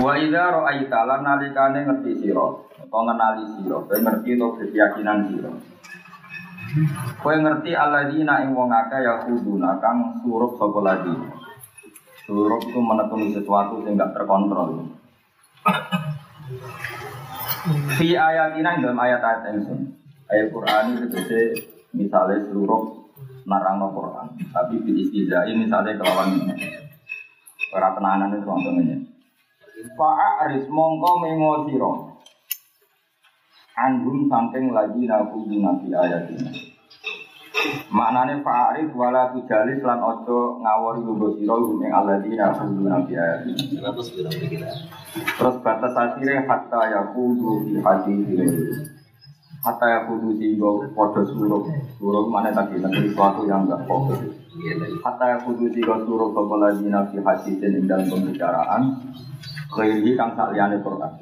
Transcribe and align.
Wa 0.00 0.12
idza 0.16 0.42
ra'aita 0.48 1.00
lan 1.04 1.20
nalikane 1.22 1.84
ngerti 1.84 2.24
sira 2.24 2.46
utawa 2.84 3.10
ngenali 3.10 3.44
sira, 3.58 3.76
kowe 3.84 3.98
ngerti 4.00 4.30
to 4.38 4.46
keyakinan 4.56 5.18
sira. 5.28 5.50
Kowe 7.20 7.34
ngerti 7.34 7.70
alladzina 7.76 8.42
ing 8.42 8.56
wong 8.56 8.70
akeh 8.72 9.00
ya 9.04 9.24
kuduna 9.26 9.76
kang 9.82 10.20
surup 10.24 10.56
sapa 10.56 10.80
lagi. 10.80 11.14
Surup 12.24 12.64
itu 12.64 12.80
menekuni 12.80 13.36
sesuatu 13.36 13.84
sing 13.84 14.00
gak 14.00 14.16
terkontrol. 14.16 14.88
Fi 17.96 18.08
ayatina 18.16 18.80
dalam 18.80 18.96
ayat-ayat 18.96 19.52
ingsun. 19.56 19.80
Ayat 20.28 20.48
Quran 20.48 20.84
itu 20.96 21.20
misalnya 21.92 22.40
seluruh 22.48 23.04
narang 23.44 23.76
Quran, 23.92 24.26
tapi 24.56 24.80
di 24.88 25.04
istizai 25.04 25.52
misalnya 25.52 26.00
kelawan 26.00 26.32
Ora 27.74 27.90
tenanan 27.98 28.30
itu 28.38 28.46
contohnya. 28.46 28.96
Fa'aris 29.98 30.70
mongko 30.70 31.10
mengo 31.18 31.66
sira. 31.66 31.90
Anhum 33.74 34.30
saking 34.30 34.70
lagi 34.70 35.02
nabi 35.10 35.58
nabi 35.58 35.88
ayat 35.90 36.30
ini. 36.30 36.70
Maknane 37.90 38.46
fa'aris 38.46 38.94
wala 38.94 39.34
tujalis 39.34 39.82
lan 39.82 39.98
ojo 39.98 40.62
ngawori 40.62 41.00
lugo 41.02 41.34
sira 41.34 41.58
ing 41.58 41.90
alladzina 41.90 42.54
nabi 42.54 42.82
nabi 42.86 43.12
ayat 43.18 43.40
ini. 43.50 43.82
Terus 45.34 45.56
batas 45.58 45.94
akhirnya 45.98 46.46
hatta 46.46 46.80
yakudu 46.94 47.66
di 47.66 47.82
hati 47.82 48.14
ini. 48.14 48.46
Hatta 49.66 49.86
yakudu 49.98 50.38
sehingga 50.38 50.94
podo 50.94 51.26
suruh. 51.26 51.66
Suruh 51.98 52.30
mana 52.30 52.54
tadi 52.54 52.78
nanti 52.78 53.10
sesuatu 53.10 53.42
yang 53.50 53.66
enggak 53.66 53.82
fokus. 53.90 54.22
Hatta 55.02 55.42
kudu 55.42 55.66
tiga 55.74 55.98
suruh 56.06 56.30
kau 56.30 56.54
lagi 56.54 56.86
nabi 56.86 57.18
hadisin 57.18 57.74
ing 57.74 57.84
dalam 57.90 58.06
pembicaraan 58.06 58.82
Khairi 59.74 60.14
kang 60.14 60.38
saliane 60.38 60.78
Quran. 60.78 61.12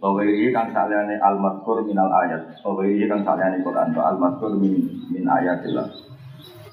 Khairi 0.00 0.48
kang 0.56 0.72
saliane 0.72 1.20
al-madkur 1.20 1.84
minal 1.84 2.08
ayat. 2.08 2.56
Khairi 2.64 3.04
kang 3.04 3.20
saliane 3.20 3.60
Quran. 3.60 3.92
Al-madkur 3.92 4.56
min, 4.56 4.80
min 5.12 5.24
ayatillah. 5.28 5.84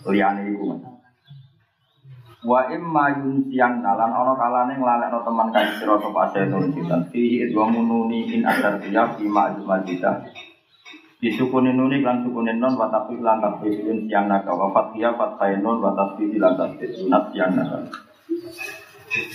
Liane 0.07 0.47
iku 0.55 0.79
Wa 2.41 2.66
imma 2.73 3.21
yunsian 3.21 3.85
nalan 3.85 4.17
ono 4.17 4.33
kalane 4.33 4.73
nglalekno 4.73 5.21
teman 5.21 5.53
kae 5.53 5.77
sira 5.77 5.93
sapa 6.01 6.25
setan 6.33 6.73
sitan 6.73 7.05
fihi 7.13 7.53
wa 7.53 7.69
mununi 7.69 8.33
in 8.33 8.41
adar 8.41 8.81
tiya 8.81 9.13
fi 9.13 9.29
Disukunin 11.21 11.77
nuni 11.77 12.01
klan 12.01 12.25
sukunin 12.25 12.57
non 12.57 12.73
watafi 12.73 13.13
lan 13.21 13.37
tasbih 13.37 13.77
siang 14.09 14.25
naga. 14.25 14.57
Wafat 14.57 14.97
dia 14.97 15.13
fathain 15.13 15.61
non 15.61 15.77
watafi 15.77 16.25
lan 16.41 16.57
tasbih 16.57 16.89
siang 16.97 17.53
naga. 17.53 17.77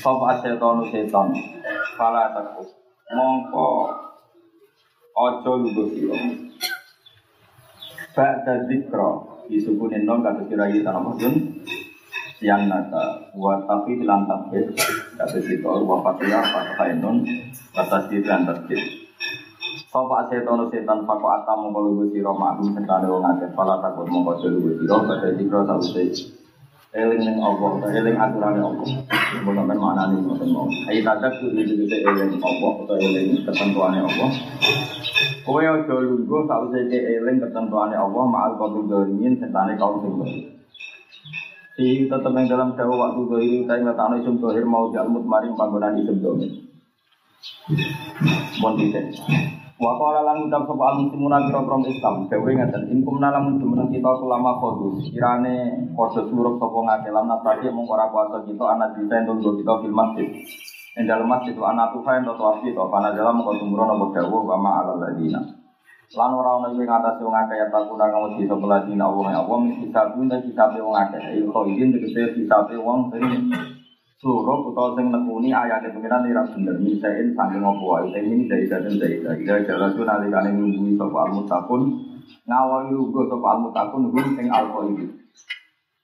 Sopo 0.02 0.26
asetonu 0.26 0.91
seton 0.91 1.30
Fala 1.94 2.34
takut 2.34 2.66
Mongko. 3.14 3.94
Ojo 5.14 5.52
lugu 5.62 5.94
siro. 5.94 6.19
Ba'da 8.19 8.66
zikro. 8.66 9.38
Disukunin 9.46 10.02
non 10.02 10.26
kata 10.26 10.42
sirai 10.50 10.82
tanah 10.82 11.06
masyun 11.06 11.62
Siang 12.42 12.66
naga. 12.66 13.30
Watafi 13.30 14.02
lan 14.02 14.26
tasbih 14.26 14.75
Kata 15.14 15.38
sitor 15.38 15.86
wafat 15.86 16.19
dia 16.19 16.42
fathain 16.50 16.98
non 16.98 17.22
Watafi 17.78 18.26
lan 18.26 18.42
tasbih 18.42 19.06
Sopo 19.96 20.12
setan 20.28 20.60
setan 20.68 21.08
fako 21.08 21.26
atam 21.32 21.56
mongko 21.64 21.80
lugu 21.88 22.04
sira 22.12 22.28
maklum 22.28 22.68
sekali 22.76 23.08
wong 23.08 23.24
akeh 23.32 23.48
pala 23.56 23.80
takut 23.80 24.04
mongko 24.04 24.44
lugu 24.44 24.76
sira 24.76 24.92
pada 25.08 25.32
dikro 25.32 25.64
sause 25.64 26.36
eling 26.92 27.40
Allah 27.40 27.70
ta 27.80 27.88
eling 27.88 28.12
aturane 28.12 28.60
Allah. 28.60 28.88
Mun 29.40 29.56
sampean 29.56 29.80
maknane 29.80 30.20
ngoten 30.20 30.52
mau. 30.52 30.68
Ayo 30.92 31.00
tadak 31.00 31.40
kudu 31.40 31.64
dite 31.64 31.96
eling 32.04 32.36
Allah 32.44 32.72
utawa 32.76 33.00
eling 33.00 33.40
ketentuane 33.40 34.04
Allah. 34.04 34.30
Kowe 35.48 35.64
aja 35.64 35.94
lungguh 35.96 36.44
sause 36.44 36.78
ke 36.92 36.98
eling 37.16 37.40
ketentuane 37.40 37.96
Allah 37.96 38.24
ma'al 38.28 38.52
qabil 38.60 38.84
dolimin 38.92 39.40
setane 39.40 39.80
kaum 39.80 40.04
sing 40.04 40.12
Si 41.80 42.04
tetap 42.04 42.36
yang 42.36 42.44
dalam 42.52 42.76
dawa 42.76 43.16
waktu 43.16 43.20
dohir 43.32 43.64
kita 43.64 43.96
tanah 43.96 44.20
isum 44.20 44.44
dohir 44.44 44.68
mau 44.68 44.92
jalmut 44.92 45.24
maring 45.24 45.56
panggonan 45.56 45.96
isum 45.96 46.20
dohir. 46.20 46.52
Mohon 48.60 48.92
Wa 49.76 49.92
qala 50.00 50.25
lan 50.25 50.48
ucap 50.48 50.64
sapa 50.64 50.84
al 50.88 50.97
muslimuna 51.04 51.44
kira 51.44 51.60
krom 51.60 51.84
Islam. 51.84 52.25
Dewe 52.32 52.56
ngeten 52.56 52.88
in 52.88 53.04
kumna 53.04 53.28
lamun 53.28 53.60
jumeneng 53.60 53.92
kita 53.92 54.09
ulama 54.25 54.56
khodu 54.56 54.97
kirane 55.04 55.92
padha 55.92 56.25
surup 56.25 56.56
sapa 56.56 56.78
ngake 56.81 57.12
lan 57.12 57.28
tadi 57.44 57.69
mung 57.69 57.84
ora 57.84 58.09
kuasa 58.09 58.41
kita 58.48 58.64
anak 58.72 58.97
bisa 58.97 59.20
entuk 59.20 59.60
kita 59.60 59.72
fil 59.84 59.92
masjid. 59.92 60.32
Ing 60.97 61.04
dalem 61.04 61.28
masjid 61.28 61.53
wa 61.60 61.76
anak 61.76 61.92
tufa 61.92 62.16
ento 62.16 62.32
tawafi 62.41 62.72
to 62.72 62.88
pana 62.88 63.12
dalam 63.12 63.44
kok 63.44 63.60
tumurun 63.60 63.92
apa 63.92 64.04
dawuh 64.16 64.42
wa 64.48 64.56
ma 64.56 64.70
ala 64.81 64.97
ladina. 64.97 65.44
Lan 66.16 66.32
ora 66.32 66.56
ono 66.56 66.72
ing 66.72 66.88
atas 66.88 67.20
wong 67.20 67.37
akeh 67.37 67.56
ya 67.60 67.69
takuna 67.69 68.08
kamu 68.08 68.41
bisa 68.41 68.56
peladina 68.56 69.04
Allah 69.12 69.28
ya 69.28 69.38
Allah 69.44 69.58
mesti 69.60 69.93
sabu 69.93 70.25
nek 70.25 70.41
kita 70.41 70.72
wong 70.72 70.97
akeh. 70.97 71.20
Ilko 71.44 71.69
izin 71.69 71.93
tegese 71.93 72.32
bisa 72.32 72.64
wong 72.81 73.12
sing 73.12 73.53
suruh 74.16 74.72
atau 74.72 74.97
sing 74.97 75.12
nekuni 75.12 75.53
ayat 75.53 75.84
itu 75.84 75.93
pengiran 75.93 76.25
tidak 76.25 76.49
bener 76.56 76.77
misain 76.81 77.37
saking 77.37 77.60
opo 77.60 78.00
wae 78.00 78.16
ini 78.16 78.49
dari 78.49 78.65
dan 78.65 78.88
dari 78.88 79.21
dari 79.21 79.62
jalan 79.69 79.93
tuh 79.93 80.09
nanti 80.09 80.32
kalian 80.32 80.56
nunggu 80.56 80.97
soal 80.97 81.28
mutakun 81.37 81.82
ngawal 82.49 82.88
juga 82.88 83.28
soal 83.28 83.56
mutakun 83.60 84.09
hum 84.09 84.26
sing 84.32 84.49
alko 84.49 84.88
ini 84.88 85.05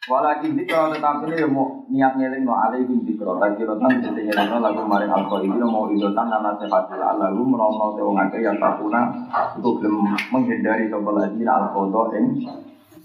Walakin 0.02 0.58
kalau 0.66 0.90
tetapi 0.90 1.30
ini 1.30 1.46
mau 1.46 1.86
niat 1.86 2.18
ngeling 2.18 2.42
no 2.42 2.58
alih 2.58 2.82
bin 2.90 3.06
dikro 3.06 3.38
lagi 3.38 3.62
rotan 3.62 4.02
jadi 4.02 4.34
ngeling 4.34 4.60
lagu 4.60 4.82
maring 4.82 5.08
alko 5.08 5.40
ini 5.40 5.56
mau 5.62 5.88
idotan 5.88 6.26
nana 6.26 6.58
sefatil 6.58 7.00
lagu 7.00 7.40
menolong 7.40 7.94
tewong 7.96 8.18
ngake 8.18 8.42
yang 8.42 8.58
takuna 8.58 9.08
untuk 9.56 9.78
belum 9.78 10.04
menghindari 10.34 10.90
soal 10.90 11.16
lagi 11.16 11.40
alko 11.46 12.12
ing 12.18 12.44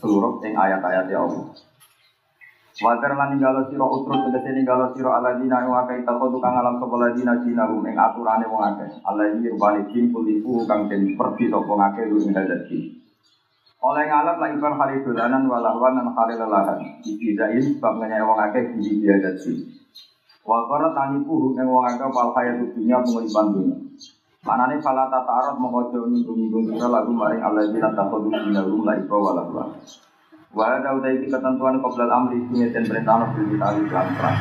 seluruh 0.01 0.41
ing 0.44 0.57
ayat-ayat 0.57 1.06
ya 1.07 1.22
Allah 1.22 1.66
Wajar 2.77 3.17
lan 3.17 3.33
ninggalo 3.33 3.65
sira 3.73 3.89
utrut 3.89 4.29
tegese 4.29 4.53
ninggalo 4.53 4.93
sira 4.93 5.17
aladina 5.17 5.65
wa 5.65 5.81
kai 5.89 6.05
tako 6.05 6.29
tukang 6.29 6.61
alam 6.61 6.77
sapa 6.77 6.93
ladina 6.93 7.33
jinahum 7.41 7.81
ing 7.81 7.97
aturane 7.97 8.45
wong 8.45 8.61
akeh. 8.69 9.01
Alladzi 9.01 9.49
rubani 9.49 9.90
jin 9.90 10.13
kulifu 10.13 10.61
kang 10.69 10.85
den 10.85 11.17
pergi 11.17 11.49
sapa 11.49 11.73
ngake 11.73 12.05
lu 12.05 12.22
hadat 12.29 12.69
Oleh 13.81 14.03
ngalap 14.05 14.37
lagi 14.37 14.61
ibar 14.61 14.73
hari 14.78 15.02
dolanan 15.02 15.49
walahwan 15.49 15.97
dan 15.97 16.13
hari 16.13 16.37
lelahan. 16.37 16.78
Ikizain 17.02 17.81
sebab 17.81 17.97
ngenyai 17.97 18.22
wong 18.22 18.40
akeh 18.46 18.69
di 18.78 19.09
hadat 19.09 19.41
jin. 19.41 19.57
Wa 20.46 20.69
qara 20.69 20.93
tanipuhu 20.93 21.57
ing 21.57 21.66
wong 21.66 21.81
akeh 21.81 22.05
pal 22.13 22.29
dunya. 23.57 23.78
Manane 24.46 24.78
fala 24.85 25.09
tatarot 25.09 25.57
mengkojo 25.57 26.13
nyinggung-nyinggung 26.13 26.78
kita 26.78 26.87
lagu 26.93 27.09
maring 27.09 27.41
alladzina 27.41 27.90
takhudhu 27.97 28.29
dinahum 28.29 28.85
la 28.85 28.93
iba 29.02 29.17
walahwan. 29.17 29.73
Wa 30.55 30.79
ada 30.79 30.96
utai 30.96 31.20
ketentuan 31.28 31.84
qoblal 31.84 32.08
amri 32.08 32.40
sini 32.47 32.72
dan 32.72 32.88
perintah 32.88 33.16
nabi 33.20 33.41
kita 33.52 33.67
iklan 33.84 34.08
perang. 34.16 34.38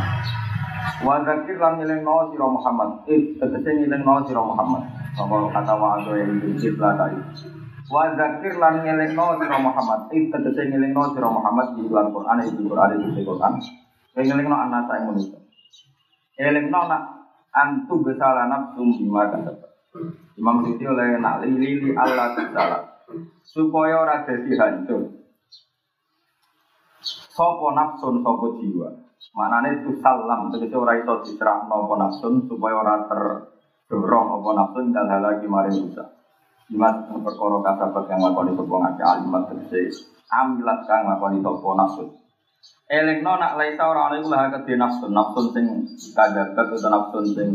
Wa 1.03 1.21
zakir 1.27 1.59
lan 1.59 1.83
ngiling 1.83 2.07
no 2.07 2.31
sira 2.31 2.47
Muhammad. 2.47 2.89
Eh 3.11 3.35
tegese 3.37 3.71
ngiling 3.75 4.03
no 4.07 4.23
sira 4.23 4.41
Muhammad. 4.41 4.87
Apa 5.19 5.35
kata 5.51 5.75
wa 5.75 5.99
ada 5.99 6.13
yang 6.15 6.39
dicip 6.41 6.79
lah 6.79 6.95
tadi. 6.95 7.19
Wa 7.91 8.15
zakir 8.15 8.55
lan 8.57 8.87
ngiling 8.87 9.13
no 9.19 9.37
sira 9.37 9.57
Muhammad. 9.59 10.01
Eh 10.15 10.31
tegese 10.31 10.63
ngiling 10.71 10.93
no 10.95 11.03
sira 11.11 11.29
Muhammad 11.29 11.67
di 11.75 11.81
iklan 11.85 12.09
Quran 12.15 12.39
di 12.39 12.63
Quran 12.65 12.91
di 13.13 13.23
Quran. 13.27 13.53
Ngiling 14.17 14.47
no 14.47 14.57
anak 14.57 14.83
saya 14.89 15.01
manusia. 15.05 15.39
Ngiling 16.39 16.67
no 16.71 16.81
nak 16.87 17.03
antu 17.51 17.95
besala 18.01 18.47
nafsum 18.47 18.95
bima 18.95 19.27
kasabat. 19.29 19.75
Imam 20.37 20.61
Suyuti 20.61 20.85
oleh 20.85 21.17
nak 21.19 21.41
lili 21.45 21.93
Allah 21.97 22.37
besala 22.37 22.79
supaya 23.45 24.01
ora 24.01 24.25
dadi 24.25 24.53
hancur. 24.57 25.26
Sopo 27.37 27.69
nafsun 27.77 28.25
sopo 28.25 28.57
jiwa. 28.57 28.89
Manane 29.37 29.85
itu 29.85 30.01
salam, 30.01 30.49
tegese 30.49 30.73
ora 30.73 30.97
iso 30.97 31.21
diserahno 31.21 31.85
apa 31.85 31.95
nafsun 32.01 32.49
supaya 32.49 32.81
ora 32.81 33.05
terdorong 33.05 34.41
apa 34.41 34.51
nafsun 34.57 34.85
dan 34.97 35.13
hal 35.13 35.21
lagi 35.21 35.45
mari 35.45 35.69
rusak. 35.77 36.09
Imat 36.73 37.05
perkara 37.13 37.61
kasabat 37.61 38.05
kang 38.09 38.25
lakoni 38.25 38.57
sapa 38.57 38.75
ngake 38.81 39.03
alimat 39.05 39.43
tegese 39.53 40.09
amilat 40.33 40.89
kang 40.89 41.13
lakoni 41.13 41.45
sapa 41.45 41.69
nafsun. 41.77 42.09
Elingno 42.89 43.33
nak 43.37 43.61
laisa 43.61 43.85
ora 43.85 44.09
ana 44.09 44.17
iku 44.17 44.29
lah 44.33 44.49
kedhe 44.57 44.75
nafsun, 44.81 45.13
nafsun 45.13 45.47
sing 45.53 45.65
kadabat 46.17 46.73
utawa 46.73 46.89
nafsun 46.89 47.25
sing 47.37 47.49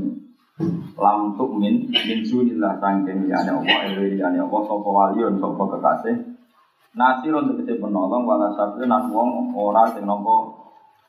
lam 0.93 1.33
min 1.57 1.89
min 1.89 2.19
sunillah 2.21 2.77
sangking 2.77 3.25
ya 3.25 3.41
ana 3.41 3.57
Allah 3.57 3.97
ewe 3.97 4.13
ya 4.13 4.29
ana 4.29 4.45
Allah 4.45 4.61
sapa 4.61 4.89
waliun 4.93 5.41
sapa 5.41 5.63
kekasih 5.73 6.15
Nasir 6.91 7.31
untuk 7.31 7.63
kese 7.63 7.79
penolong 7.79 8.27
wala 8.27 8.51
sapi 8.51 8.83
nan 8.83 9.07
wong 9.07 9.55
ora 9.55 9.87
sing 9.95 10.03
nampa 10.03 10.51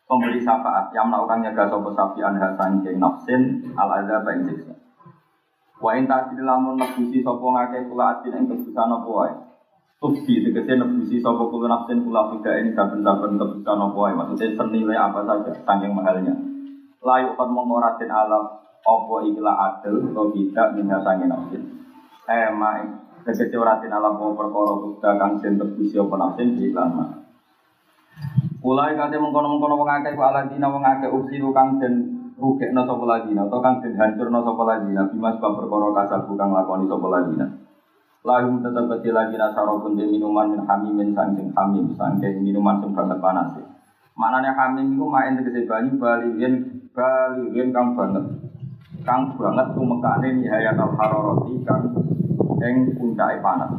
pemberi 0.07 0.39
syafaat. 0.39 0.95
Yang 0.95 1.07
melakukan 1.11 1.39
nyaga 1.43 1.65
sapa 1.67 1.91
sapi 1.91 2.21
anha 2.23 2.49
sangking 2.55 3.03
nafsin 3.03 3.67
al 3.75 3.91
azab 3.91 4.23
ing 4.31 4.47
siksa. 4.47 4.75
Wa 5.83 5.99
in 5.99 6.07
tasir 6.07 6.39
lamun 6.39 6.79
nebusi 6.79 7.27
sapa 7.27 7.43
ngake 7.43 7.91
kula 7.91 8.05
atin 8.15 8.39
ing 8.39 8.45
kebusan 8.47 8.95
apa 8.95 9.11
wae. 9.11 9.35
Tufti 9.99 10.47
tegese 10.47 10.73
nebusi 10.79 11.19
sapa 11.19 11.51
kula 11.51 11.67
nafsin 11.67 12.07
kula 12.07 12.31
fida 12.31 12.63
ini 12.63 12.71
saben-saben 12.79 13.35
kebusan 13.43 13.83
apa 13.83 13.99
wae. 13.99 14.15
Maksudnya 14.15 14.55
senilai 14.55 14.95
apa 14.95 15.27
saja 15.27 15.51
sangking 15.67 15.91
mahalnya. 15.91 16.35
Layu 17.03 17.35
kan 17.35 17.51
mengoratin 17.51 18.07
alam 18.07 18.55
opo 18.87 19.19
ikilah 19.27 19.83
adil 19.83 20.15
atau 20.15 20.31
tidak 20.31 20.79
minha 20.79 21.03
sangi 21.03 21.27
nafsin. 21.27 21.63
Eh 22.31 22.55
tegese 23.23 23.57
ora 23.59 23.79
alam 23.79 24.19
apa 24.19 24.35
perkara 24.35 24.73
kuda 24.83 25.11
kang 25.19 25.33
den 25.39 25.55
tebusi 25.59 25.97
apa 25.99 26.15
nafsin 26.19 26.59
di 26.59 26.71
iklan 26.71 26.91
mah 26.95 27.11
Ulai 28.63 28.95
kate 28.95 29.19
mengkono-mengkono 29.19 29.75
wong 29.75 29.91
akeh 29.91 30.15
ku 30.15 30.23
aladina 30.23 30.71
wong 30.71 30.87
akeh 30.87 31.11
usiru 31.11 31.51
kang 31.51 31.83
den 31.83 31.95
rugekno 32.39 32.87
sapa 32.87 33.03
ladina 33.03 33.51
atau 33.51 33.59
kang 33.59 33.83
den 33.83 33.99
hancurno 33.99 34.39
sapa 34.47 34.63
ladina 34.63 35.03
bima 35.11 35.35
sebab 35.35 35.59
perkara 35.59 35.91
kasar 35.99 36.21
kang 36.39 36.51
lakoni 36.55 36.87
sapa 36.87 37.07
ladina. 37.11 37.47
Lahum 38.23 38.63
tetap 38.63 38.87
kecil 38.87 39.19
lagi 39.19 39.35
nasaro 39.35 39.83
pun 39.83 39.99
minuman 39.99 40.55
min 40.55 40.63
hamimin 40.63 41.11
sangking 41.11 41.51
hamim 41.59 41.91
sangking 41.99 42.39
minuman 42.39 42.79
sing 42.79 42.95
banget 42.95 43.19
panas. 43.19 43.59
Mananya 44.15 44.55
hamim 44.55 44.95
itu 44.95 45.07
main 45.11 45.35
tegese 45.43 45.67
banyu 45.67 45.99
balihin 45.99 46.87
balihin 46.95 47.75
kang 47.75 47.99
banget. 47.99 48.25
Kang 49.03 49.35
banget 49.35 49.75
tumekane 49.75 50.39
nihayat 50.39 50.79
al 50.79 50.95
haroroti 50.95 51.67
kang 51.67 51.91
ing 52.63 52.95
puncake 52.95 53.43
panas. 53.43 53.71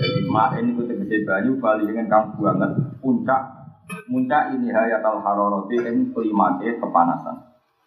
Jadi 0.00 0.24
mak 0.32 0.56
ini 0.56 0.72
ku 0.72 0.88
tegese 0.88 1.22
banyu 1.28 1.60
bali 1.60 1.84
dengan 1.84 2.08
kang 2.08 2.24
banget 2.40 2.72
puncak 3.04 3.42
puncak 4.08 4.56
ini 4.56 4.72
hayat 4.72 5.04
al 5.04 5.20
haroroti 5.20 5.76
ing 5.84 6.10
klimake 6.16 6.80
kepanasan. 6.80 7.36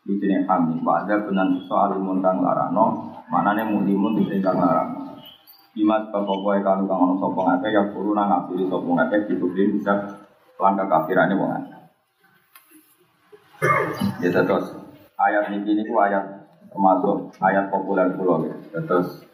Di 0.03 0.13
sini 0.19 0.43
kami 0.43 0.83
pada 0.83 1.15
benan 1.23 1.63
soal 1.65 1.95
imun 1.95 2.19
kang 2.19 2.43
larano, 2.43 3.15
manane 3.31 3.63
mulimun 3.65 4.19
di 4.19 4.27
sini 4.29 4.43
kang 4.43 4.59
larano. 4.59 5.17
Imat 5.73 6.13
bapak 6.13 6.61
kanu 6.61 6.85
kang 6.85 6.99
ono 7.01 7.13
sopong 7.17 7.49
akeh 7.57 7.73
ya 7.73 7.81
guru 7.89 8.13
nang 8.13 8.29
ngapiri 8.29 8.69
sopong 8.69 9.01
ditudin 9.09 9.73
bisa 9.73 9.93
langkah 10.61 10.85
kafirane 10.85 11.33
wong 11.33 11.49
akeh. 11.49 11.81
Ya 14.21 14.29
terus 14.29 14.75
ayat 15.17 15.49
ini 15.49 15.65
ini 15.65 15.81
ku 15.89 15.97
ayat 15.97 16.45
termasuk 16.69 17.33
ayat 17.41 17.73
populer 17.73 18.13
pulau 18.13 18.45
ya. 18.45 18.53
Terus 18.85 19.25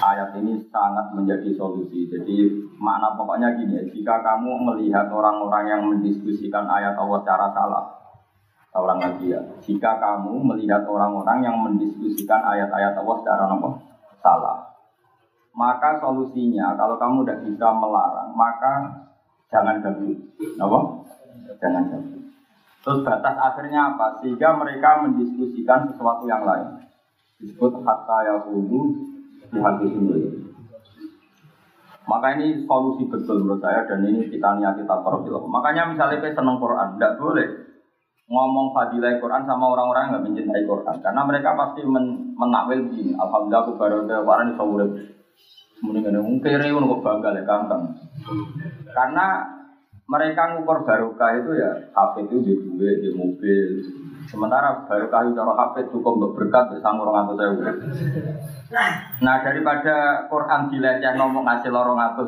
ayat 0.00 0.30
ini 0.40 0.64
sangat 0.72 1.12
menjadi 1.12 1.52
solusi. 1.56 2.08
Jadi 2.08 2.48
makna 2.80 3.12
pokoknya 3.16 3.56
gini, 3.60 3.76
jika 3.92 4.24
kamu 4.24 4.64
melihat 4.72 5.08
orang-orang 5.12 5.64
yang 5.68 5.82
mendiskusikan 5.84 6.64
ayat 6.64 6.96
Allah 6.96 7.20
secara 7.20 7.46
salah, 7.52 7.84
orang 8.74 8.98
lagi 9.00 9.32
ya. 9.32 9.40
Jika 9.60 10.00
kamu 10.00 10.40
melihat 10.42 10.82
orang-orang 10.88 11.44
yang 11.44 11.56
mendiskusikan 11.60 12.40
ayat-ayat 12.42 12.96
Allah 12.98 13.16
secara 13.22 13.44
apa? 13.48 13.70
salah, 14.24 14.56
maka 15.52 16.00
solusinya 16.00 16.72
kalau 16.80 16.96
kamu 16.96 17.28
tidak 17.28 17.44
bisa 17.44 17.68
melarang, 17.76 18.32
maka 18.32 19.04
jangan 19.52 19.84
gabung. 19.84 20.16
Apa? 20.56 20.78
Jangan 21.60 21.92
gabung. 21.92 22.24
Terus 22.84 23.00
batas 23.04 23.36
akhirnya 23.36 23.92
apa? 23.92 24.20
Sehingga 24.20 24.56
mereka 24.56 25.04
mendiskusikan 25.04 25.92
sesuatu 25.92 26.24
yang 26.24 26.44
lain. 26.44 26.84
Disebut 27.44 27.84
hatta 27.84 28.16
ya 28.24 28.34
di 29.52 29.58
hati 29.60 29.86
sendiri. 29.92 30.28
Maka 32.04 32.36
ini 32.36 32.64
solusi 32.68 33.08
betul 33.08 33.44
menurut 33.44 33.64
saya 33.64 33.84
dan 33.88 34.04
ini 34.04 34.28
kita 34.28 34.60
niat 34.60 34.76
kita 34.76 34.96
profil. 35.00 35.44
Makanya 35.48 35.92
misalnya 35.92 36.20
kita 36.20 36.40
seneng 36.40 36.60
Quran, 36.60 36.96
tidak 36.96 37.16
boleh 37.16 37.48
ngomong 38.24 38.72
fadilah 38.72 39.20
Quran 39.20 39.44
sama 39.44 39.76
orang-orang 39.76 40.02
yang 40.08 40.12
nggak 40.16 40.24
mencintai 40.24 40.64
Quran 40.64 40.96
karena 41.04 41.22
mereka 41.28 41.52
pasti 41.60 41.84
men 41.84 42.32
menakwil 42.32 42.88
gini 42.88 43.12
alhamdulillah 43.20 43.60
aku 43.68 43.72
baru 43.76 44.08
ada 44.08 44.24
Quran 44.24 44.48
di 44.48 44.54
urip 44.64 44.90
mendingan 45.84 46.24
mungkin 46.24 46.56
ini 46.56 46.72
untuk 46.72 47.04
bangga 47.04 47.36
ya 47.36 47.44
kangkang 47.44 47.84
karena 48.96 49.26
mereka 50.04 50.56
ngukur 50.56 50.84
barokah 50.84 51.30
itu 51.40 51.50
ya 51.56 51.70
HP 51.96 52.28
itu 52.28 52.36
di 52.44 52.52
duit, 52.76 52.96
di 53.00 53.10
mobil. 53.16 53.70
Sementara 54.24 54.88
barokah 54.88 55.20
itu 55.28 55.36
cara 55.36 55.52
HP 55.52 55.74
cukup 55.92 56.12
untuk 56.16 56.32
berkat 56.38 56.72
bisa 56.72 56.88
ngurung 56.96 57.16
atau 57.16 57.34
saya. 57.36 57.52
Nah 59.20 59.36
daripada 59.44 60.26
Quran 60.32 60.72
dileceh 60.72 61.12
ngomong 61.20 61.44
ngasih 61.44 61.70
lorong 61.70 62.00
atau 62.00 62.24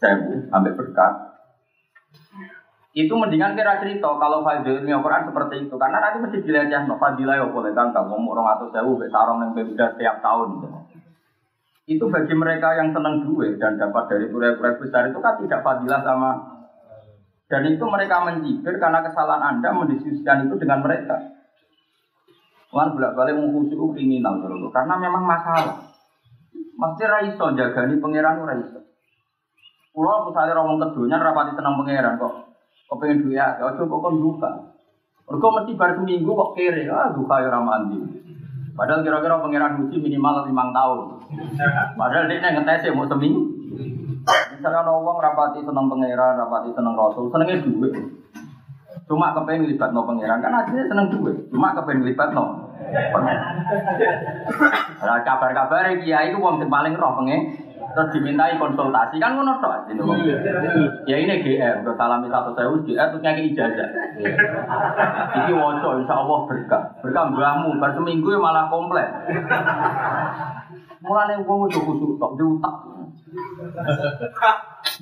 sewu 0.00 0.48
sampai 0.48 0.72
berkat, 0.72 1.12
itu 2.94 3.10
mendingan 3.10 3.58
kira 3.58 3.82
cerita 3.82 4.06
kalau 4.16 4.46
fadilnya 4.46 5.02
Quran 5.02 5.26
seperti 5.28 5.54
itu. 5.68 5.74
Karena 5.74 5.98
nanti 5.98 6.18
mesti 6.22 6.38
dileceh 6.40 6.80
no 6.86 6.96
fadilah 6.96 7.34
ya 7.36 7.46
boleh 7.50 7.74
kan 7.74 7.90
kamu 7.90 8.14
orang 8.14 8.48
atau 8.54 8.66
sewu 8.70 9.02
sarong 9.10 9.42
yang 9.44 9.52
beda 9.52 9.98
setiap 9.98 10.22
tahun. 10.22 10.62
Itu 11.84 12.08
bagi 12.08 12.32
mereka 12.32 12.80
yang 12.80 12.96
senang 12.96 13.28
duit 13.28 13.60
dan 13.60 13.76
dapat 13.76 14.08
dari 14.08 14.32
proyek-proyek 14.32 14.80
besar 14.80 15.12
itu 15.12 15.20
kan 15.20 15.36
tidak 15.36 15.60
fadilah 15.60 16.00
sama 16.00 16.53
dan 17.44 17.62
itu 17.68 17.84
mereka 17.84 18.24
mencibir 18.24 18.80
karena 18.80 19.04
kesalahan 19.04 19.42
Anda 19.56 19.76
mendiskusikan 19.76 20.48
itu 20.48 20.56
dengan 20.56 20.80
mereka. 20.80 21.36
Tuhan 22.72 22.90
bolak 22.96 23.14
balik 23.14 23.38
mengkhusyuk 23.38 23.94
kriminal 23.94 24.42
dulu, 24.42 24.72
karena 24.74 24.98
memang 24.98 25.22
masalah. 25.22 25.94
Mesti 26.74 27.04
raiso 27.06 27.54
jaga 27.54 27.86
nih 27.86 28.02
pangeran 28.02 28.42
raiso. 28.42 28.82
Pulau 29.94 30.26
misalnya 30.26 30.58
ngomong 30.58 30.90
keduanya 30.90 31.22
rapati 31.22 31.54
senang 31.54 31.78
pangeran 31.78 32.18
kok. 32.18 32.34
Kok 32.90 32.98
pengen 32.98 33.22
duit 33.22 33.38
ya, 33.38 33.62
ojo 33.62 33.86
kok 33.86 34.14
duka. 34.18 34.50
Mereka 35.30 35.46
mesti 35.54 35.72
baru 35.78 35.92
seminggu 36.02 36.30
kok 36.34 36.52
kere, 36.58 36.82
ah 36.90 37.14
duka 37.14 37.46
ya 37.46 37.48
ramandi. 37.54 37.98
Padahal 38.74 39.06
kira-kira 39.06 39.38
pangeran 39.38 39.86
uji 39.86 40.02
minimal 40.02 40.50
lima 40.50 40.74
tahun. 40.74 40.98
Padahal 41.94 42.26
dia 42.26 42.42
ngetes 42.42 42.90
ya 42.90 42.90
mau 42.90 43.06
seminggu. 43.06 43.53
Misalnya 44.24 44.80
ono 44.88 45.04
wong 45.04 45.18
rapati 45.20 45.60
seneng 45.60 45.86
pangeran, 45.92 46.40
rapati 46.40 46.70
seneng 46.72 46.94
rasul, 46.96 47.28
senengnya 47.28 47.60
duit. 47.60 47.92
Cuma 49.04 49.36
kepengen 49.36 49.68
libat 49.68 49.92
no 49.92 50.08
pangeran, 50.08 50.40
kan 50.40 50.64
akhirnya 50.64 50.88
seneng 50.88 51.12
duit. 51.12 51.36
Cuma 51.52 51.76
kepengen 51.76 52.08
libat 52.08 52.32
no. 52.32 52.72
Nah, 55.04 55.18
kabar-kabar 55.20 55.92
kiai 56.00 56.32
itu 56.32 56.38
wong 56.40 56.56
paling 56.64 56.96
roh 56.96 57.20
pengen 57.20 57.52
terus 57.94 58.10
dimintai 58.10 58.58
konsultasi 58.58 59.22
kan 59.22 59.36
ngono 59.38 59.60
tok. 59.60 59.92
Ya 61.06 61.16
ini 61.20 61.44
GR, 61.44 61.84
udah 61.84 61.94
salami 61.94 62.26
satu 62.32 62.50
saya 62.56 62.72
GR 62.72 63.06
terus 63.12 63.22
nyaki 63.22 63.52
ijazah. 63.52 63.88
Iki 65.44 65.52
waco 65.52 66.00
insya 66.00 66.14
Allah 66.16 66.38
berkah. 66.48 66.82
Berkah 67.04 67.24
mbahmu, 67.30 67.78
bar 67.78 67.92
seminggu 67.92 68.34
ya 68.34 68.40
malah 68.40 68.66
komplek. 68.72 69.06
Mulane 71.04 71.44
wong 71.44 71.68
kudu 71.68 71.78
kusuk 71.84 72.10
tok 72.16 72.34
diutak. 72.40 72.93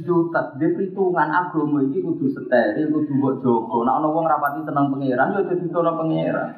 Jutat, 0.01 0.57
dia 0.57 0.73
perhitungan 0.73 1.29
agama 1.29 1.85
ini 1.85 2.01
kudu 2.01 2.33
steril, 2.33 2.89
kudu 2.89 3.13
buat 3.21 3.37
jogo. 3.45 3.85
Nah, 3.85 4.01
ono 4.01 4.15
wong 4.15 4.25
rapati 4.25 4.65
senang 4.65 4.89
pangeran, 4.89 5.37
ya 5.37 5.41
jadi 5.53 5.65
senang 5.69 5.97
pangeran. 6.01 6.49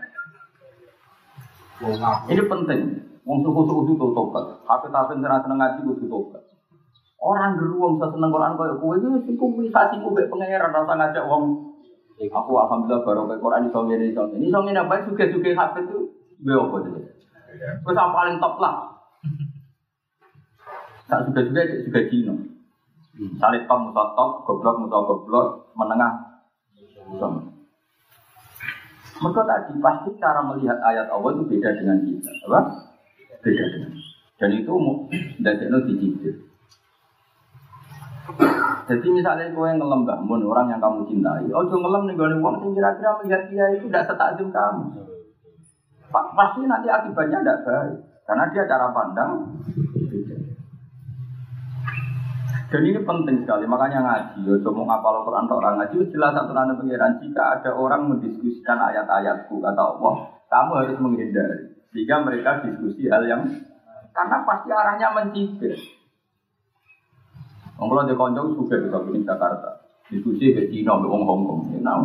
Ini 2.30 2.42
penting. 2.46 2.80
Wong 3.24 3.40
suku-suku 3.40 3.96
itu 3.96 4.06
tobat. 4.12 4.62
Tapi 4.68 4.86
tapi 4.92 5.18
senang 5.18 5.42
senang 5.42 5.58
ngaji 5.58 5.80
kudu 5.82 6.06
tobat. 6.06 6.42
Orang 7.24 7.56
geruang 7.56 7.96
bisa 7.96 8.12
seneng 8.12 8.28
Quran 8.28 8.52
kaya 8.60 8.76
kowe 8.76 8.94
iki 9.00 9.24
sing 9.24 9.34
komunikasi 9.40 9.96
ku 10.04 10.12
mek 10.12 10.28
pangeran 10.28 10.76
rasa 10.76 10.92
ngajak 10.92 11.24
wong 11.24 11.72
aku 12.20 12.52
alhamdulillah 12.54 13.00
baru 13.00 13.24
ke 13.26 13.40
Quran 13.40 13.72
ngene 13.72 14.12
iso. 14.12 14.28
Ini 14.36 14.52
iso 14.52 14.58
ngene 14.60 14.84
apa 14.84 15.08
suge-suge 15.08 15.56
hafid 15.56 15.88
itu 15.88 16.12
gue 16.44 16.52
apa 16.52 16.76
jadi. 16.84 17.00
Wis 17.80 17.96
paling 17.96 18.36
top 18.38 18.60
lah. 18.60 18.93
Tak 21.04 21.20
juga 21.28 21.40
juga 21.44 21.60
juga 21.68 22.00
Cina. 22.08 22.34
Salib 23.38 23.62
top 23.70 23.78
musa 23.78 24.04
top, 24.18 24.30
goblok 24.42 24.76
musa 24.82 24.98
goblok, 25.06 25.46
menengah. 25.78 26.12
Mereka 29.14 29.42
tadi 29.46 29.72
pasti 29.78 30.10
cara 30.18 30.42
melihat 30.42 30.74
ayat 30.82 31.06
Allah 31.06 31.30
itu 31.38 31.46
beda 31.46 31.70
dengan 31.78 32.02
kita, 32.02 32.32
apa? 32.50 32.60
Beda 33.46 33.64
dengan. 33.70 33.92
Dan 34.34 34.50
itu 34.50 34.72
mau 34.74 35.06
dari 35.38 35.70
dicicil. 35.86 36.34
Jadi 38.84 39.06
misalnya 39.08 39.52
kau 39.54 39.64
yang 39.64 39.80
ngelem 39.80 40.04
bangun 40.04 40.44
orang 40.44 40.68
yang 40.68 40.80
kamu 40.82 41.08
cintai, 41.08 41.48
oh 41.54 41.64
jangan 41.64 41.88
ngelem 41.88 42.02
nih 42.04 42.14
gue 42.20 42.28
uang 42.40 42.56
kira-kira 42.76 43.10
melihat 43.20 43.42
dia 43.48 43.64
itu 43.72 43.86
tidak 43.88 44.04
setakjub 44.10 44.48
kamu. 44.52 44.84
Pasti 46.12 46.60
nanti 46.68 46.88
akibatnya 46.92 47.40
tidak 47.40 47.60
baik, 47.64 47.96
karena 48.28 48.44
dia 48.52 48.68
cara 48.68 48.86
pandang 48.92 49.32
beda. 50.04 50.36
Dan 52.72 52.80
ini 52.80 53.00
penting 53.04 53.44
sekali, 53.44 53.68
makanya 53.68 54.00
ngaji. 54.00 54.40
Ya, 54.48 54.70
mau 54.72 54.88
ngapal 54.88 55.26
Quran 55.28 55.44
atau 55.46 55.56
orang 55.60 55.76
ngaji, 55.84 55.96
jelas 56.08 56.32
satu 56.32 56.52
nanda 56.56 56.74
pengiran. 56.78 57.20
Jika 57.20 57.60
ada 57.60 57.70
orang 57.76 58.08
mendiskusikan 58.08 58.80
ayat-ayatku 58.80 59.60
kata 59.60 59.82
Allah, 59.82 60.14
kamu 60.48 60.70
harus 60.80 60.96
menghindari. 60.98 61.58
Sehingga 61.92 62.24
mereka 62.24 62.64
diskusi 62.64 63.06
hal 63.06 63.22
yang 63.28 63.46
karena 64.14 64.38
pasti 64.46 64.68
arahnya 64.72 65.08
mencibir. 65.12 65.74
Kalau 67.74 68.06
di 68.06 68.14
konjong 68.14 68.54
juga 68.54 68.80
bisa 68.80 68.98
bikin 69.02 69.26
Jakarta. 69.26 69.70
Diskusi 70.08 70.54
ke 70.54 70.70
Cina, 70.70 70.94
ke 71.02 71.06
Hong 71.10 71.26
Kong. 71.26 71.74
Nah, 71.82 72.00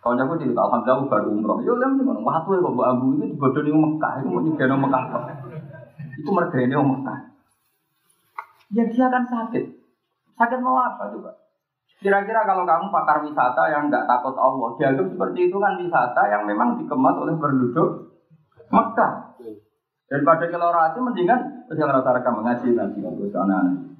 konjong 0.00 0.26
aku 0.30 0.40
cerita, 0.40 0.64
Alhamdulillah 0.64 1.10
baru 1.10 1.28
umroh. 1.34 1.58
Ya 1.66 1.74
lem 1.76 1.98
gimana? 1.98 2.22
Waktu 2.22 2.50
ya 2.56 2.60
bawa 2.62 2.84
abu 2.94 3.18
dibodoh 3.18 3.62
di 3.62 3.72
Mekah. 3.74 4.12
Itu 4.22 4.28
mau 4.30 4.40
di 4.40 4.50
Mekah. 4.54 5.02
Itu 6.14 6.30
mereka 6.30 6.56
di 6.62 6.72
Mekah. 6.72 7.33
Ya 8.74 8.82
dia 8.90 9.06
kan 9.06 9.24
sakit. 9.30 9.64
Sakit 10.34 10.58
mau 10.58 10.74
apa 10.82 11.14
coba? 11.14 11.30
Kira-kira 12.02 12.42
kalau 12.42 12.66
kamu 12.66 12.90
pakar 12.90 13.22
wisata 13.22 13.70
yang 13.70 13.86
nggak 13.86 14.04
takut 14.04 14.34
Allah, 14.34 14.76
dianggap 14.76 15.06
seperti 15.14 15.48
itu 15.48 15.56
kan 15.56 15.78
wisata 15.78 16.22
yang 16.26 16.42
memang 16.44 16.76
dikemas 16.76 17.16
oleh 17.16 17.38
penduduk 17.38 18.12
Mekah. 18.68 19.38
Daripada 20.10 20.44
kalau 20.50 20.68
rati 20.74 20.98
mendingan 21.00 21.40
yang 21.72 21.88
rata-rata 21.88 22.30
mengaji 22.34 22.76
nanti 22.76 22.98
untuk 23.00 23.32
anak-anak. 23.32 23.94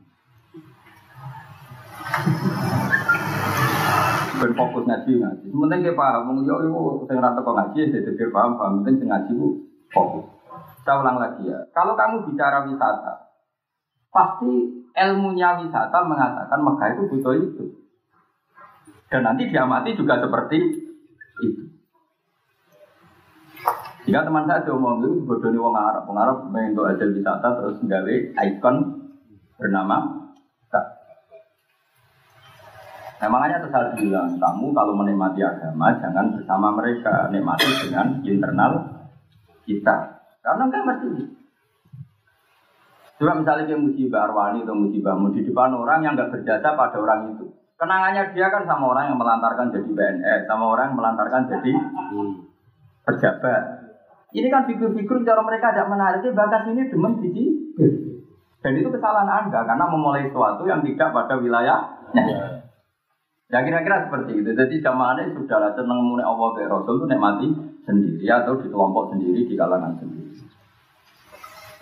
Ben 4.34 4.52
fokus 4.52 4.84
ngaji 4.84 5.12
ngaji. 5.24 5.46
Sementing 5.48 5.80
kita 5.88 5.96
paham, 5.96 6.44
yo 6.44 6.60
yo 6.60 7.06
sing 7.08 7.16
rata 7.22 7.40
kok 7.40 7.56
ngaji, 7.56 7.80
saya 7.88 8.04
pikir 8.04 8.28
paham 8.28 8.60
paham. 8.60 8.82
Penting 8.82 9.00
sing 9.00 9.08
ngaji 9.08 9.30
bu 9.32 9.48
fokus. 9.88 10.26
Saya 10.84 11.00
ulang 11.00 11.16
lagi 11.16 11.48
ya. 11.48 11.56
Kalau 11.72 11.96
kamu 11.96 12.28
bicara 12.28 12.68
wisata, 12.68 13.23
pasti 14.14 14.52
ilmunya 14.94 15.58
wisata 15.58 15.98
mengatakan 16.06 16.62
Mekah 16.62 16.88
itu 16.94 17.02
butuh 17.10 17.34
itu. 17.34 17.64
Dan 19.10 19.26
nanti 19.26 19.50
diamati 19.50 19.98
juga 19.98 20.22
seperti 20.22 20.56
itu. 21.42 21.62
Jika 24.04 24.20
teman 24.22 24.44
saya 24.46 24.62
diomong 24.62 25.00
itu 25.00 25.24
bodoh 25.24 25.48
nih 25.48 25.58
wong 25.58 25.74
Arab, 25.74 26.04
wong 26.04 26.18
Arab 26.20 26.36
main 26.52 26.76
untuk 26.76 26.86
aja 26.86 27.08
wisata 27.08 27.56
terus 27.56 27.80
nggawe 27.82 28.14
ikon 28.36 28.76
bernama 29.56 30.24
Nah, 33.24 33.32
makanya 33.32 33.64
saya 33.72 33.96
bilang, 33.96 34.36
kamu 34.36 34.76
kalau 34.76 34.92
menikmati 35.00 35.40
agama 35.40 35.96
jangan 35.96 36.36
bersama 36.36 36.76
mereka, 36.76 37.32
nikmati 37.32 37.88
dengan 37.88 38.20
internal 38.20 38.72
kita. 39.64 40.20
Karena 40.44 40.68
enggak 40.68 40.84
mesti. 40.84 41.08
Coba 43.14 43.32
misalnya 43.38 43.64
kayak 43.70 43.82
musibah 43.82 44.26
Arwani 44.26 44.66
atau 44.66 44.74
musibah 44.74 45.14
di 45.30 45.40
depan 45.46 45.70
orang 45.70 46.02
yang 46.02 46.18
enggak 46.18 46.34
berjasa 46.34 46.74
pada 46.74 46.98
orang 46.98 47.30
itu. 47.30 47.46
Kenangannya 47.78 48.34
dia 48.34 48.50
kan 48.50 48.66
sama 48.66 48.90
orang 48.90 49.10
yang 49.10 49.18
melantarkan 49.18 49.70
jadi 49.70 49.90
BNS, 49.90 50.40
sama 50.50 50.64
orang 50.74 50.90
yang 50.90 50.98
melantarkan 50.98 51.42
jadi 51.50 51.72
pejabat. 53.06 53.62
Ini 54.34 54.50
kan 54.50 54.66
figur-figur 54.66 55.22
cara 55.22 55.42
mereka 55.46 55.70
tidak 55.70 55.90
menarik, 55.94 56.26
bakas 56.34 56.66
ini 56.74 56.90
demen 56.90 57.22
biji. 57.22 57.44
Dan 58.64 58.80
itu 58.80 58.88
kesalahan 58.88 59.46
Anda 59.46 59.60
karena 59.62 59.84
memulai 59.92 60.26
sesuatu 60.26 60.64
yang 60.66 60.80
tidak 60.82 61.12
pada 61.12 61.38
wilayahnya. 61.38 62.64
Ya 63.52 63.58
kira-kira 63.60 64.08
seperti 64.08 64.40
itu. 64.40 64.50
Jadi 64.56 64.80
jamaahnya 64.80 65.36
sudah 65.36 65.58
lah 65.60 65.72
seneng 65.76 66.00
mulai 66.00 66.24
Allah 66.24 66.50
Rasul 66.66 67.04
itu 67.04 67.06
mati 67.14 67.46
sendiri 67.84 68.26
atau 68.26 68.56
di 68.58 68.72
kelompok 68.72 69.12
sendiri, 69.12 69.44
di 69.44 69.54
kalangan 69.54 70.00
sendiri. 70.00 70.43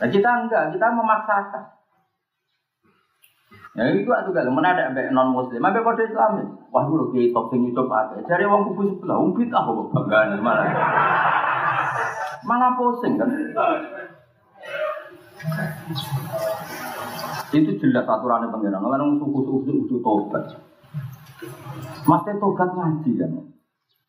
Nah 0.03 0.11
kita 0.11 0.31
enggak, 0.35 0.75
kita 0.75 0.87
memaksakan. 0.91 1.63
Ya 3.79 3.87
itu 3.95 4.03
tuh 4.05 4.35
kalau 4.35 4.59
ada 4.59 4.91
non 5.15 5.31
muslim, 5.31 5.63
ada 5.63 5.79
kode 5.79 6.11
Islam. 6.11 6.43
Wah 6.75 6.83
gue 6.91 7.09
kayak 7.15 7.31
top 7.31 7.55
sing 7.55 7.63
nyucup 7.63 7.87
ada. 7.87 8.19
Cari 8.27 8.45
uang 8.45 8.75
kuku 8.75 8.99
sebelah, 8.99 9.23
umpit 9.23 9.49
ah 9.55 9.63
kok 9.63 9.95
banggaan 9.95 10.43
malah. 10.43 10.67
Malah 12.43 12.75
pusing 12.75 13.15
kan. 13.15 13.31
Itu 17.55 17.71
jelas 17.79 18.05
aturannya 18.05 18.51
pengiran. 18.51 18.83
Kalau 18.83 19.23
suku-suku 19.23 19.87
itu 19.87 20.03
tobat. 20.03 20.51
Masih 22.11 22.35
tobat 22.43 22.75
ngaji 22.75 23.11
kan. 23.23 23.31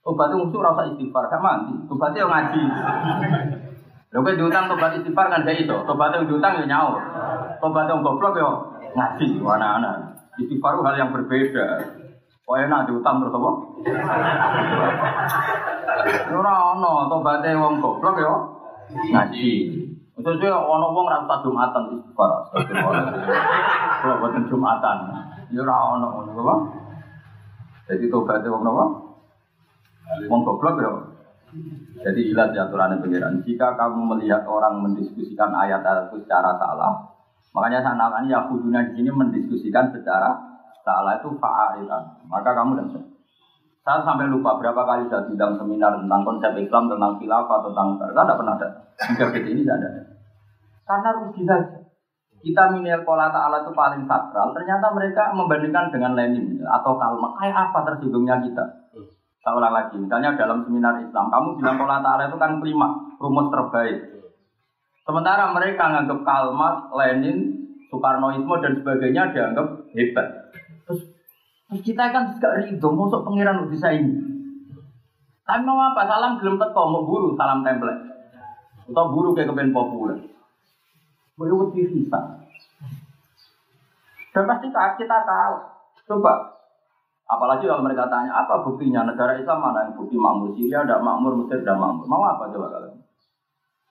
Tobat 0.03 0.27
itu 0.33 0.41
musuh 0.41 0.59
rasa 0.59 0.91
istighfar, 0.91 1.29
gak 1.29 1.39
mati. 1.39 1.77
Tobatnya 1.87 2.27
ngaji. 2.27 2.63
Lho 4.13 4.21
kowe 4.21 4.37
diutang 4.37 4.69
tobat 4.69 4.93
istighfar 4.93 5.25
kan 5.25 5.41
gak 5.41 5.57
iso. 5.57 5.81
Tobat 5.89 6.13
yang 6.13 6.29
diutang 6.29 6.61
ya 6.61 6.65
nyaur. 6.69 7.01
Tobat 7.57 7.89
yang 7.89 8.05
goblok 8.05 8.37
ya 8.37 8.45
ngaji 8.93 9.41
anak-anak. 9.41 10.21
Istighfar 10.37 10.77
hal 10.85 10.93
yang 11.01 11.09
berbeda. 11.09 11.81
Kok 12.45 12.57
enak 12.61 12.85
diutang 12.85 13.25
terus 13.25 13.33
apa? 13.33 13.51
Ora 16.29 16.53
ono 16.77 17.09
tobatnya 17.09 17.57
wong 17.57 17.81
goblok 17.81 18.21
ya 18.21 18.33
ngaji. 19.17 19.51
Maksudnya 20.13 20.61
ono 20.61 20.93
wong 20.93 21.05
ra 21.09 21.25
usah 21.25 21.41
Jumatan 21.41 21.83
istighfar. 21.97 22.31
Kalau 23.97 24.21
buatan 24.21 24.45
Jumatan, 24.45 24.97
ya 25.49 25.65
ora 25.65 25.97
ono 25.97 26.07
ngono 26.21 26.31
apa? 26.37 26.55
Jadi 27.89 28.13
tobatnya 28.13 28.53
wong 28.53 28.61
nopo? 28.61 28.85
Wong 30.29 30.41
goblok 30.45 30.77
ya. 30.77 31.12
Jadi 32.03 32.21
ilat 32.33 32.51
ya 32.51 32.67
aturan 32.67 32.99
pengiran. 32.99 33.39
Jika 33.45 33.79
kamu 33.79 33.99
melihat 34.15 34.43
orang 34.49 34.83
mendiskusikan 34.83 35.53
ayat-ayat 35.53 36.11
itu 36.11 36.25
secara 36.25 36.57
salah, 36.59 36.91
makanya 37.55 37.95
namanya 37.95 38.27
ya 38.27 38.39
kudunya 38.49 38.81
di 38.91 38.99
sini 38.99 39.09
mendiskusikan 39.13 39.93
secara 39.95 40.35
salah 40.83 41.21
itu 41.21 41.31
fa'aritan. 41.39 42.27
Maka 42.27 42.51
kamu 42.51 42.71
dan 42.81 42.87
saya. 42.91 43.07
Saya 43.83 43.99
sampai 44.07 44.31
lupa 44.31 44.55
berapa 44.59 44.79
kali 44.87 45.11
saya 45.11 45.27
bidang 45.27 45.59
seminar 45.59 45.99
tentang 45.99 46.23
konsep 46.23 46.55
Islam, 46.55 46.87
tentang 46.87 47.19
khilafah, 47.19 47.59
tentang 47.67 47.87
saya 47.99 48.11
tidak 48.15 48.37
pernah 48.39 48.55
ada. 48.55 48.67
Hingga 49.11 49.25
ini 49.43 49.61
tidak 49.63 49.77
ada. 49.79 49.89
Karena 50.83 51.09
rugi 51.19 51.43
saja 51.43 51.83
kita 52.43 52.75
minil 52.75 53.07
pola 53.07 53.31
ta'ala 53.31 53.63
itu 53.63 53.71
paling 53.71 54.03
sakral, 54.03 54.51
ternyata 54.51 54.91
mereka 54.91 55.31
membandingkan 55.31 55.87
dengan 55.95 56.11
Lenin 56.11 56.59
atau 56.59 56.99
Kalma. 56.99 57.39
Kayak 57.39 57.71
apa 57.71 57.79
tersinggungnya 57.87 58.43
kita? 58.43 58.63
Saya 59.43 59.59
ulang 59.59 59.75
lagi, 59.75 59.99
misalnya 59.99 60.39
dalam 60.39 60.63
seminar 60.63 61.03
Islam, 61.03 61.27
kamu 61.27 61.59
bilang 61.59 61.75
pola 61.75 61.99
ta'ala 61.99 62.31
itu 62.31 62.39
kan 62.39 62.63
kelima, 62.63 62.95
rumus 63.19 63.51
terbaik. 63.51 64.23
Sementara 65.03 65.51
mereka 65.51 65.91
menganggap 65.91 66.19
Kalmat, 66.23 66.75
Lenin, 66.95 67.39
Soekarnoisme 67.91 68.55
dan 68.63 68.79
sebagainya 68.79 69.35
dianggap 69.35 69.67
hebat. 69.91 70.27
Terus, 70.87 71.01
kita 71.83 72.15
kan 72.15 72.31
juga 72.39 72.55
ridho, 72.63 72.87
masuk 72.95 73.27
pengiran 73.27 73.67
bisa 73.67 73.91
ini. 73.91 74.15
Tapi 75.43 75.59
mau 75.67 75.91
apa? 75.91 76.07
Salam 76.07 76.39
gelem 76.39 76.55
teko, 76.55 76.81
mau 76.87 77.03
buru 77.03 77.35
salam 77.35 77.67
template. 77.67 77.99
Atau 78.87 79.11
buru 79.11 79.35
kayak 79.35 79.51
kepen 79.51 79.75
populer. 79.75 80.23
Boleh 81.35 81.67
bisa. 81.75 82.19
Dan 84.31 84.43
pasti 84.47 84.67
kita 84.71 85.17
tahu. 85.27 85.55
Coba. 86.07 86.62
Apalagi 87.23 87.65
kalau 87.65 87.81
mereka 87.87 88.11
tanya, 88.11 88.35
apa 88.35 88.61
buktinya 88.67 89.07
negara 89.07 89.39
Islam 89.39 89.63
mana 89.63 89.87
yang 89.87 89.95
bukti 89.95 90.19
makmur 90.19 90.51
Syria, 90.53 90.83
tidak 90.83 91.01
makmur, 91.01 91.39
Mesir, 91.39 91.63
tidak 91.63 91.79
makmur. 91.79 92.03
Mau 92.05 92.23
apa 92.27 92.51
coba 92.51 92.67
kalian? 92.67 92.99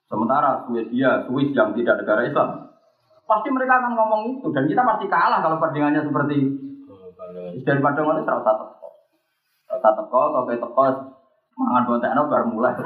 Sementara 0.05 0.61
Swedia, 0.69 1.25
Swiss 1.25 1.57
yang 1.57 1.73
tidak 1.73 2.05
negara 2.05 2.21
Islam. 2.29 2.69
Pasti 3.25 3.49
mereka 3.49 3.81
akan 3.81 3.97
ngomong 3.97 4.21
itu. 4.37 4.47
Dan 4.53 4.69
kita 4.69 4.85
pasti 4.85 5.09
kalah 5.09 5.41
kalau 5.41 5.57
perbandingannya 5.57 6.05
seperti 6.05 6.35
itu. 6.37 6.93
Daripada 7.65 8.05
ngomong 8.05 8.21
itu 8.21 8.29
terus 8.29 8.45
teko. 8.45 8.65
Terus 9.65 9.81
teko, 9.81 10.21
sampai 10.37 10.61
teko, 10.61 10.85
mangan 11.57 11.83
bontekno 11.89 12.21
baru 12.29 12.45
mulai. 12.53 12.77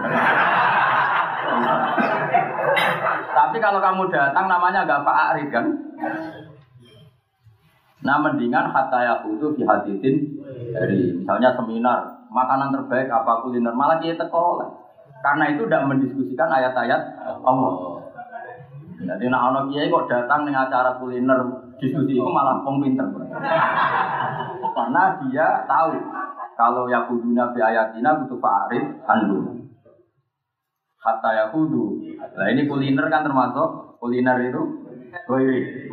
Tapi 3.37 3.57
kalau 3.59 3.79
kamu 3.83 4.03
datang 4.11 4.45
namanya 4.47 4.87
agak 4.87 5.03
Pak 5.03 5.17
Arif 5.35 5.47
kan? 5.51 5.65
Nah 8.05 8.21
mendingan 8.21 8.69
hatta 8.69 8.99
ya 9.01 9.15
itu 9.25 9.57
di 9.57 9.65
haditin 9.65 10.15
dari 10.69 11.17
misalnya 11.17 11.57
seminar 11.57 12.29
makanan 12.29 12.69
terbaik 12.69 13.09
apa 13.09 13.41
kuliner 13.41 13.73
malah 13.73 13.97
dia 13.97 14.13
teko 14.13 14.61
karena 15.25 15.49
itu 15.49 15.65
tidak 15.65 15.89
mendiskusikan 15.89 16.49
ayat-ayat 16.51 17.01
Allah. 17.41 18.05
Jadi 18.97 19.25
nak 19.29 19.53
ono 19.53 19.59
kiai 19.69 19.89
kok 19.89 20.09
datang 20.09 20.45
dengan 20.45 20.69
acara 20.69 20.97
kuliner 21.01 21.39
diskusi 21.81 22.17
itu 22.17 22.25
malah 22.25 22.61
pong 22.61 22.85
pinter. 22.85 23.05
Karena 24.77 25.03
dia 25.25 25.65
tahu 25.65 25.97
kalau 26.57 26.89
ya 26.89 27.05
kuduna 27.05 27.53
bi 27.53 27.61
ayatina 27.61 28.17
butuh 28.21 28.37
Pak 28.41 28.53
Arif 28.69 28.85
andu. 29.05 29.37
hatta 30.97 31.29
yahudu. 31.29 32.03
Nah 32.19 32.47
ini 32.51 32.67
kuliner 32.67 33.07
kan 33.07 33.23
termasuk 33.23 33.95
kuliner 34.01 34.43
itu 34.43 34.86
Goiri. 35.25 35.89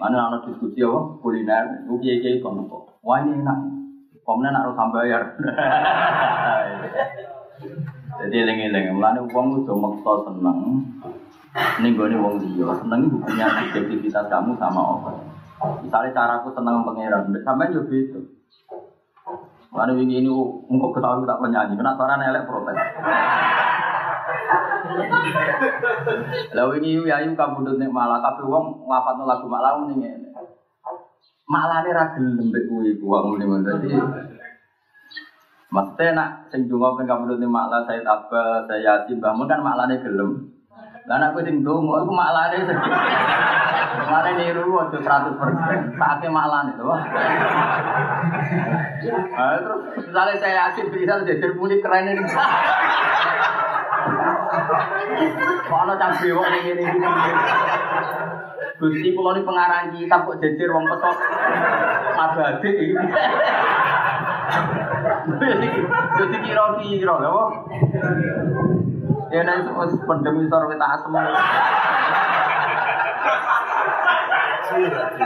Mana 0.00 0.32
ada 0.32 0.38
diskusi 0.48 0.80
apa? 0.80 1.00
Kuliner, 1.20 1.84
itu 1.84 1.94
kiai 2.00 2.18
kiai 2.24 2.40
kono 2.40 2.64
kok. 2.66 3.04
Wah 3.04 3.20
ini 3.20 3.36
enak. 3.42 3.58
Komnya 4.22 4.54
nak 4.54 4.70
harus 4.70 4.78
bayar. 4.94 5.22
Jadi 8.22 8.34
eling-eling, 8.38 8.94
mulane 8.94 9.20
wong 9.34 9.66
udah 9.66 9.76
maksa 9.76 10.12
seneng. 10.30 10.58
Ning 11.82 11.92
gone 11.98 12.16
wong 12.22 12.34
liya, 12.38 12.70
seneng 12.80 13.10
buktinya 13.10 13.46
subjektivitas 13.60 14.30
kamu 14.30 14.54
sama 14.56 14.80
Allah. 14.80 15.14
Misalnya 15.82 16.14
caraku 16.14 16.54
seneng 16.54 16.86
pangeran, 16.86 17.34
sampai 17.42 17.74
yo 17.74 17.82
beda. 17.82 18.20
Mulane 19.74 19.92
wingi 19.98 20.22
ini 20.22 20.30
engko 20.70 20.88
ketahui 20.94 21.26
tak 21.26 21.40
penyanyi, 21.42 21.74
kena 21.74 21.98
suara 21.98 22.20
elek 22.20 22.46
protes. 22.46 22.78
Lalu 26.52 26.72
ini 26.82 26.90
yayu 27.08 27.32
kabudut 27.38 27.78
nek 27.78 27.90
malah 27.90 28.20
tapi 28.20 28.44
wong 28.44 28.84
ngapatno 28.86 29.24
lagu 29.24 29.46
malah 29.48 29.78
muni 29.80 30.02
ngene. 30.02 30.28
Malah 31.48 31.84
ra 31.84 32.04
gelem 32.16 32.50
mbek 32.50 32.66
kuwi 32.68 32.96
wong 33.00 33.36
muni 33.36 33.64
dadi 33.64 33.88
Maksudnya 35.72 36.12
nak 36.12 36.30
sing 36.52 36.68
donga 36.68 37.00
ping 37.00 37.08
kabudut 37.08 37.40
nek 37.40 37.48
malah 37.48 37.80
saya 37.88 38.04
apa 38.04 38.68
saya 38.68 38.80
yasin 38.84 39.22
bangun 39.22 39.48
kan 39.48 39.64
maklane 39.64 39.96
gelem. 40.04 40.52
Lah 41.08 41.16
anak 41.16 41.32
kuwi 41.32 41.48
sing 41.48 41.64
donga 41.64 42.04
iku 42.04 42.12
maklane 42.12 42.58
sedih. 42.68 42.94
Mare 43.92 44.30
niru 44.36 44.76
aja 44.76 44.98
100%. 45.00 45.96
Saatnya 45.96 46.28
maklane 46.28 46.72
lho. 46.76 46.92
Ah 49.32 49.56
terus 49.56 49.80
misalnya 49.96 50.34
saya 50.36 50.54
yasin 50.68 50.92
bisa 50.92 51.24
jadi 51.24 51.56
muni 51.56 51.80
keren 51.80 52.12
ini. 52.12 52.24
Kalau 55.68 55.94
cang 56.00 56.12
bewok 56.20 56.46
ngene 56.48 56.82
iki. 56.82 56.98
Gusti 58.82 59.14
kula 59.14 59.30
ni 59.38 59.46
pengarang 59.46 59.94
kitab 59.94 60.26
kok 60.26 60.38
jejer 60.42 60.68
wong 60.74 60.84
pesok 60.90 61.16
abadi 62.18 62.70
iki. 62.72 62.94
Jadi 66.18 66.36
kira-kira 66.42 67.14
lho. 67.22 67.40
Ya 69.32 69.40
nek 69.46 69.70
wis 69.80 69.94
pendem 70.04 70.44
isor 70.44 70.66
wit 70.68 70.82
asem. 70.82 71.14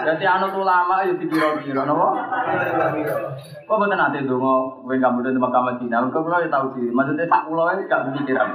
Jadi 0.07 0.25
anu 0.27 0.47
ulama 0.59 1.07
yo 1.07 1.17
dikira-kira 1.19 1.83
napa? 1.87 2.09
Kok 3.67 3.77
mboten 3.77 3.99
ate 3.99 4.23
donga 4.23 4.55
kowe 4.79 4.95
kamu 4.95 5.19
den 5.27 5.43
Mekah 5.43 5.63
Madinah. 5.67 6.07
Kok 6.15 6.23
kula 6.23 6.47
ya 6.47 6.49
tau 6.49 6.71
diri. 6.79 6.95
Maksudnya 6.95 7.27
sak 7.27 7.51
kula 7.51 7.75
wis 7.75 7.91
gak 7.91 8.05
pikiran. 8.15 8.51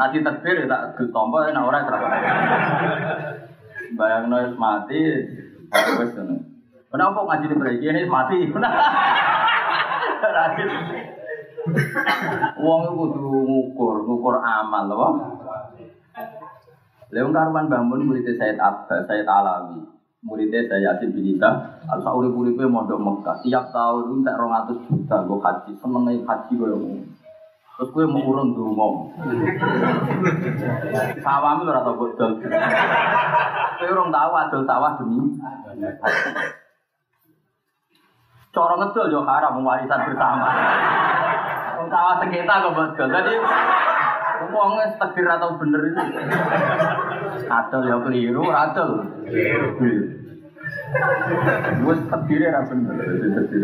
Nanti 0.00 0.24
takbir 0.24 0.64
ya 0.64 0.66
tak 0.66 0.82
ditompo 0.96 1.44
nek 1.44 1.60
ora 1.60 1.84
terang. 1.84 2.02
Bayangno 4.00 4.36
wis 4.40 4.54
mati 4.56 5.00
wis 6.00 6.10
ngono. 6.16 6.36
Kenapa 6.90 7.22
ngaji 7.22 7.46
di 7.46 7.54
mriki 7.54 7.86
ini 7.86 8.02
mati? 8.08 8.36
Rajin. 10.36 10.68
Wong 12.58 12.82
kudu 12.96 13.30
ngukur, 13.46 13.94
ngukur 14.08 14.34
amal 14.42 14.84
lho. 14.90 15.08
Leung 17.10 17.34
karuan 17.34 17.66
bangun 17.70 18.06
muridnya 18.06 18.34
Said 18.38 18.58
Abbas, 18.58 19.06
Said 19.06 19.26
Alawi. 19.26 19.99
Muridnya 20.20 20.68
saya 20.68 20.92
Yasin 20.92 21.16
bin 21.16 21.32
Ida, 21.32 21.80
al 21.88 22.04
sauri 22.04 22.28
uripe 22.28 22.68
mondok 22.68 23.00
Mekah. 23.00 23.40
Tiap 23.40 23.72
tahun 23.72 24.20
entek 24.20 24.36
200 24.36 24.84
juta 24.84 25.16
gue 25.24 25.40
haji, 25.40 25.72
seneng 25.80 26.04
haji 26.04 26.52
gue 26.60 26.76
mau. 26.76 27.00
Terus 27.80 27.88
gue 27.96 28.04
mau 28.04 28.20
urun 28.28 28.52
dulu 28.52 28.76
Sawah 31.24 31.56
lu 31.56 31.72
rata 31.72 31.96
bodol. 31.96 32.36
Gue 32.36 33.88
orang 33.88 34.12
tahu 34.12 34.32
adol 34.36 34.62
sawah 34.68 35.00
demi. 35.00 35.24
Coro 38.52 38.74
ngedol 38.76 39.08
yo 39.08 39.24
haram 39.24 39.64
warisan 39.64 40.04
bersama. 40.04 40.52
Sawah 41.88 42.20
sengketa 42.20 42.68
kok 42.68 42.76
bodol. 42.76 43.08
Jadi 43.08 43.32
Wong 44.48 44.72
takdir 44.96 45.28
atau 45.28 45.60
bener 45.60 45.80
itu. 45.92 46.02
Adol 47.50 47.82
ya 47.84 47.96
keliru, 48.00 48.44
adol. 48.48 48.90
Gue 51.84 51.94
takdir 52.08 52.40
ya 52.48 52.64
bener, 52.64 52.94
takdir 53.36 53.62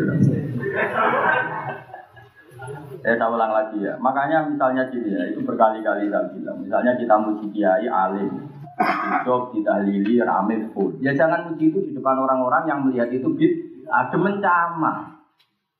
Saya 3.01 3.15
tak 3.17 3.31
ulang 3.31 3.53
lagi 3.55 3.79
ya. 3.81 3.95
Makanya 4.03 4.51
misalnya 4.51 4.91
gini 4.91 5.15
ya, 5.15 5.23
itu 5.31 5.41
berkali-kali 5.47 6.11
saya 6.11 6.27
bilang. 6.35 6.59
Misalnya 6.59 6.99
kita 6.99 7.15
muji 7.23 7.47
kiai 7.55 7.87
alim, 7.87 8.51
hidup 8.77 9.55
ditahlili 9.55 10.19
rame 10.21 10.69
full. 10.75 10.99
Ya 10.99 11.15
jangan 11.15 11.49
muji 11.49 11.71
itu 11.71 11.79
di 11.87 11.93
depan 11.95 12.19
orang-orang 12.19 12.67
yang 12.67 12.79
melihat 12.83 13.09
itu 13.15 13.31
bid, 13.31 13.87
ada 13.87 14.17
mencama. 14.19 15.23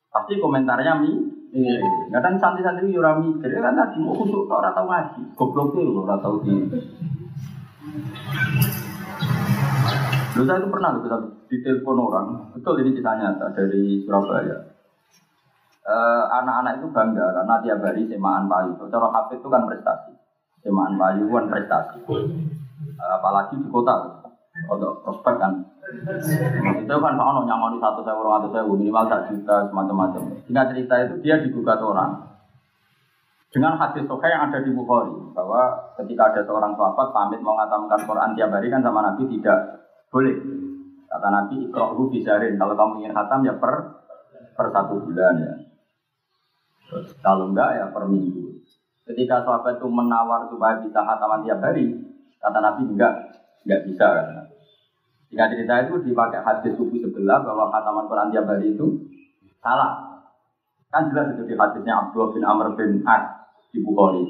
Pasti 0.07 0.39
komentarnya 0.39 0.93
mi, 1.03 1.36
Iya, 1.57 1.81
kadang 2.13 2.37
santri-santri 2.37 2.93
yo 2.93 3.01
ora 3.01 3.17
mikir, 3.17 3.49
kan 3.57 3.73
tadi 3.73 3.97
mau 3.97 4.13
kusuk 4.13 4.45
ora 4.45 4.69
tau 4.77 4.85
ngaji. 4.85 5.33
Goblok 5.33 5.73
tuh 5.73 6.05
ora 6.05 6.13
tau 6.21 6.37
di. 6.45 6.53
Dulu 10.37 10.45
saya 10.45 10.61
itu 10.61 10.69
pernah 10.69 10.93
loh, 10.93 11.33
di 11.49 11.57
telepon 11.65 11.97
orang, 11.97 12.53
betul 12.53 12.77
ini 12.77 12.93
kisah 12.93 13.17
nyata 13.17 13.57
dari 13.57 14.05
Surabaya. 14.05 14.69
Anak-anak 16.29 16.77
itu 16.77 16.93
bangga 16.93 17.25
karena 17.41 17.55
tiap 17.65 17.81
hari 17.81 18.05
semaan 18.05 18.45
payu. 18.45 18.77
Cara 18.77 19.09
HP 19.09 19.41
itu 19.41 19.49
kan 19.49 19.65
prestasi, 19.65 20.13
semaan 20.61 20.93
payu 20.93 21.25
kan 21.25 21.49
prestasi. 21.49 22.05
Apalagi 23.01 23.57
di 23.57 23.65
kota, 23.73 24.21
untuk 24.69 25.01
prospek 25.01 25.41
kan. 25.41 25.57
Itu 25.87 26.95
kan 26.99 27.13
Ono 27.15 27.41
nyamoni 27.47 27.79
satu 27.79 28.03
saya 28.03 28.19
orang 28.19 28.43
atau 28.43 28.49
saya 28.51 28.63
minimal 28.67 29.07
tak 29.07 29.31
juta 29.31 29.71
semacam-macam. 29.71 30.21
Singkat 30.43 30.65
cerita 30.75 30.95
itu 31.07 31.15
dia 31.23 31.35
digugat 31.39 31.79
orang 31.79 32.27
dengan 33.47 33.79
hadis 33.79 34.03
sokai 34.03 34.29
yang 34.29 34.51
ada 34.51 34.59
di 34.59 34.75
Bukhari 34.75 35.15
bahwa 35.31 35.95
ketika 35.95 36.35
ada 36.35 36.41
seorang 36.43 36.75
sahabat 36.75 37.15
pamit 37.15 37.39
mau 37.39 37.55
ngatamkan 37.55 38.03
Quran 38.03 38.35
tiap 38.35 38.51
hari 38.51 38.67
kan 38.67 38.83
sama 38.83 38.99
Nabi 39.01 39.23
tidak 39.31 39.87
boleh. 40.11 40.35
Kata 41.07 41.27
Nabi 41.31 41.71
ikrohu 41.71 42.11
bisarin 42.11 42.59
kalau 42.59 42.75
kamu 42.75 43.07
ingin 43.07 43.15
khatam 43.15 43.47
ya 43.47 43.55
per 43.55 44.03
per 44.59 44.67
satu 44.75 44.99
bulan 44.99 45.39
ya. 45.39 45.53
Kalau 47.23 47.55
enggak 47.55 47.69
ya 47.79 47.85
per 47.95 48.03
minggu. 48.11 48.59
Ketika 49.07 49.47
sahabat 49.47 49.79
itu 49.79 49.87
menawar 49.87 50.51
supaya 50.51 50.83
bisa 50.83 50.99
khataman 50.99 51.47
tiap 51.47 51.63
hari, 51.63 51.95
kata 52.43 52.59
Nabi 52.59 52.83
enggak, 52.91 53.13
enggak 53.63 53.81
bisa 53.87 54.03
kan. 54.03 54.27
Jika 55.27 55.51
cerita 55.51 55.73
itu 55.83 55.93
dipakai 56.07 56.39
hadis 56.39 56.73
subuh 56.79 56.99
sebelah 57.03 57.43
bahwa 57.43 57.67
khataman 57.67 58.07
Quran 58.07 58.31
tiap 58.31 58.47
hari 58.47 58.71
itu 58.71 59.11
salah. 59.59 60.23
Kan 60.87 61.11
jelas 61.11 61.35
itu 61.35 61.43
di 61.43 61.55
hadisnya 61.59 61.99
Abdullah 61.99 62.31
bin 62.31 62.43
Amr 62.47 62.67
bin 62.79 63.03
As 63.03 63.51
di 63.75 63.83
Bukhari. 63.83 64.23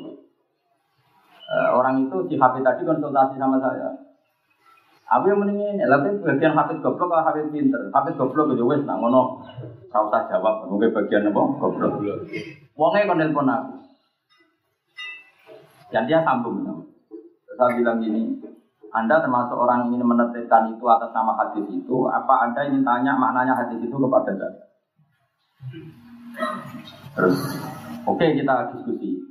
Uh, 1.48 1.70
orang 1.80 2.10
itu 2.10 2.18
si 2.28 2.36
Habib 2.36 2.66
tadi 2.66 2.84
konsultasi 2.84 3.40
sama 3.40 3.62
saya. 3.62 3.94
Aku 5.08 5.32
yang 5.32 5.40
mendingin, 5.40 5.80
tapi 5.80 6.20
bagian 6.20 6.52
Habib 6.52 6.84
goblok 6.84 7.16
atau 7.16 7.32
Habib 7.32 7.56
pinter? 7.56 7.80
Habib 7.96 8.20
goblok 8.20 8.52
itu 8.52 8.68
wes, 8.68 8.84
nah 8.84 9.00
ngono. 9.00 9.40
Saya 9.88 10.04
usah 10.04 10.28
jawab, 10.28 10.68
mungkin 10.68 10.92
bagian 10.92 11.32
apa? 11.32 11.42
Goblok. 11.64 12.04
Wongnya 12.76 13.08
kon 13.08 13.22
telepon 13.24 13.48
aku. 13.48 13.74
Dan 15.96 16.04
dia 16.12 16.20
sambung. 16.28 16.84
Saya 17.56 17.72
bilang 17.80 18.04
gini, 18.04 18.44
anda 18.98 19.22
termasuk 19.22 19.54
orang 19.54 19.94
ingin 19.94 20.02
menetapkan 20.02 20.74
itu 20.74 20.86
atas 20.90 21.14
nama 21.14 21.38
hadis 21.38 21.70
itu, 21.70 21.98
apa 22.10 22.50
Anda 22.50 22.66
ingin 22.66 22.82
tanya 22.82 23.14
maknanya 23.14 23.54
hadis 23.54 23.78
itu 23.78 23.94
kepada 23.94 24.34
saya? 24.34 24.66
Terus, 27.14 27.38
oke 28.10 28.18
okay, 28.18 28.34
kita 28.34 28.74
diskusi. 28.74 29.22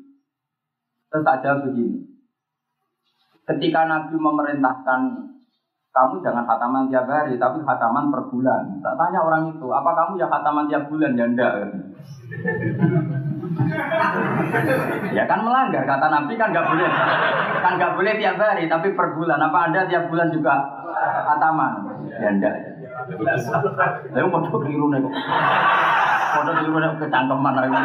Terus 1.10 1.22
saja 1.26 1.58
begini, 1.66 1.98
ketika 3.42 3.90
Nabi 3.90 4.14
memerintahkan 4.14 5.00
kamu 5.90 6.14
jangan 6.20 6.44
khataman 6.44 6.92
tiap 6.92 7.08
hari, 7.08 7.40
tapi 7.40 7.58
khataman 7.64 8.12
per 8.12 8.28
bulan. 8.28 8.62
Tak 8.84 8.94
tanya 9.00 9.18
orang 9.24 9.50
itu, 9.50 9.66
apa 9.72 9.90
kamu 9.96 10.20
ya 10.20 10.28
khataman 10.28 10.68
tiap 10.70 10.86
bulan? 10.92 11.18
Ya 11.18 11.26
enggak. 11.26 11.52
Ya 15.16 15.24
kan 15.24 15.40
melanggar 15.40 15.82
kata 15.88 16.06
Nabi 16.12 16.36
kan 16.36 16.52
nggak 16.52 16.66
boleh, 16.68 16.88
kan 17.64 17.72
nggak 17.80 17.94
boleh 17.96 18.12
tiap 18.20 18.36
hari, 18.36 18.68
tapi 18.68 18.92
per 18.92 19.16
bulan. 19.16 19.40
Apa 19.40 19.70
anda 19.70 19.88
tiap 19.88 20.12
bulan 20.12 20.28
juga 20.28 20.54
khataman? 21.24 21.72
Ya 22.20 22.28
enggak. 22.32 22.54
Saya 24.12 24.24
mau 24.28 24.40
coba 24.44 24.58
keliru 24.64 24.86
nih. 24.92 25.00
Mau 25.04 26.42
keliru 26.44 26.76
nih 26.80 26.90
kecangkeman 27.00 27.54
lagi. 27.56 27.76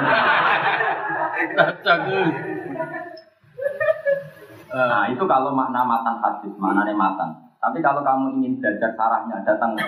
Nah 4.72 5.04
itu 5.12 5.24
kalau 5.28 5.52
makna 5.52 5.84
matan 5.84 6.16
hadis, 6.24 6.54
maknanya 6.56 6.96
matan. 6.96 7.30
Tapi 7.62 7.78
kalau 7.84 8.02
kamu 8.02 8.42
ingin 8.42 8.58
belajar 8.58 8.90
sarahnya, 8.98 9.44
datang 9.46 9.78
ke 9.78 9.86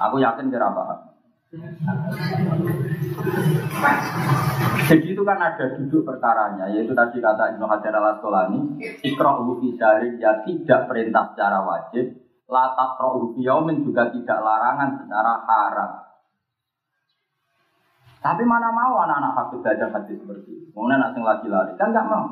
Aku 0.00 0.16
yakin 0.16 0.48
kira 0.48 0.72
paham. 0.72 1.09
Jadi 4.86 5.06
itu 5.10 5.22
kan 5.26 5.34
ada 5.42 5.66
duduk 5.74 6.06
perkaranya, 6.06 6.70
yaitu 6.70 6.94
tadi 6.94 7.18
kata 7.18 7.58
Ibnu 7.58 7.66
Hajar 7.66 7.90
al 7.90 8.14
Asqalani, 8.14 8.78
ikra'u 9.02 9.58
fi 9.58 9.74
ya 10.22 10.46
tidak 10.46 10.86
perintah 10.86 11.34
secara 11.34 11.66
wajib, 11.66 12.22
latak 12.46 13.02
rohu 13.02 13.34
yaumin 13.42 13.82
juga 13.82 14.14
tidak 14.14 14.38
larangan 14.38 15.02
secara 15.02 15.42
haram. 15.42 15.90
Tapi 18.22 18.46
mana 18.46 18.70
mau 18.70 19.02
anak-anak 19.02 19.32
hafid 19.34 19.58
belajar 19.66 19.90
hadis 19.90 20.22
seperti 20.22 20.50
itu? 20.54 20.70
Kemudian 20.70 21.02
anak 21.02 21.18
lagi 21.18 21.50
lari, 21.50 21.74
kan 21.74 21.90
nggak 21.90 22.06
mau. 22.06 22.30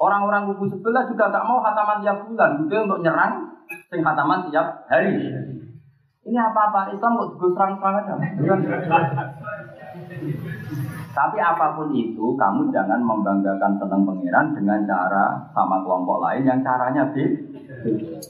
Orang-orang 0.00 0.48
kubu 0.48 0.72
sebelah 0.72 1.04
juga 1.04 1.28
nggak 1.28 1.44
mau 1.44 1.60
hataman 1.60 2.00
tiap 2.00 2.24
bulan, 2.24 2.56
gitu 2.64 2.72
untuk 2.88 3.04
nyerang 3.04 3.52
sing 3.92 4.00
hataman 4.00 4.48
tiap 4.48 4.88
hari. 4.88 5.12
Ini 6.28 6.36
apa-apa 6.36 6.92
Islam 6.92 7.16
kok 7.16 7.40
gue 7.40 7.50
serang-serang 7.56 8.04
aja. 8.04 8.14
Tapi 11.16 11.38
apa 11.40 11.72
pun 11.72 11.88
itu, 11.96 12.36
kamu 12.36 12.68
jangan 12.68 13.00
membanggakan 13.00 13.80
senang 13.80 14.04
pangeran 14.04 14.52
dengan 14.52 14.84
cara 14.84 15.48
sama 15.56 15.80
kelompok 15.80 16.20
lain 16.20 16.44
yang 16.44 16.60
caranya 16.60 17.08
beda. 17.08 18.20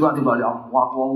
Dua 0.00 0.10
tiba 0.16 0.40
di 0.40 0.44
aku 0.48 1.06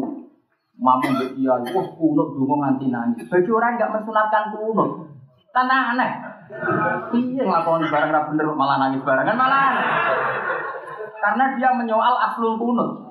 mampu 0.76 1.08
dia, 1.40 1.56
wah 1.56 1.86
kunut 1.96 2.28
dulu 2.36 2.60
nganti 2.60 2.92
nanti. 2.92 3.24
Bagi 3.24 3.48
orang 3.48 3.80
nggak 3.80 3.92
mensunatkan 3.96 4.52
kunut, 4.52 5.08
tanah 5.56 5.96
aneh. 5.96 6.12
Iya 7.16 7.42
ngelakuin 7.48 7.88
barang 7.88 8.24
bener 8.28 8.46
malah 8.52 8.76
nangis 8.76 9.02
barang 9.02 9.24
kan 9.24 9.34
malah. 9.40 9.72
Karena 11.16 11.44
dia 11.56 11.72
menyoal 11.72 12.14
aslul 12.28 12.60
kunut. 12.60 13.05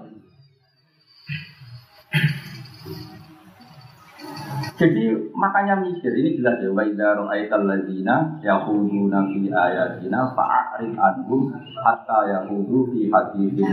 Jadi 4.76 5.32
makanya 5.32 5.80
mikir 5.80 6.12
ini 6.12 6.36
jelas 6.36 6.60
ya 6.60 6.68
wa 6.68 6.84
idza 6.84 7.16
ra'aital 7.16 7.64
ladzina 7.64 8.36
yaquluna 8.44 9.24
fi 9.32 9.48
ayatina 9.48 10.36
fa'rid 10.36 11.00
anhum 11.00 11.48
hatta 11.80 12.20
yaqudu 12.28 12.92
fi 12.92 13.08
haditsin 13.08 13.72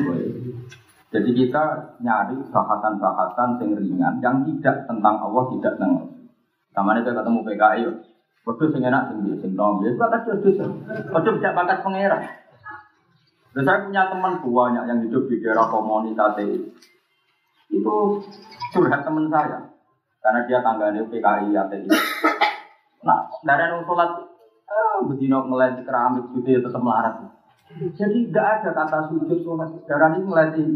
Jadi 1.10 1.30
kita 1.34 1.62
nyari 1.98 2.38
bahasan-bahasan 2.54 3.58
yang 3.58 3.70
ringan 3.74 4.14
yang 4.22 4.46
tidak 4.46 4.86
tentang 4.86 5.18
Allah, 5.18 5.44
tidak 5.58 5.74
tentang 5.76 6.08
Sama 6.72 6.96
itu 6.96 7.10
ketemu 7.10 7.40
PKI, 7.44 7.82
Waduh 8.42 8.68
sing 8.74 8.82
enak 8.82 9.02
sing 9.10 9.18
dia 9.22 9.36
sing 9.38 9.52
nom, 9.54 9.82
ya 9.86 9.94
bakat 9.98 10.26
jodoh. 10.26 10.70
Waduh 11.14 11.34
tidak 11.38 11.54
bakat 11.58 11.78
pangeran. 11.82 12.22
Dan 13.52 13.62
saya 13.66 13.84
punya 13.84 14.02
teman 14.08 14.40
banyak 14.40 14.84
yang 14.86 14.98
hidup 15.04 15.28
di 15.28 15.36
daerah 15.42 15.66
komunitas 15.68 16.40
itu 17.68 17.96
curhat 18.72 19.04
teman 19.04 19.28
saya 19.28 19.71
karena 20.22 20.40
dia 20.46 20.58
tangganya 20.62 21.02
PKI 21.10 21.50
ATI. 21.50 21.86
Nah, 23.02 23.18
dari 23.42 23.66
yang 23.66 23.82
sholat, 23.82 24.10
eh, 24.70 24.96
bedino 25.10 25.42
ngeliat 25.50 25.82
keramik 25.82 26.30
gitu 26.38 26.48
ya 26.48 26.60
tetap 26.62 26.78
melarat. 26.78 27.26
Jadi 27.98 28.30
tidak 28.30 28.46
ada 28.62 28.70
kata 28.70 28.98
sujud 29.10 29.38
sholat. 29.42 29.70
Darah 29.90 30.14
ini 30.14 30.22
ngeliatin. 30.22 30.68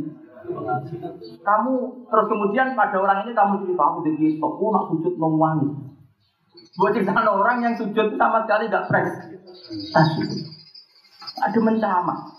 Kamu 1.43 1.73
terus 2.07 2.27
kemudian 2.31 2.75
pada 2.79 2.99
orang 2.99 3.27
ini 3.27 3.33
kamu 3.35 3.67
cerita 3.67 3.83
aku 3.83 3.99
jadi 4.07 4.39
stop, 4.39 4.59
nak 4.59 4.85
sujud 4.91 5.15
memuangi. 5.19 5.69
Buat 6.77 6.93
cerita 6.99 7.15
orang 7.15 7.59
yang 7.63 7.75
sujud 7.79 8.19
sama 8.19 8.45
sekali 8.47 8.67
tidak 8.67 8.87
fresh. 8.91 9.13
Ada 11.37 11.59
mencama. 11.63 12.36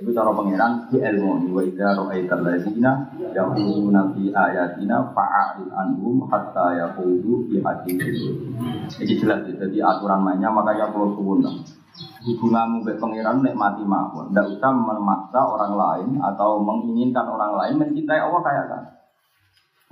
Itu 0.00 0.16
cara 0.16 0.32
pangeran 0.32 0.88
di 0.88 0.96
ilmu 0.96 1.52
wa 1.52 1.60
idza 1.60 1.92
ra'aital 1.92 2.40
ladzina 2.40 3.04
yaquluna 3.36 4.16
fi 4.16 4.32
ayatina 4.32 5.12
fa'arid 5.12 5.68
anhum 5.68 6.24
hatta 6.24 6.72
yaqulu 6.72 7.44
fi 7.44 7.60
haditsin. 7.60 8.16
Ini 8.96 9.14
jelas 9.20 9.44
ya, 9.44 9.60
jadi 9.60 9.78
aturan 9.84 10.24
mainnya 10.24 10.48
makanya 10.48 10.88
kalau 10.88 11.12
suwun 11.12 11.44
hubunganmu 12.24 12.80
dengan 12.80 12.96
pangeran 12.96 13.36
nek 13.44 13.52
mati 13.52 13.84
mawon. 13.84 14.32
Tidak 14.32 14.56
usah 14.56 14.72
memaksa 14.72 15.40
orang 15.44 15.72
lain 15.76 16.08
atau 16.16 16.64
menginginkan 16.64 17.28
orang 17.28 17.60
lain 17.60 17.84
mencintai 17.84 18.24
Allah 18.24 18.40
kayak 18.40 18.66
kan. 18.72 18.82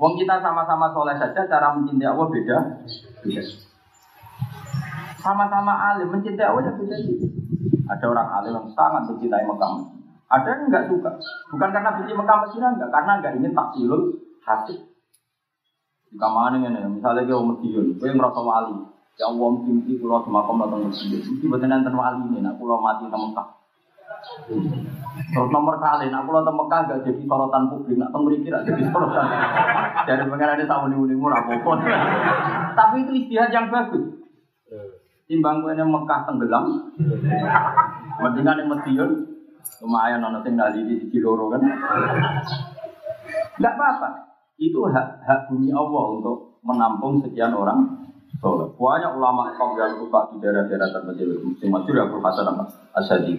Wong 0.01 0.17
kita 0.17 0.41
sama-sama 0.41 0.89
soleh 0.97 1.21
saja 1.21 1.45
cara 1.45 1.77
mencintai 1.77 2.09
Allah 2.09 2.27
beda. 2.33 2.59
Beda. 3.29 3.43
Sama-sama 5.21 5.73
alim 5.93 6.09
mencintai 6.17 6.49
Allah 6.49 6.65
ya 6.65 6.73
beda. 6.73 6.97
Ada 7.93 8.05
orang 8.09 8.29
alim 8.41 8.53
yang 8.57 8.69
sangat 8.73 9.05
mencintai 9.13 9.45
Mekah 9.45 9.98
ada 10.29 10.49
yang 10.53 10.69
nggak 10.69 10.87
suka. 10.93 11.11
Bukan 11.49 11.69
karena 11.73 11.97
benci 11.97 12.13
Mekah 12.13 12.37
Medina 12.45 12.69
enggak, 12.77 12.91
karena 12.93 13.13
nggak 13.21 13.35
ingin 13.41 13.53
taksilul 13.57 14.03
hati. 14.45 14.77
Jika 16.09 16.29
mana 16.29 16.57
ini, 16.57 16.81
misalnya 16.89 17.29
dia 17.29 17.37
umur 17.37 17.61
Medion, 17.61 17.97
gue 17.97 18.09
merasa 18.17 18.41
wali. 18.41 18.77
Ya 19.19 19.29
Allah 19.29 19.49
mimpi 19.61 20.01
pulau 20.01 20.25
semakam 20.25 20.61
datang 20.61 20.89
Medion. 20.89 21.21
Mesti 21.21 21.47
betul 21.49 21.69
nanti 21.69 21.93
wali 21.93 22.21
ini, 22.33 22.39
nak 22.45 22.57
pulau 22.57 22.81
mati 22.81 23.09
di 23.09 23.13
Mekah. 23.13 23.49
Terus 25.29 25.49
nomor 25.53 25.77
kali, 25.81 26.09
nak 26.09 26.25
pulau 26.25 26.45
di 26.45 26.53
Mekah 26.53 26.81
gak 26.89 27.01
jadi 27.05 27.23
sorotan 27.29 27.69
publik, 27.69 27.97
nak 28.01 28.13
tembri 28.13 28.41
kira 28.41 28.65
jadi 28.65 28.83
sorotan. 28.89 29.27
Dari 30.09 30.25
pengen 30.29 30.53
ada 30.57 30.65
tahun 30.65 30.97
ini 30.97 31.17
murah 31.17 31.45
pokok. 31.45 31.77
Tapi 32.73 32.97
itu 33.05 33.13
istihad 33.25 33.53
yang 33.53 33.69
bagus. 33.69 34.17
Timbang 35.29 35.61
gue 35.61 35.77
Mekah 35.77 36.25
tenggelam, 36.25 36.65
mendingan 38.17 38.65
yang 38.65 38.69
Medion, 38.73 39.28
Lumayan 39.79 40.25
ono 40.25 40.43
sing 40.43 40.59
nali 40.59 40.83
di 40.83 40.95
sisi 40.99 41.19
loro 41.23 41.53
kan. 41.53 41.63
Enggak 43.59 43.75
apa-apa. 43.79 44.09
Itu 44.59 44.83
hak 44.91 45.23
hak 45.23 45.41
bumi 45.51 45.71
Allah 45.71 46.05
untuk 46.19 46.59
menampung 46.67 47.23
sekian 47.23 47.55
orang 47.55 48.11
soleh. 48.43 48.69
Banyak 48.75 49.13
ulama 49.15 49.55
kaum 49.55 49.79
yang 49.79 49.95
suka 49.99 50.35
di 50.35 50.43
daerah-daerah 50.43 50.89
terpencil. 50.91 51.31
Musim 51.47 51.69
masyur 51.71 51.95
ya 51.95 52.05
Hasan 52.11 52.49
Asyadi. 52.99 53.35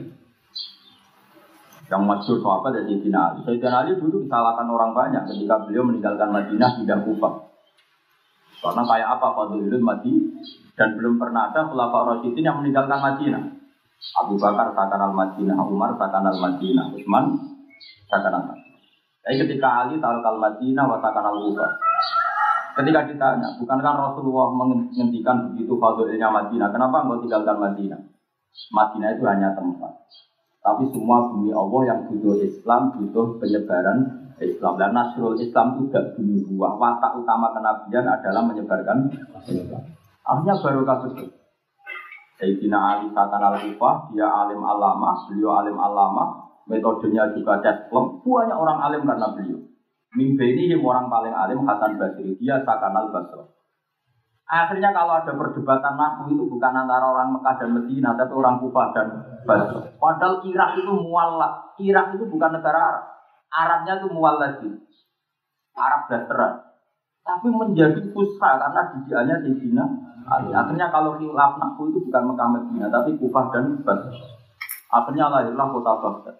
Yang 1.90 2.04
masyur 2.06 2.38
apa 2.46 2.68
dari 2.72 2.86
Sayyidina 2.88 3.20
Ali. 3.20 3.40
Sayyidina 3.44 3.78
Ali 3.84 3.92
dulu 4.00 4.24
disalahkan 4.24 4.68
orang 4.70 4.96
banyak 4.96 5.24
ketika 5.34 5.66
beliau 5.66 5.84
meninggalkan 5.84 6.30
Madinah 6.32 6.72
tidak 6.80 7.04
Kufah. 7.04 7.34
Karena 8.60 8.84
kayak 8.84 9.10
apa 9.20 9.28
Fadlul 9.40 9.80
mati 9.80 10.12
dan 10.76 10.96
belum 11.00 11.16
pernah 11.20 11.52
ada 11.52 11.68
Khulafa 11.68 12.00
Rasyidin 12.16 12.48
yang 12.48 12.60
meninggalkan 12.64 13.00
Madinah. 13.00 13.59
Abu 14.00 14.40
Bakar 14.40 14.72
takkan 14.74 15.02
al 15.04 15.14
Madinah, 15.14 15.60
Umar 15.68 16.00
takkan 16.00 16.24
al 16.24 16.40
Madinah, 16.40 16.96
Utsman 16.96 17.36
takkan 18.08 18.32
al 18.32 18.44
Madinah. 18.48 18.80
Tapi 19.20 19.36
ketika 19.44 19.68
Ali 19.84 20.00
taruh 20.00 20.24
al 20.24 20.40
Madinah, 20.40 20.84
wa 20.88 20.98
takkan 21.04 21.26
al 21.28 21.38
Ketika 22.80 23.12
ditanya, 23.12 23.60
bukankah 23.60 23.92
Rasulullah 23.92 24.56
menghentikan 24.56 25.52
begitu 25.52 25.76
fadilnya 25.76 26.32
Madinah? 26.32 26.72
Kenapa 26.72 27.04
enggak 27.04 27.20
tinggalkan 27.28 27.58
Madinah? 27.60 28.00
Madinah 28.72 29.10
itu 29.20 29.24
hanya 29.28 29.52
tempat. 29.52 29.92
Tapi 30.64 30.88
semua 30.96 31.28
bumi 31.28 31.52
Allah 31.52 31.82
yang 31.92 32.00
butuh 32.08 32.40
Islam, 32.40 32.96
butuh 32.96 33.36
penyebaran 33.40 34.32
Islam. 34.40 34.80
Dan 34.80 34.96
Nasrul 34.96 35.40
Islam 35.44 35.76
itu 35.84 35.92
bumi 35.92 36.40
buah. 36.56 36.80
Watak 36.80 37.20
utama 37.20 37.52
kenabian 37.52 38.08
adalah 38.08 38.48
menyebarkan 38.48 39.12
Islam. 39.48 39.84
Akhirnya 40.24 40.56
baru 40.64 40.82
kasus 40.88 41.39
Sayyidina 42.40 42.80
Ali 42.80 43.12
Satan 43.12 43.44
al 43.44 43.60
Kufah, 43.60 44.16
dia 44.16 44.24
alim 44.24 44.64
alama, 44.64 45.12
beliau 45.28 45.60
alim 45.60 45.76
alama, 45.76 46.48
metodenya 46.72 47.36
juga 47.36 47.60
cesplem, 47.60 48.24
banyak 48.24 48.56
orang 48.56 48.80
alim 48.80 49.04
karena 49.04 49.28
beliau. 49.36 49.60
Mimpi 50.16 50.56
ini 50.56 50.80
orang 50.80 51.12
paling 51.12 51.36
alim 51.36 51.68
Hasan 51.68 52.00
Basri, 52.00 52.40
dia 52.40 52.64
Sakan 52.64 52.96
al 52.96 53.12
Basri. 53.12 53.44
Akhirnya 54.50 54.90
kalau 54.90 55.14
ada 55.14 55.30
perdebatan 55.36 55.94
naku 55.94 56.34
itu 56.34 56.42
bukan 56.50 56.74
antara 56.74 57.06
orang 57.06 57.38
Mekah 57.38 57.54
dan 57.62 57.70
Medina, 57.70 58.18
tapi 58.18 58.34
orang 58.34 58.58
Kufah 58.64 58.88
dan 58.98 59.08
Basra. 59.46 59.94
Padahal 60.00 60.42
Irak 60.42 60.70
itu 60.82 60.90
mualaf. 60.96 61.78
Irak 61.78 62.18
itu 62.18 62.26
bukan 62.26 62.58
negara 62.58 62.80
Arab. 62.82 63.06
Arabnya 63.54 63.94
itu 64.02 64.08
mualadi. 64.10 64.70
Arab 65.78 66.02
Basra. 66.10 66.50
Tapi 67.22 67.48
menjadi 67.54 68.02
fusha 68.10 68.58
karena 68.58 68.82
didikannya 68.90 69.36
Sayyidina 69.38 69.84
Ali. 69.86 70.09
Akhirnya 70.30 70.94
kalau 70.94 71.18
khilaf 71.18 71.58
naku 71.58 71.90
itu 71.90 72.00
bukan 72.06 72.24
Mekah 72.30 72.48
Medina, 72.54 72.88
tapi 72.94 73.18
Kufah 73.18 73.50
dan 73.50 73.82
Basra. 73.82 74.14
Akhirnya 74.94 75.26
lahirlah 75.30 75.68
kota 75.74 75.94
Baghdad 76.02 76.38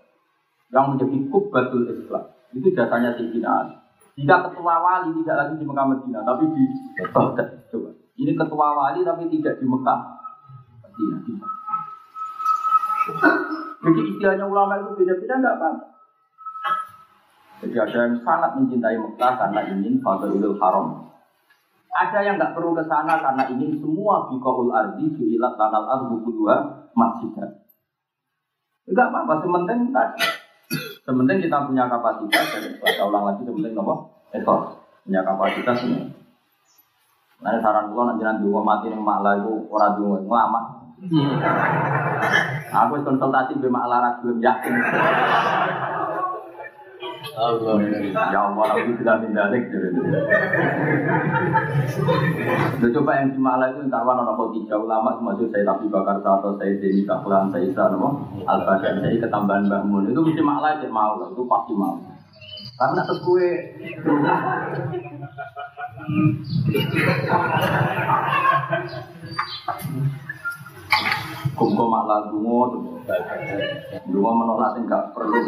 yang 0.70 0.94
menjadi 0.94 1.18
kubbatul 1.34 1.90
Islam. 1.90 2.30
Itu 2.54 2.70
jasanya 2.74 3.18
Sayyidina 3.18 3.50
Ali. 3.50 3.76
Jika 4.20 4.50
ketua 4.50 4.78
wali 4.84 5.10
tidak 5.22 5.36
lagi 5.42 5.54
di 5.58 5.66
Mekah 5.66 5.86
Medina, 5.90 6.20
tapi 6.22 6.44
di 6.54 6.64
Baghdad. 7.10 7.50
Coba. 7.74 7.90
Ini 8.20 8.32
ketua 8.38 8.68
wali 8.78 9.00
tapi 9.02 9.24
tidak 9.34 9.58
di 9.58 9.66
Mekah 9.66 10.00
Medina. 10.98 11.48
Jadi 13.80 14.00
istilahnya 14.12 14.46
ulama 14.46 14.78
itu 14.78 14.92
beda-beda 15.02 15.34
enggak 15.40 15.56
apa-apa. 15.58 15.86
Jadi 17.60 17.76
ada 17.76 17.98
yang 18.08 18.16
sangat 18.24 18.52
mencintai 18.56 18.98
Mekah 19.00 19.34
karena 19.36 19.62
ingin 19.72 20.00
Fadlul 20.00 20.56
Haram. 20.60 21.10
Ada 22.00 22.20
yang 22.24 22.40
nggak 22.40 22.56
perlu 22.56 22.72
ke 22.72 22.84
sana 22.88 23.20
karena 23.20 23.44
ingin 23.52 23.76
semua 23.84 24.32
bikaul 24.32 24.72
ardi 24.72 25.12
juilat 25.20 25.60
tanal 25.60 25.84
ardu 25.84 26.24
kedua 26.24 26.88
masjid. 26.96 27.36
Enggak 28.88 29.12
apa-apa, 29.12 29.44
sementing 29.44 29.92
tadi. 29.92 30.24
Sementing 31.04 31.38
kita 31.44 31.68
punya 31.68 31.92
kapasitas 31.92 32.46
dan 32.56 32.64
saya 32.80 33.04
ulang 33.04 33.28
lagi 33.28 33.44
sementing 33.44 33.76
apa? 33.76 33.96
Ekor. 34.32 34.60
punya 35.04 35.26
kapasitas 35.26 35.76
semua. 35.82 36.06
Nah, 37.40 37.56
saran 37.64 37.92
gua 37.92 38.14
nanti 38.14 38.24
nanti 38.24 38.46
gua 38.46 38.62
mati 38.62 38.92
nih 38.92 39.00
maklah 39.00 39.40
itu 39.40 39.68
orang 39.72 39.96
dulu 39.96 40.28
lama. 40.28 40.62
Aku 42.70 43.00
konsultasi 43.02 43.58
be 43.60 43.72
maklah 43.72 44.04
ragu 44.04 44.28
belum 44.28 44.40
yakin. 44.44 44.74
Allah. 47.40 47.76
Ya 48.36 48.40
Allah, 48.52 48.66
aku 48.76 48.92
tidak 49.00 49.18
mendalik. 49.24 49.64
Udah 52.80 52.90
coba 53.00 53.12
yang 53.20 53.30
di 53.32 53.40
Malang 53.40 53.72
itu 53.76 53.82
entar 53.88 54.04
wana 54.04 54.28
nopo 54.28 54.52
tiga 54.52 54.76
ulama 54.76 55.16
termasuk 55.16 55.48
saya 55.52 55.64
tapi 55.64 55.88
bakar 55.88 56.20
atau 56.20 56.60
saya 56.60 56.76
Deni 56.80 57.08
Kaplan, 57.08 57.52
saya 57.52 57.64
Isa 57.64 57.88
nopo 57.96 58.28
Al 58.44 58.60
saya 58.68 59.16
ketambahan 59.16 59.72
Mbah 59.72 59.84
Mun 59.88 60.12
itu 60.12 60.20
mesti 60.20 60.44
Malang 60.44 60.84
sih 60.84 60.92
mau, 60.92 61.16
itu 61.24 61.44
pasti 61.48 61.74
mau. 61.76 61.96
Karena 62.80 63.04
terus 63.04 63.20
gue 63.28 63.48
Kumko 71.56 71.84
malah 71.92 72.30
dungo, 72.32 72.80
dungo 74.08 74.32
menolak 74.32 74.80
enggak 74.80 75.12
perlu. 75.12 75.44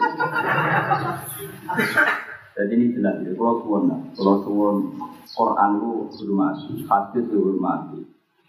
Jadi 2.52 2.74
ini 2.76 2.86
jelas 3.00 3.16
ya, 3.24 3.32
kalau 3.34 3.64
suwon, 3.64 3.88
kalau 4.14 4.36
suwon 4.44 4.76
Quran 5.32 5.72
itu 5.80 5.90
hormati, 6.12 6.74
hadis 6.84 7.24
itu 7.24 7.38
hormati. 7.40 8.00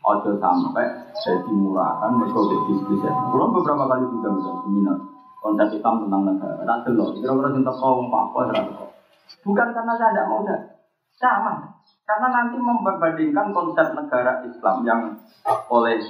Ojo 0.02 0.35
sampai 0.42 0.83
jadi 1.22 1.52
murahan, 1.55 2.11
mereka 2.18 2.42
ya. 2.42 3.12
Kalau 3.31 3.55
beberapa 3.55 3.87
kali 3.87 4.05
juga 4.11 4.28
bisa 4.35 4.52
seminar 4.66 4.98
konsep 5.38 5.68
Islam 5.78 5.94
tentang 6.02 6.22
negara. 6.26 6.62
Tak 6.66 6.78
delok, 6.90 7.09
kira-kira 7.22 7.48
cinta 7.55 7.72
kau 7.78 8.02
apa 8.11 8.18
apa 8.26 8.40
Bukan 9.46 9.68
karena 9.70 9.92
saya 9.94 10.11
tidak 10.11 10.26
mau 10.26 10.42
dah, 10.42 10.61
sama. 11.14 11.55
Karena 12.02 12.28
nanti 12.35 12.57
memperbandingkan 12.59 13.55
konsep 13.55 13.94
negara 13.94 14.42
Islam 14.42 14.76
yang 14.83 15.00
oleh 15.70 16.02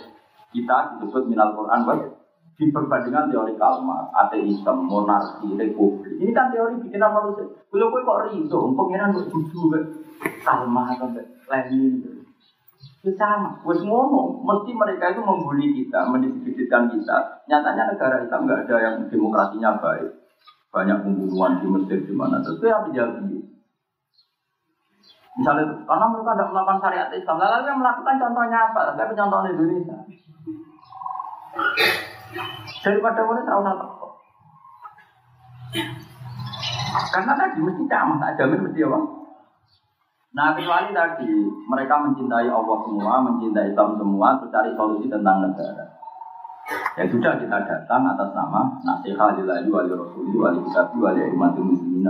kita 0.52 1.00
disebut 1.00 1.26
minal 1.26 1.56
Quran 1.56 1.82
baik 1.88 2.22
diperbandingkan 2.62 3.32
teori 3.32 3.54
kalmar, 3.58 4.12
ateisme, 4.14 4.86
monarki, 4.86 5.56
republik. 5.58 6.14
Ini 6.20 6.30
kan 6.30 6.52
teori 6.54 6.78
bikin 6.78 7.02
apa 7.02 7.26
lu? 7.26 7.34
Kalau 7.34 7.90
kue 7.90 8.06
kok 8.06 8.20
riso, 8.30 8.58
pengiran 8.76 9.16
kok 9.16 9.26
jujur 9.32 9.72
kalmar 10.44 10.94
atau 10.94 11.10
Lenin. 11.50 12.22
Itu 13.02 13.10
sama, 13.18 13.58
wes 13.66 13.82
ngono. 13.82 14.46
Mesti 14.46 14.70
mereka 14.78 15.10
itu 15.10 15.22
membuli 15.26 15.74
kita, 15.74 16.06
mendiskreditkan 16.06 16.86
kita. 16.94 17.42
Nyatanya 17.50 17.90
negara 17.90 18.22
Islam 18.22 18.46
nggak 18.46 18.62
ada 18.70 18.76
yang 18.78 18.96
demokrasinya 19.10 19.82
baik. 19.82 20.10
Banyak 20.70 21.02
pembunuhan 21.02 21.58
di 21.58 21.66
Mesir 21.66 21.98
di 22.06 22.14
mana. 22.14 22.38
Terus 22.40 22.62
yang 22.62 22.86
terjadi? 22.88 23.41
Misalnya, 25.32 25.64
karena 25.88 26.06
mereka 26.12 26.36
tidak 26.36 26.50
melakukan 26.52 26.78
syariat 26.84 27.08
Islam, 27.08 27.40
lalu 27.40 27.64
yang 27.64 27.80
melakukan 27.80 28.14
contohnya 28.20 28.58
apa? 28.68 28.80
Tapi 28.92 29.12
contohnya 29.16 29.50
Indonesia. 29.56 29.96
Daripada 32.84 33.20
mulai 33.24 33.44
terlalu 33.48 33.72
teko. 33.80 34.08
Karena 36.92 37.32
tadi 37.32 37.58
mesti 37.64 37.84
camah, 37.88 38.16
tak 38.20 38.32
jamin 38.36 38.60
mesti 38.68 38.80
apa? 38.84 39.00
Nah 40.32 40.56
kecuali 40.56 40.96
tadi 40.96 41.28
mereka 41.68 41.94
mencintai 42.00 42.48
Allah 42.48 42.78
semua, 42.84 43.20
mencintai 43.24 43.68
Islam 43.72 44.00
semua, 44.00 44.36
terus 44.40 44.52
cari 44.52 44.70
solusi 44.76 45.08
tentang 45.08 45.44
negara. 45.44 45.84
Ya 46.96 47.04
sudah 47.08 47.40
kita 47.40 47.58
datang 47.68 48.04
atas 48.04 48.32
nama 48.36 48.68
nasihat 48.84 49.36
lillahi 49.36 49.68
wa 49.68 49.84
li 49.84 49.92
rasuli 49.92 50.36
wa 50.36 50.48
li 50.52 50.60
kitabi 50.64 50.96
wa 51.00 51.10
li 51.16 51.32
muslimin 51.36 52.08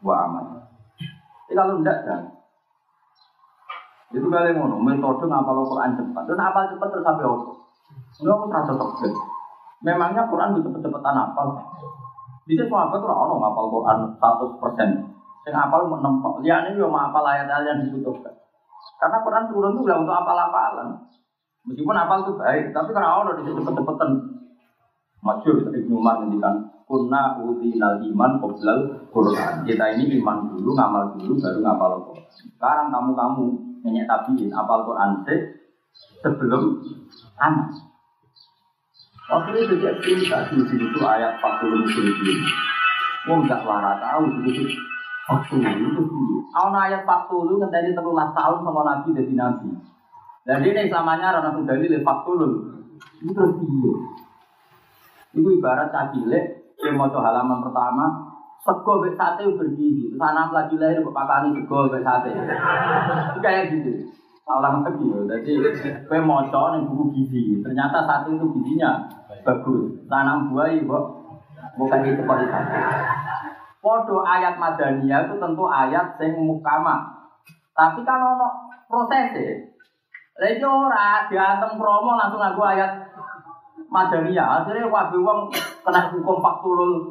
wa. 0.00 0.16
Jadi 1.48 1.56
kalau 1.56 1.80
kan 1.80 2.37
itu 4.08 4.24
kalian 4.24 4.56
ngono 4.56 4.80
metode 4.80 5.28
ngapal 5.28 5.68
Quran 5.68 5.92
cepat 5.92 6.24
dan 6.24 6.40
apal 6.40 6.64
cepat 6.72 6.88
terus 6.88 7.04
sampai 7.04 7.28
apa? 7.28 7.52
Enggak 8.16 8.34
aku 8.40 8.44
terasa. 8.48 8.72
Memangnya 9.84 10.22
Quran 10.32 10.56
bisa 10.56 10.64
cepet-cepetan 10.72 11.14
apal? 11.14 11.48
Bisa 12.48 12.64
semua 12.64 12.88
apa 12.88 12.96
tuh 12.96 13.12
orang 13.12 13.36
ngapal 13.36 13.66
Quran 13.68 13.98
100 14.16 14.62
persen. 14.64 14.88
Yang 15.44 15.56
apal 15.60 15.80
mau 15.92 16.00
nempak. 16.00 16.40
Lihat 16.40 16.72
ini 16.72 16.80
mau 16.80 16.96
apal 16.96 17.20
ayat-ayat 17.20 17.68
yang 17.68 17.78
dibutuhkan. 17.84 18.32
Karena 18.96 19.20
Quran 19.20 19.44
turun 19.52 19.76
itu 19.76 19.84
untuk 19.84 20.16
apal-apalan. 20.16 20.88
Meskipun 21.68 21.96
apal 22.00 22.24
itu 22.24 22.32
baik, 22.40 22.72
tapi 22.72 22.90
karena 22.96 23.12
Allah 23.12 23.36
bisa 23.36 23.52
cepet-cepetan. 23.52 24.10
Masyur 25.20 25.68
Ibnu 25.68 25.98
Umar 26.00 26.24
ngendikan 26.24 26.72
kunna 26.88 27.36
utinal 27.44 28.00
iman 28.00 28.40
qoblal 28.40 28.78
Quran. 29.12 29.68
Kita 29.68 29.84
ini 29.92 30.16
iman 30.16 30.56
dulu, 30.56 30.72
ngamal 30.72 31.20
dulu, 31.20 31.36
baru 31.36 31.60
ngapal 31.60 31.90
Quran. 32.08 32.26
Sekarang 32.32 32.88
kamu-kamu 32.88 33.67
nenek 33.88 34.04
tabiin 34.04 34.52
apal 34.52 34.84
Quran 34.84 35.24
sebelum 36.20 36.84
anak. 37.40 37.72
Waktu 39.28 39.60
itu 39.60 39.74
dia 39.80 39.92
cerita 40.00 40.48
di 40.48 40.64
itu 40.64 41.00
ayat 41.04 41.36
40 41.40 41.84
musyrikin. 41.84 42.38
Wong 43.28 43.44
gak 43.44 43.60
lara 43.64 44.00
tahu 44.00 44.40
itu 44.48 44.72
waktu 45.28 45.60
itu 45.60 46.00
sih. 46.00 46.32
Awal 46.56 46.88
ayat 46.88 47.04
40 47.04 47.60
ngenteni 47.60 47.92
13 47.92 48.00
tahun 48.32 48.58
sama 48.64 48.80
nabi 48.88 49.08
jadi 49.12 49.32
nabi. 49.36 49.68
Dan 50.48 50.64
ini 50.64 50.88
samanya 50.88 51.44
sudah 51.44 51.60
dalil 51.60 51.92
40. 51.92 53.20
Itu 53.20 53.30
terus. 53.36 53.52
Itu 55.36 55.48
ibarat 55.60 55.92
cacilek 55.92 56.72
yang 56.80 56.96
mau 56.96 57.12
halaman 57.12 57.60
pertama 57.60 58.27
sego 58.68 58.92
bek 59.00 59.16
sate 59.16 59.48
bergizi. 59.56 60.12
Terus 60.12 60.20
anak 60.20 60.52
lagi 60.52 60.76
lahir 60.76 61.00
kok 61.00 61.16
pakani 61.16 61.56
sego 61.56 61.88
bek 61.88 62.04
sate. 62.04 62.30
Kayak 63.40 63.72
gitu. 63.72 64.12
Orang 64.48 64.80
lagi 64.80 65.04
ya, 65.04 65.20
jadi 65.44 65.60
kue 66.08 66.20
moco 66.24 66.72
nih 66.72 66.80
buku 66.88 67.04
gizi. 67.12 67.60
Ternyata 67.60 68.00
satu 68.08 68.32
itu 68.32 68.48
gizinya 68.56 69.04
bagus. 69.44 69.92
Tanam 70.08 70.48
buah 70.48 70.72
ibu, 70.72 70.96
bukan 71.76 72.00
itu 72.08 72.24
kualitas. 72.24 72.64
Podo 73.84 74.24
ayat 74.24 74.56
madaniyah 74.56 75.28
itu 75.28 75.36
tentu 75.36 75.64
ayat 75.68 76.16
yang 76.16 76.40
mukama. 76.40 77.12
Tapi 77.76 78.00
kan 78.08 78.24
ono 78.24 78.48
prosesnya. 78.88 79.68
Lagi 80.40 80.64
ora 80.64 81.28
diantem 81.28 81.76
promo 81.76 82.16
langsung 82.16 82.40
aku 82.40 82.64
ayat 82.64 83.04
madaniyah. 83.92 84.64
Akhirnya 84.64 84.88
wabi 84.88 85.20
wong 85.20 85.52
kena 85.84 86.08
hukum 86.08 86.40
faktulul 86.40 87.04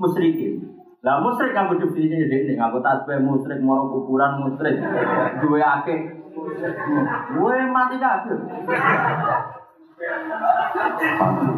musyrikin. 0.00 0.69
Lah 1.00 1.16
musyrik 1.24 1.56
kan 1.56 1.72
kudu 1.72 1.88
sini 1.96 2.28
dek 2.28 2.60
nganggo 2.60 2.84
tasbih 2.84 3.24
musyrik 3.24 3.64
moro 3.64 3.88
kuburan 3.88 4.44
musyrik. 4.44 4.76
Duwe 5.40 5.64
akeh 5.64 6.20
Gue 7.34 7.56
mati 7.70 7.96
kabeh. 7.98 8.38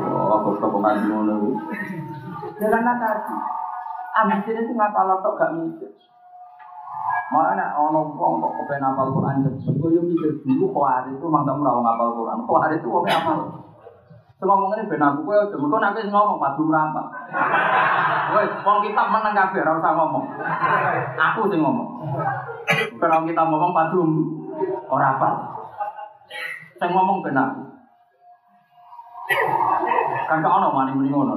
Oh, 0.03 0.39
kok 0.43 0.75
ngono. 1.07 1.35
Karena 2.59 2.93
tadi, 2.97 3.35
lotok 5.09 5.37
gak 5.37 5.53
mikir. 5.57 5.91
Mana 7.33 7.73
ono 7.81 8.13
wong 8.13 8.45
kok 8.45 8.53
kepen 8.61 8.85
apal 8.85 9.09
mikir 9.09 9.57
dulu 9.65 10.05
itu 10.45 10.67
Quran. 10.69 11.17
Itu 11.17 11.27
wong 12.89 13.05
apa? 13.09 13.35
Ngomong 14.43 14.75
ini 14.75 14.91
ben 14.91 14.99
aku 14.99 15.23
ngomong 16.11 16.43
padu. 16.43 16.67
Wes, 18.33 18.51
wong 18.64 18.79
kitab 18.81 19.07
meneng 19.12 19.37
kabeh 19.37 19.61
ora 19.61 19.77
usah 19.77 19.92
ngomong. 19.92 20.25
Aku 21.16 21.40
sing 21.53 21.61
ngomong. 21.61 21.88
Kalau 22.97 23.29
kita 23.29 23.42
ngomong 23.45 23.73
padu 23.77 24.01
ora 24.88 25.16
apa. 25.18 25.31
Saya 26.81 26.90
ngomong 26.90 27.21
benar. 27.21 27.49
Kan 30.29 30.40
kau 30.40 30.57
ono 30.57 30.68
mani 30.73 30.90
muni 30.97 31.09
ngono. 31.12 31.35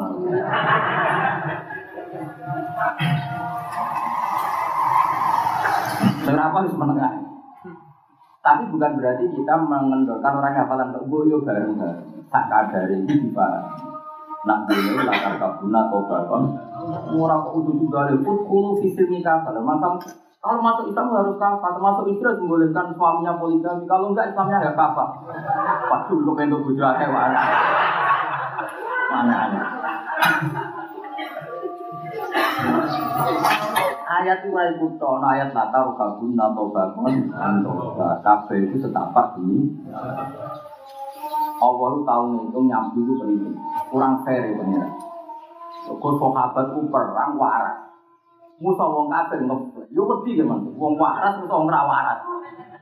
Kenapa 6.26 6.56
harus 6.64 6.74
menengah? 6.74 7.14
Tapi 8.42 8.62
bukan 8.70 8.92
berarti 8.98 9.26
kita 9.34 9.54
mengendorkan 9.58 10.38
orang 10.38 10.58
hafalan 10.58 10.94
ke 10.94 11.00
boyo 11.10 11.42
bareng-bareng. 11.42 12.30
Tak 12.30 12.46
kadari 12.50 13.06
ini 13.06 13.30
juga. 13.30 13.74
Nak 14.46 14.70
dulu 14.70 15.02
lakar 15.06 15.34
kabuna 15.42 15.90
atau 15.90 16.06
bakon. 16.06 16.44
Murah 16.86 17.38
kok 17.42 17.54
udah 17.58 17.76
juga 17.76 17.98
ada 18.06 18.16
kulu 18.22 18.82
fisik 18.82 19.10
nikah. 19.10 19.42
Masa 19.42 19.88
kalau 20.46 20.62
masuk 20.62 20.94
Islam 20.94 21.10
harus 21.10 21.42
kafah, 21.42 21.74
termasuk 21.74 22.06
istri 22.14 22.22
harus 22.22 22.38
membolehkan 22.38 22.94
suaminya 22.94 23.34
poligami. 23.42 23.82
Kalau 23.90 24.14
enggak 24.14 24.30
Islamnya 24.30 24.62
enggak 24.62 24.78
kafah. 24.78 25.10
Pas 25.90 26.02
dulu 26.06 26.38
pengen 26.38 26.62
bujuk 26.62 26.86
akeh 26.86 27.10
mana? 27.10 27.42
Mana 29.10 29.38
Ayat 34.06 34.46
itu 34.46 34.54
mulai 34.54 34.78
kuto, 34.78 35.18
ayat 35.18 35.50
latar 35.50 35.90
kabun 35.98 36.38
atau 36.38 36.70
bakon 36.70 37.26
antoba 37.34 38.22
kafe 38.22 38.70
itu 38.70 38.78
setapak 38.78 39.34
ini. 39.42 39.82
Allah 41.58 41.94
tahu 42.06 42.26
itu 42.46 42.60
nyambi 42.70 43.02
itu 43.02 43.14
penting, 43.18 43.54
kurang 43.90 44.22
fair 44.22 44.46
ya 44.46 44.62
pengira. 44.62 44.88
Kau 45.86 46.18
sahabat 46.18 46.74
itu 46.74 46.90
perang 46.90 47.38
waras. 47.38 47.78
Musa 48.58 48.86
wong 48.88 49.12
kafir 49.12 49.44
ngeplay. 49.46 49.86
Yo 49.94 50.08
wedi 50.10 50.40
ya. 50.40 50.46
Wong 50.50 50.94
waras 50.98 51.38
musa 51.38 51.54
wong 51.54 51.70
ra 51.70 51.86
waras. 51.86 52.20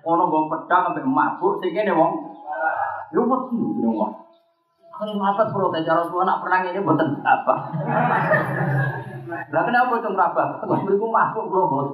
Ono 0.04 0.24
pedang 0.48 0.92
ambek 0.92 1.08
mabuk 1.08 1.60
sing 1.60 1.76
kene 1.76 1.92
wong 1.92 2.14
yo 3.12 3.28
wedi 3.28 3.60
wong. 3.84 4.14
Kalau 4.94 5.18
ngapet 5.18 5.50
protes 5.50 5.90
tua 5.90 6.22
nak 6.22 6.46
perang 6.46 6.70
ini 6.70 6.78
buatan 6.78 7.18
apa? 7.26 7.56
Lah 9.50 9.62
kenapa 9.66 9.98
itu 9.98 10.10
merabah? 10.14 10.62
Kalau 10.62 10.86
beriku 10.86 11.10
mabuk 11.10 11.50
bro 11.50 11.66
bos. 11.66 11.90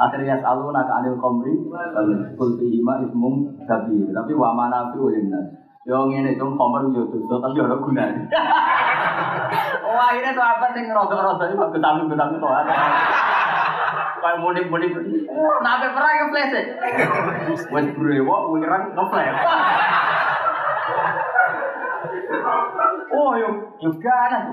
Akhirnya 0.00 0.40
selalu 0.40 0.72
nak 0.72 0.88
anil 0.88 1.20
komri, 1.20 1.52
kul 2.40 2.56
fihima 2.56 3.04
ismum 3.04 3.52
tapi 3.68 4.08
tapi 4.16 4.32
wa 4.32 4.56
mana 4.56 4.88
fi 4.88 4.96
ulinnas. 4.96 5.67
Yo 5.88 6.04
ngene 6.04 6.36
dong 6.36 6.52
komer 6.60 6.84
yo 6.92 7.08
dosa 7.08 7.40
tapi 7.40 7.64
ora 7.64 7.80
gunane. 7.80 8.28
Oh 9.88 9.96
akhirnya 9.96 10.36
tuh 10.36 10.44
apa 10.44 10.68
sing 10.76 10.84
rada-rada 10.92 11.48
iki 11.48 11.56
kok 11.56 11.72
ketami-ketami 11.72 12.36
to. 12.36 12.48
Kayak 14.20 14.38
mudik-mudik. 14.44 14.92
Nabe 15.64 15.86
perang 15.96 16.16
ngeflash. 16.28 16.56
Wes 17.72 17.86
brewok 17.96 18.42
wirang 18.52 18.92
ngeflash. 18.92 19.40
Oh, 23.16 23.32
yo 23.40 23.48
yo 23.80 23.90
ganas. 23.96 24.44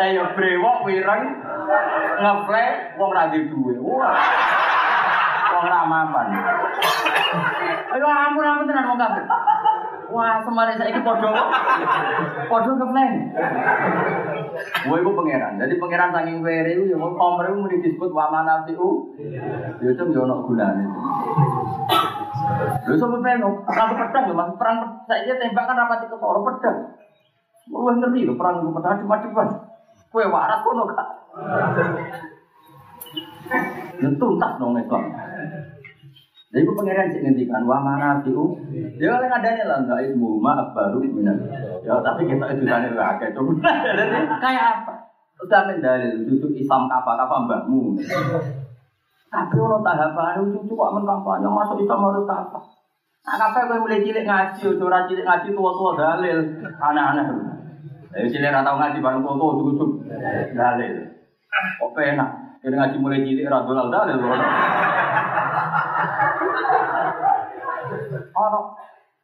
Lah 0.00 0.08
yo 0.08 0.24
brewok 0.32 0.76
wireng 0.88 1.22
ngeflash 2.16 2.96
wong 2.96 3.10
ra 3.12 3.28
duwe. 3.28 3.76
Wah. 3.76 4.16
Wong 5.52 5.64
ra 5.68 5.80
mapan. 5.84 6.28
Ayo 7.92 8.04
ampun 8.08 8.44
ampun 8.44 8.68
tenan 8.68 8.88
wong 8.92 9.00
kafir. 9.00 9.24
Wah, 10.12 10.44
semare 10.44 10.76
saiki 10.76 11.00
padha 11.00 11.32
padha 12.52 12.70
ngeflash. 12.76 13.16
Woi 14.84 15.00
iku 15.00 15.10
pangeran. 15.16 15.56
Jadi 15.56 15.80
pangeran 15.80 16.12
saking 16.12 16.44
were 16.44 16.68
iku 16.68 16.84
yo 16.84 16.96
mau 17.00 17.16
komer 17.16 17.48
iku 17.48 17.64
muni 17.64 17.80
disebut 17.80 18.12
wa 18.12 18.28
manafiu. 18.28 19.08
Yo 19.80 19.88
itu 19.88 20.02
yo 20.12 20.28
ono 20.28 20.44
gunane. 20.44 20.84
Lho 22.84 22.94
sampe 22.98 23.18
peno, 23.24 23.64
perang 23.64 23.94
pedang 23.96 24.24
lho 24.28 24.34
Mas, 24.36 24.50
perang 24.58 24.76
saiki 25.08 25.32
tembak 25.40 25.64
kan 25.64 25.78
rapati 25.80 26.10
ketara 26.10 26.40
pedang. 26.44 26.76
Lu 27.72 27.88
ngerti 27.88 28.28
lho 28.28 28.34
perang 28.36 28.60
pedang 28.60 29.00
cepat-cepat. 29.00 29.48
Kowe 30.12 30.24
waras 30.28 30.60
kono 30.60 30.84
gak? 30.92 31.08
Tuntas 34.20 34.52
dong 34.60 34.76
Islam. 34.76 35.02
Jadi 36.52 36.68
itu 36.68 36.72
pengiran 36.76 37.08
sih 37.08 37.24
ngendikan 37.24 37.64
wa 37.64 37.80
mana 37.80 38.20
tiu. 38.20 38.52
Ya 39.00 39.16
oleh 39.16 39.24
ngadane 39.24 39.64
lah 39.64 39.88
enggak 39.88 40.04
ilmu 40.12 40.36
maaf 40.36 40.76
baru 40.76 41.00
minan. 41.00 41.48
Ya 41.80 41.96
tapi 42.04 42.28
kita 42.28 42.44
itu 42.52 42.68
sana 42.68 42.92
lah 42.92 43.16
kayak. 43.16 43.32
Jadi 43.96 44.36
kayak 44.36 44.64
apa? 44.84 44.92
Udah 45.40 45.64
mendalil 45.64 46.28
duduk 46.28 46.52
Islam 46.52 46.92
apa 46.92 47.16
apa 47.16 47.48
mbakmu. 47.48 47.96
Tapi 49.32 49.56
ono 49.56 49.80
tahapan 49.80 50.44
itu 50.44 50.72
kok 50.76 50.92
men 50.92 51.08
kampanye 51.08 51.48
masuk 51.48 51.80
Islam 51.80 52.04
harus 52.04 52.28
apa? 52.28 52.60
Nah, 53.22 53.38
kafe 53.38 53.70
gue 53.70 53.78
mulai 53.78 54.02
cilik 54.02 54.26
ngaji, 54.26 54.82
ora 54.82 55.06
cilik 55.06 55.22
ngaji 55.22 55.54
tua-tua 55.54 55.94
dalil, 55.94 56.42
aneh-aneh. 56.74 57.26
Jadi 58.12 58.28
cilik 58.28 58.50
ora 58.50 58.66
tau 58.66 58.76
ngaji 58.82 58.98
bareng 58.98 59.22
tua-tua 59.22 59.48
ujug-ujug 59.56 59.90
dalil. 60.52 60.92
Kok 61.80 61.96
enak? 61.96 62.41
Jadi 62.62 62.74
ngaji 62.78 62.96
mulai 63.02 63.26
cilik 63.26 63.50
ora 63.50 63.66
dolal 63.66 63.90
dalil. 63.90 64.22
Ono 68.32 68.60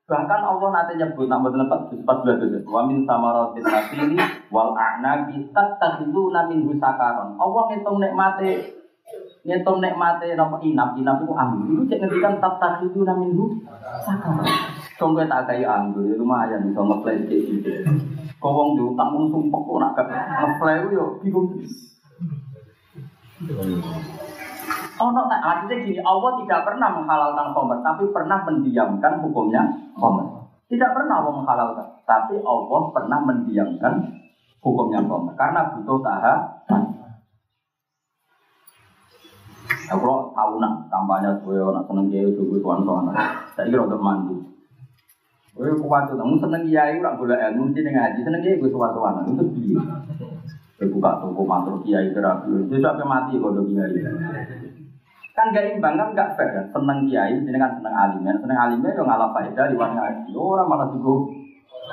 bahkan 0.09 0.41
Allah 0.41 0.69
nanti 0.73 0.97
nyebut 0.97 1.29
nama 1.29 1.53
tempat 1.53 1.93
di 1.93 2.01
14 2.01 2.65
wa 2.65 2.81
min 2.89 3.05
samaratin 3.05 3.61
nasili 3.61 4.17
wal 4.49 4.73
a'nabi 4.73 5.53
tattakhiduna 5.55 6.51
min 6.51 6.67
husakaron. 6.67 7.39
Allah 7.39 7.63
ngitung 7.71 8.03
nikmate 8.03 8.75
ngitung 9.47 9.79
nikmate 9.85 10.33
napa 10.35 10.59
inap 10.65 10.99
inap 10.99 11.23
itu 11.23 11.33
anggur. 11.37 11.67
Itu 11.79 11.83
cek 11.95 11.99
ngendikan 12.03 12.35
tattakhiduna 12.43 13.15
min 13.23 13.39
husakaron. 13.39 14.49
Contoh 14.99 15.23
tak 15.31 15.47
kayak 15.47 15.71
anggur 15.71 16.03
itu 16.11 16.19
lumayan 16.19 16.67
bisa 16.67 16.83
ngeplay 16.83 17.23
gitu. 17.23 17.71
Kau 18.43 18.51
wong 18.51 18.75
diutang 18.75 19.15
wong 19.15 19.31
sumpah 19.31 19.61
kok 19.63 19.79
nak 19.79 19.95
ngeplay 20.43 20.91
yo 20.91 21.23
bingung. 21.23 21.55
Oh, 24.99 25.15
no, 25.15 25.31
nah, 25.31 25.39
artinya 25.39 25.79
gini, 25.87 26.03
Allah 26.03 26.35
tidak 26.43 26.61
pernah 26.67 26.91
menghalalkan 26.91 27.55
khomer, 27.55 27.79
tapi 27.87 28.11
pernah 28.11 28.43
mendiamkan 28.43 29.23
hukumnya 29.23 29.63
khomer. 29.95 30.27
Tidak 30.67 30.91
pernah 30.91 31.23
Allah 31.23 31.35
menghalalkan, 31.39 31.87
tapi 32.03 32.43
Allah 32.43 32.83
pernah 32.91 33.19
mendiamkan 33.23 33.95
hukumnya 34.59 35.07
khomer. 35.07 35.39
Karena 35.39 35.71
butuh 35.71 36.03
tahapan. 36.03 36.83
Ya, 39.87 39.95
kalau 39.95 40.35
tahunan 40.35 40.91
kampanye 40.91 41.31
gue 41.47 41.57
orang 41.63 41.87
seneng 41.87 42.11
kiai 42.11 42.29
itu 42.35 42.43
gue 42.43 42.59
tuan 42.59 42.83
tuan. 42.83 43.15
Saya 43.55 43.71
kira 43.71 43.87
untuk 43.87 44.03
mandi. 44.03 44.35
Gue 45.55 45.79
kuat 45.79 46.11
tuh, 46.11 46.19
seneng 46.19 46.67
kiai, 46.67 46.99
gue 46.99 47.07
boleh 47.07 47.39
ilmu 47.39 47.71
dengan 47.71 48.11
haji 48.11 48.21
seneng 48.27 48.43
kiai 48.43 48.59
gue 48.59 48.69
tuan 48.69 48.91
tuan. 48.91 49.23
Itu 49.31 49.47
dia. 49.55 49.79
Buka 50.79 51.11
toko 51.19 51.43
mantul 51.43 51.83
kiai 51.83 52.15
terapi. 52.15 52.71
Dia 52.71 52.79
sampai 52.79 53.07
mati 53.07 53.35
kalau 53.39 53.67
kiai 53.67 53.99
kan 55.39 55.55
gak 55.55 55.71
imbang 55.71 55.95
kan 55.95 56.19
gak 56.19 56.35
fair 56.35 56.51
kan 56.51 56.67
seneng 56.75 57.07
kiai 57.07 57.39
ini 57.39 57.55
kan 57.55 57.79
seneng 57.79 57.95
alimnya 57.95 58.35
seneng 58.43 58.59
alimnya 58.59 58.91
yo 58.91 59.07
ngalah 59.07 59.31
faedah 59.31 59.71
di 59.71 59.79
warna 59.79 60.03
ngaji 60.03 60.35
orang 60.35 60.67
malah 60.67 60.91
juga 60.91 61.31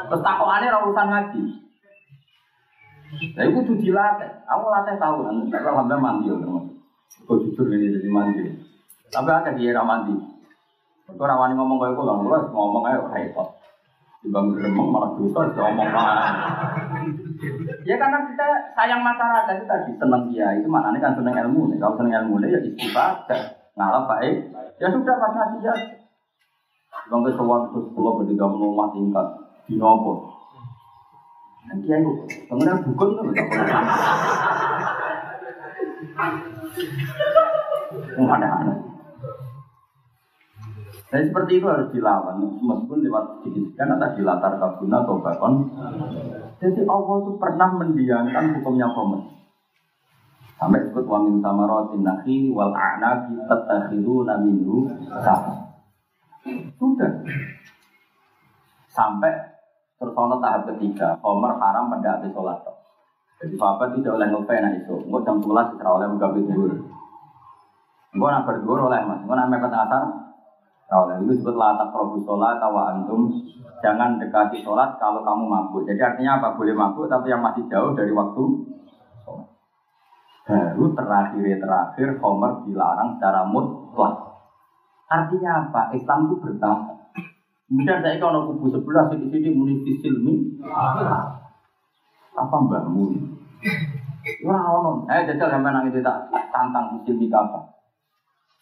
terus 0.10 0.26
takokannya 0.26 0.74
urusan 0.82 1.10
ngaji 1.13 1.43
Nah, 3.15 3.48
itu 3.48 3.74
dilatih. 3.80 4.28
Aku 4.43 4.67
latih 4.67 5.00
tahu 5.00 5.24
kan, 5.24 5.48
tapi 5.48 5.63
alhamdulillah 5.63 6.04
mandi 6.04 6.28
ya, 6.28 6.36
teman. 6.36 6.63
Kau 7.24 7.39
jujur 7.39 7.69
ini 7.71 7.95
jadi 7.95 8.10
mandi. 8.12 8.43
Tapi 9.08 9.30
ada 9.32 9.56
di 9.56 9.63
era 9.63 9.88
mandi. 9.88 10.15
Rawani 11.15 11.54
ngomong 11.56 11.78
kayak 11.80 11.95
gue, 11.95 12.04
lalu 12.04 12.28
ngomong 12.52 12.84
aja 12.84 13.08
repot. 13.08 13.48
Dibang 14.26 14.58
remeng 14.58 14.90
malah 14.90 15.14
dosa, 15.14 15.54
mana. 15.54 16.06
Ya 17.86 17.94
karena 18.02 18.26
kita 18.26 18.48
sayang 18.74 19.06
masyarakat 19.06 19.54
itu 19.54 19.66
tadi 19.70 19.92
senang 20.02 20.34
dia 20.34 20.50
itu 20.58 20.66
maknanya 20.66 20.98
kan 20.98 21.14
senang 21.22 21.38
ilmu 21.46 21.70
nih. 21.70 21.78
Kalau 21.78 21.94
senang 21.94 22.26
ilmu 22.26 22.42
nih 22.42 22.58
ya 22.58 22.60
istifadah, 22.66 23.70
ngalah 23.78 24.10
baik. 24.10 24.50
Ya 24.82 24.90
sudah 24.90 25.14
pas 25.22 25.30
ngaji 25.30 25.62
ya. 25.62 25.74
Bang 27.06 27.22
ke 27.22 27.38
sowan 27.38 27.70
terus 27.70 27.86
pulau 27.94 28.18
bertiga 28.18 28.50
rumah 28.50 28.90
tingkat 28.98 29.28
di 29.70 29.78
nopo. 29.78 30.34
Nanti 31.70 31.86
aku 31.94 32.26
pengen 32.50 32.82
dukun 32.82 33.10
tuh. 33.14 33.30
Aneh-aneh. 38.26 38.85
Jadi 41.06 41.24
seperti 41.30 41.52
itu 41.62 41.65
harus 41.70 41.89
dilawan, 41.94 42.41
meskipun 42.41 43.06
lewat 43.06 43.46
sedikit 43.46 43.86
atau 43.86 44.10
dilatar 44.18 44.54
kabuna 44.58 45.06
atau 45.06 45.22
bahkan. 45.22 45.54
Jadi 46.58 46.82
Allah 46.89 47.15
itu 47.22 47.32
pernah 47.38 47.70
mendiamkan 47.78 48.58
hukumnya 48.58 48.89
komer. 48.89 49.22
Sampai 50.56 50.88
disebut 50.88 51.06
wa 51.06 51.20
min 51.20 51.44
samaratin 51.44 52.02
nakhi 52.02 52.50
wal 52.50 52.72
a'nabi 52.72 53.38
tattakhiduna 53.44 54.39
minhu 54.39 54.88
Sudah. 56.80 57.12
Sampai 58.88 59.34
tersono 60.00 60.39
tahap 60.39 60.72
ketiga, 60.72 61.20
Umar 61.22 61.60
haram 61.60 61.91
pada 61.91 62.18
habis 62.18 62.32
sholat. 62.32 62.63
Jadi 63.44 63.60
sahabat 63.60 63.91
tidak 64.00 64.15
oleh 64.15 64.28
ngopi 64.32 64.56
nah 64.56 64.72
itu. 64.72 64.96
Enggak 65.06 65.22
jam 65.28 65.38
11 65.44 65.76
tidak 65.76 65.91
oleh 65.91 66.08
buka 66.15 66.28
berdua. 66.32 66.70
Enggak 68.15 68.30
nak 68.32 68.46
berdua 68.48 68.76
oleh 68.88 69.02
mas. 69.04 69.20
Enggak 69.28 69.38
nak 69.38 69.50
mepet 69.52 69.74
asar. 69.76 70.04
Kalau 70.86 71.10
itu 71.17 71.34
disebut 71.34 71.58
latak 71.58 71.89
probu 71.89 72.21
sholat 72.21 72.62
tawa 72.62 72.93
antum 72.93 73.34
jangan 73.82 74.21
dekati 74.21 74.62
sholat 74.62 75.02
kalau 75.02 75.26
kamu 75.26 75.43
mabuk. 75.50 75.82
Jadi 75.89 75.98
artinya 75.98 76.38
apa? 76.38 76.54
Boleh 76.54 76.78
mabuk 76.78 77.10
tapi 77.10 77.34
yang 77.34 77.41
masih 77.41 77.65
jauh 77.65 77.98
dari 77.98 78.13
waktu 78.13 78.43
sholat. 79.26 79.50
Baru 80.45 80.93
terakhir 80.93 81.58
terakhir 81.58 82.08
Homer 82.21 82.62
dilarang 82.69 83.17
secara 83.17 83.50
mutlak. 83.50 84.13
Artinya 85.10 85.65
apa? 85.65 85.90
Islam 85.98 86.29
itu 86.29 86.36
bertahap. 86.38 86.96
Kemudian 87.65 87.98
saya 88.06 88.21
kalau 88.21 88.46
kubu 88.54 88.69
sebelah 88.69 89.10
sini 89.10 89.25
sini 89.33 89.50
muni 89.58 89.81
silmi 89.81 90.62
apa 92.36 92.56
mbakmu? 92.62 93.10
Wah 94.46 94.63
ono. 94.69 95.10
Eh 95.10 95.25
jajal 95.25 95.50
sampai 95.50 95.73
nang 95.73 95.90
itu 95.90 95.98
tak 96.06 96.29
tantang 96.54 97.02
silmi 97.02 97.25
apa? 97.33 97.75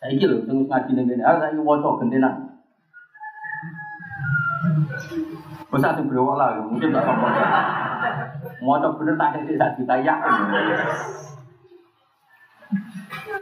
Saya 0.04 0.20
kira 0.20 0.36
tunggu 0.44 0.68
ngaji 0.68 1.00
nih 1.00 1.16
ini. 1.16 1.24
Ah 1.24 1.40
saya 1.40 1.56
wajah 1.56 1.96
gentenan. 2.04 2.60
Masa 5.72 5.96
tuh 5.96 6.06
berwala 6.06 6.60
lah, 6.60 6.68
mungkin 6.68 6.92
tak 6.92 7.08
apa. 7.08 7.28
Mau 8.60 8.78
coba 8.84 9.00
bener 9.00 9.16
tak 9.16 9.30
kasih 9.40 9.56
satu 9.56 9.80
juta 9.80 9.96
yakin. 10.04 10.34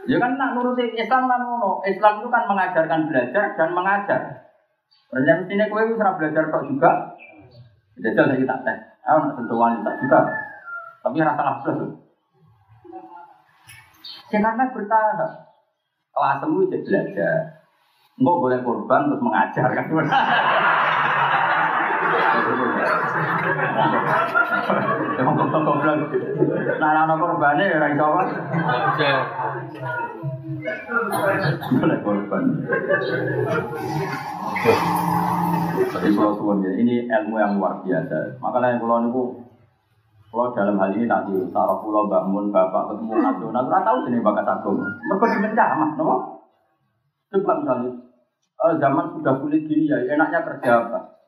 Ya 0.06 0.16
kan 0.22 0.38
nak 0.38 0.54
nuruti 0.54 0.86
Islam 0.94 1.26
kan 1.26 1.42
ngono. 1.42 1.82
Islam 1.82 2.22
itu 2.22 2.28
kan 2.30 2.46
mengajarkan 2.46 3.10
belajar 3.10 3.44
dan 3.58 3.70
mengajar. 3.74 4.20
Ternyata 5.10 5.42
sini 5.50 5.66
kue 5.66 5.82
itu 5.82 5.98
serah 5.98 6.14
belajar 6.14 6.46
kok 6.46 6.66
juga. 6.70 6.90
Jajal 7.98 8.24
saya 8.32 8.44
tak 8.46 8.60
teh. 8.64 8.78
Ayo 9.02 9.18
nak 9.18 9.34
sentuh 9.34 9.58
wanita 9.58 9.90
juga. 9.98 10.20
Tapi 11.02 11.18
rasa 11.20 11.58
plus. 11.66 11.90
Karena 14.30 14.64
bertahap. 14.72 15.51
Kelas 16.12 16.44
itu 16.44 16.76
belajar. 16.84 17.36
Enggak 18.20 18.36
boleh 18.44 18.58
korban 18.60 19.08
terus 19.08 19.24
mengajar 19.24 19.68
kan. 19.72 19.84
Emang. 19.88 20.06
Nah, 26.76 26.92
ya. 29.00 29.16
Boleh 31.80 31.98
korban. 32.04 32.44
Kalau 35.92 36.52
ini 36.76 37.08
ilmu 37.08 37.36
yang 37.40 37.56
luar 37.56 37.80
biasa. 37.80 38.36
Makanya 38.38 38.78
kalau 38.78 39.08
kalau 40.32 40.48
dalam 40.56 40.80
hal 40.80 40.96
ini 40.96 41.04
nanti 41.04 41.36
taruh 41.52 41.84
pulau 41.84 42.08
bangun 42.08 42.48
bapak 42.48 42.88
ketemu 42.88 43.20
nasional, 43.20 43.68
nggak 43.68 43.84
tahu 43.84 43.96
jenis 44.08 44.24
bakat 44.24 44.48
agung. 44.48 44.80
Mereka 44.80 45.26
dimencamah, 45.28 45.90
nopo. 46.00 46.14
Coba 47.28 47.52
misalnya 47.60 47.92
eh, 48.64 48.74
zaman 48.80 49.12
sudah 49.12 49.34
sulit 49.44 49.68
gini 49.68 49.92
ya, 49.92 50.00
enaknya 50.08 50.40
kerja 50.40 50.88
apa? 50.88 51.20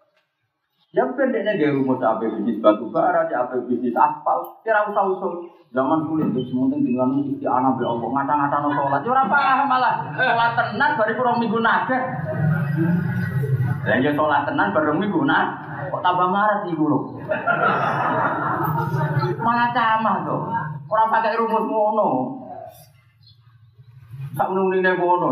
Ya 0.96 1.04
pendeknya 1.12 1.52
gaya 1.58 1.76
rumus 1.76 2.00
apa 2.00 2.22
bisnis 2.22 2.64
batu 2.64 2.88
bara, 2.88 3.28
apa 3.28 3.60
bisnis 3.68 3.92
aspal, 3.92 4.56
kira 4.64 4.88
usah 4.88 5.04
usul. 5.12 5.52
Zaman 5.76 6.06
sulit 6.08 6.32
itu 6.32 6.40
semuanya 6.48 6.80
dengan 6.80 7.18
isti 7.20 7.44
anak 7.44 7.76
be 7.76 7.84
Allah, 7.84 8.08
ngata-ngata 8.08 8.56
no 8.62 8.70
sholat. 8.72 9.04
Ya 9.04 9.10
orang 9.12 9.28
paham 9.28 9.68
malah 9.68 9.94
sholat 10.16 10.52
tenan 10.56 10.90
baru 10.96 11.12
kurang 11.18 11.36
minggu 11.44 11.60
naga. 11.60 11.98
Dan 13.84 14.00
ya 14.00 14.16
sholat 14.16 14.48
tenan 14.48 14.72
baru 14.72 14.96
minggu 14.96 15.20
naga. 15.28 15.73
Kok 15.94 16.02
tambah 16.02 16.26
marah 16.26 16.66
sih 16.66 16.74
guru? 16.74 17.14
Malah 19.38 19.70
camah 19.70 20.16
tuh. 20.26 20.42
Orang 20.90 21.08
pakai 21.14 21.38
rumus 21.38 21.70
mono. 21.70 22.10
Tak 24.34 24.50
menunggu 24.50 24.82
mono. 24.98 25.28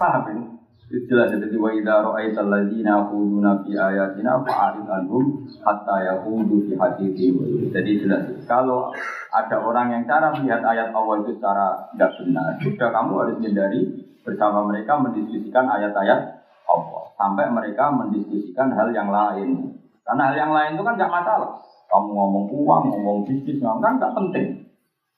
Paham 0.00 0.24
ini? 0.32 0.44
Jelas 0.88 1.36
jadi 1.36 1.52
wa 1.60 1.68
idza 1.68 2.00
ra'aita 2.00 2.48
alladziina 2.48 2.96
yaquluna 2.96 3.60
fi 3.60 3.76
ayatina 3.76 4.40
fa'arid 4.40 4.88
anhum 4.88 5.44
hatta 5.60 6.00
yaqudu 6.00 6.64
fi 6.64 6.80
haditsin. 6.80 7.36
Jadi 7.68 8.08
jelas 8.08 8.24
kalau 8.48 8.88
ada 9.28 9.56
orang 9.60 9.92
yang 9.92 10.08
cara 10.08 10.32
melihat 10.32 10.64
ayat 10.64 10.96
Allah 10.96 11.20
itu 11.20 11.36
secara 11.36 11.92
tidak 11.92 12.16
benar, 12.16 12.56
sudah 12.64 12.88
kamu 12.88 13.12
harus 13.20 13.36
hindari 13.36 13.80
bersama 14.24 14.64
mereka 14.64 14.96
mendiskusikan 14.96 15.68
ayat-ayat 15.68 16.37
Allah 16.68 17.02
sampai 17.16 17.48
mereka 17.48 17.88
mendiskusikan 17.90 18.70
hal 18.76 18.92
yang 18.92 19.08
lain. 19.08 19.74
Karena 20.04 20.32
hal 20.32 20.36
yang 20.36 20.52
lain 20.52 20.76
itu 20.76 20.84
kan 20.84 20.94
nggak 21.00 21.12
masalah. 21.12 21.50
Kamu 21.88 22.12
ngomong 22.12 22.46
uang, 22.52 22.82
ngomong 22.92 23.18
bisnis, 23.24 23.58
ngomong 23.64 23.80
kan 23.80 23.96
nggak 23.96 24.14
penting. 24.14 24.46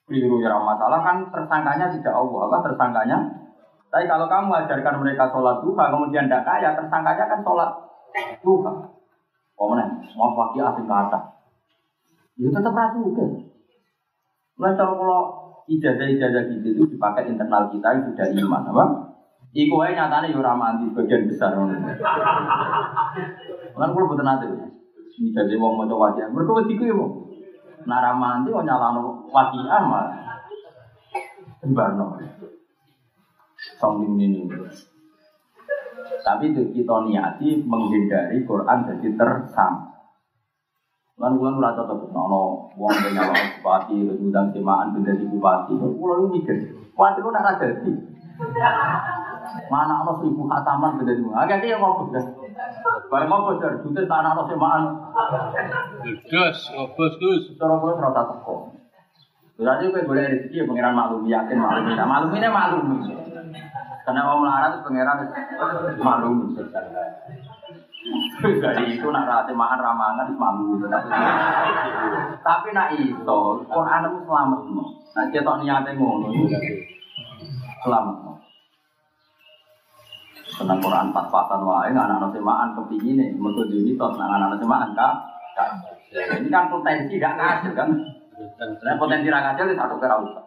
Keliru 0.07 0.43
ya 0.43 0.55
masalah 0.59 1.03
kan 1.03 1.17
tersangkanya 1.31 1.91
tidak 1.91 2.15
Allah, 2.15 2.41
apa 2.51 2.59
tersangkanya 2.67 3.19
tapi 3.91 4.07
kalau 4.07 4.31
kamu 4.31 4.55
ajarkan 4.55 5.03
mereka 5.03 5.35
sholat 5.35 5.67
duha, 5.67 5.91
kemudian 5.91 6.31
tidak 6.31 6.47
kaya, 6.47 6.79
tersangkanya 6.79 7.27
kan 7.27 7.41
sholat 7.43 7.71
duha. 8.47 8.73
Kemudian, 9.59 9.91
mau 10.15 10.31
pakai 10.33 10.63
asing 10.63 10.87
kata. 10.87 11.19
Itu 12.39 12.49
tetap 12.55 12.73
ragu 12.73 13.03
kan. 13.13 13.31
Mulai 14.57 14.75
kalau 14.79 15.23
ijazah-ijazah 15.67 16.43
gitu 16.55 16.69
itu 16.73 16.83
dipakai 16.97 17.29
internal 17.29 17.69
kita 17.69 17.99
yang 17.99 18.03
sudah 18.09 18.27
iman, 18.31 18.63
apa? 18.71 18.85
Iku 19.51 19.83
aja 19.83 20.07
nyatanya 20.07 20.31
ya 20.31 20.55
mandi 20.55 20.95
sebagian 20.95 21.27
besar. 21.27 21.51
Kan 21.59 23.91
kalau 23.91 24.07
betul 24.07 24.23
nanti, 24.23 24.47
ijazah 25.19 25.59
wong 25.59 25.75
mau 25.75 25.91
coba 25.91 26.15
aja. 26.15 26.31
Mereka 26.31 26.63
wedi 26.63 26.79
ya 26.79 26.95
mau. 26.95 27.27
Nara 27.83 28.15
mandi 28.15 28.55
mau 28.55 28.63
nyalano 28.63 29.27
wakiah 29.27 29.83
malah. 29.83 30.39
Barno. 31.67 32.15
Songling 33.83 34.23
ini. 34.23 34.47
Tapi 36.21 36.53
itu 36.55 36.63
kita 36.71 37.11
niati 37.11 37.67
menghindari 37.67 38.47
Quran 38.47 38.87
jadi 38.87 39.09
tersam. 39.19 39.91
Kan 41.21 41.37
bulan 41.37 41.61
ora 41.61 41.77
cocok 41.77 42.17
nono 42.17 42.73
wong 42.79 42.95
nyalon 43.13 43.61
bupati 43.61 44.09
terus 44.09 44.25
udang 44.25 44.49
semaan 44.55 44.95
benda 44.95 45.13
di 45.13 45.29
bupati. 45.29 45.77
Kulo 45.77 46.33
mikir, 46.33 46.57
kuwi 46.97 47.31
nak 47.35 47.45
ra 47.45 47.53
dadi. 47.61 47.93
Mana 49.71 50.03
ana 50.03 50.13
seribu 50.19 50.47
khataman 50.47 50.99
benda 51.01 51.13
di 51.15 51.23
bupati. 51.23 51.43
Agak 51.47 51.67
yang 51.67 51.81
ngopo 51.83 52.03
dah. 52.11 52.25
Bae 53.11 53.25
ngopo 53.27 53.59
dah, 53.59 53.71
jute 53.83 54.03
tanah 54.07 54.31
ana 54.35 54.43
semaan. 54.47 54.83
Gus, 56.31 56.59
ngobos 56.75 57.13
Gus. 57.19 57.43
Cara 57.59 57.75
kulo 57.79 57.99
ora 57.99 58.11
tak 58.15 58.27
teko. 58.35 58.75
Berarti 59.61 59.93
kowe 59.93 60.09
boleh 60.09 60.25
rezeki 60.25 60.57
ya 60.57 60.65
pangeran 60.65 60.97
maklum 60.97 61.29
yakin 61.29 61.57
maklum. 61.61 61.93
Nah, 61.93 62.07
maklum 62.09 62.33
ini 62.33 62.49
maklum. 62.49 62.85
Karena 64.09 64.21
mau 64.25 64.41
melarat 64.41 64.81
pangeran 64.81 65.19
maklum. 66.01 66.37
Jadi 68.41 68.97
itu 68.97 69.07
nak 69.13 69.29
rasa 69.29 69.53
makan 69.53 69.79
ramangan 69.85 70.33
malu. 70.33 70.81
Tapi 72.41 72.69
nak 72.73 72.97
itu 72.97 73.41
Quran 73.69 74.07
itu 74.09 74.19
selamat. 74.25 74.61
Nah 75.11 75.25
kita 75.29 75.53
niatnya 75.61 75.91
ngono 76.01 76.33
selamat 77.85 78.30
Tentang 80.61 80.77
Quran 80.77 81.09
pas 81.17 81.25
pasan 81.33 81.65
wae 81.65 81.89
nggak 81.89 82.05
anak 82.05 82.37
semaan 82.37 82.77
kepingin 82.77 83.17
nih, 83.17 83.33
mereka 83.33 83.65
jadi 83.73 83.97
tos 83.97 84.13
nggak 84.13 84.29
anak 84.29 84.61
semaan 84.61 84.93
kak. 84.93 85.15
Ini 86.13 86.49
kan 86.53 86.69
potensi 86.69 87.17
gak 87.17 87.39
ngasil 87.41 87.73
kan? 87.73 87.89
Nah 88.61 88.95
potensi 89.01 89.33
gak 89.33 89.41
ngasil 89.41 89.73
itu 89.73 89.79
satu 89.79 89.97
kira 89.97 90.21
usah. 90.21 90.45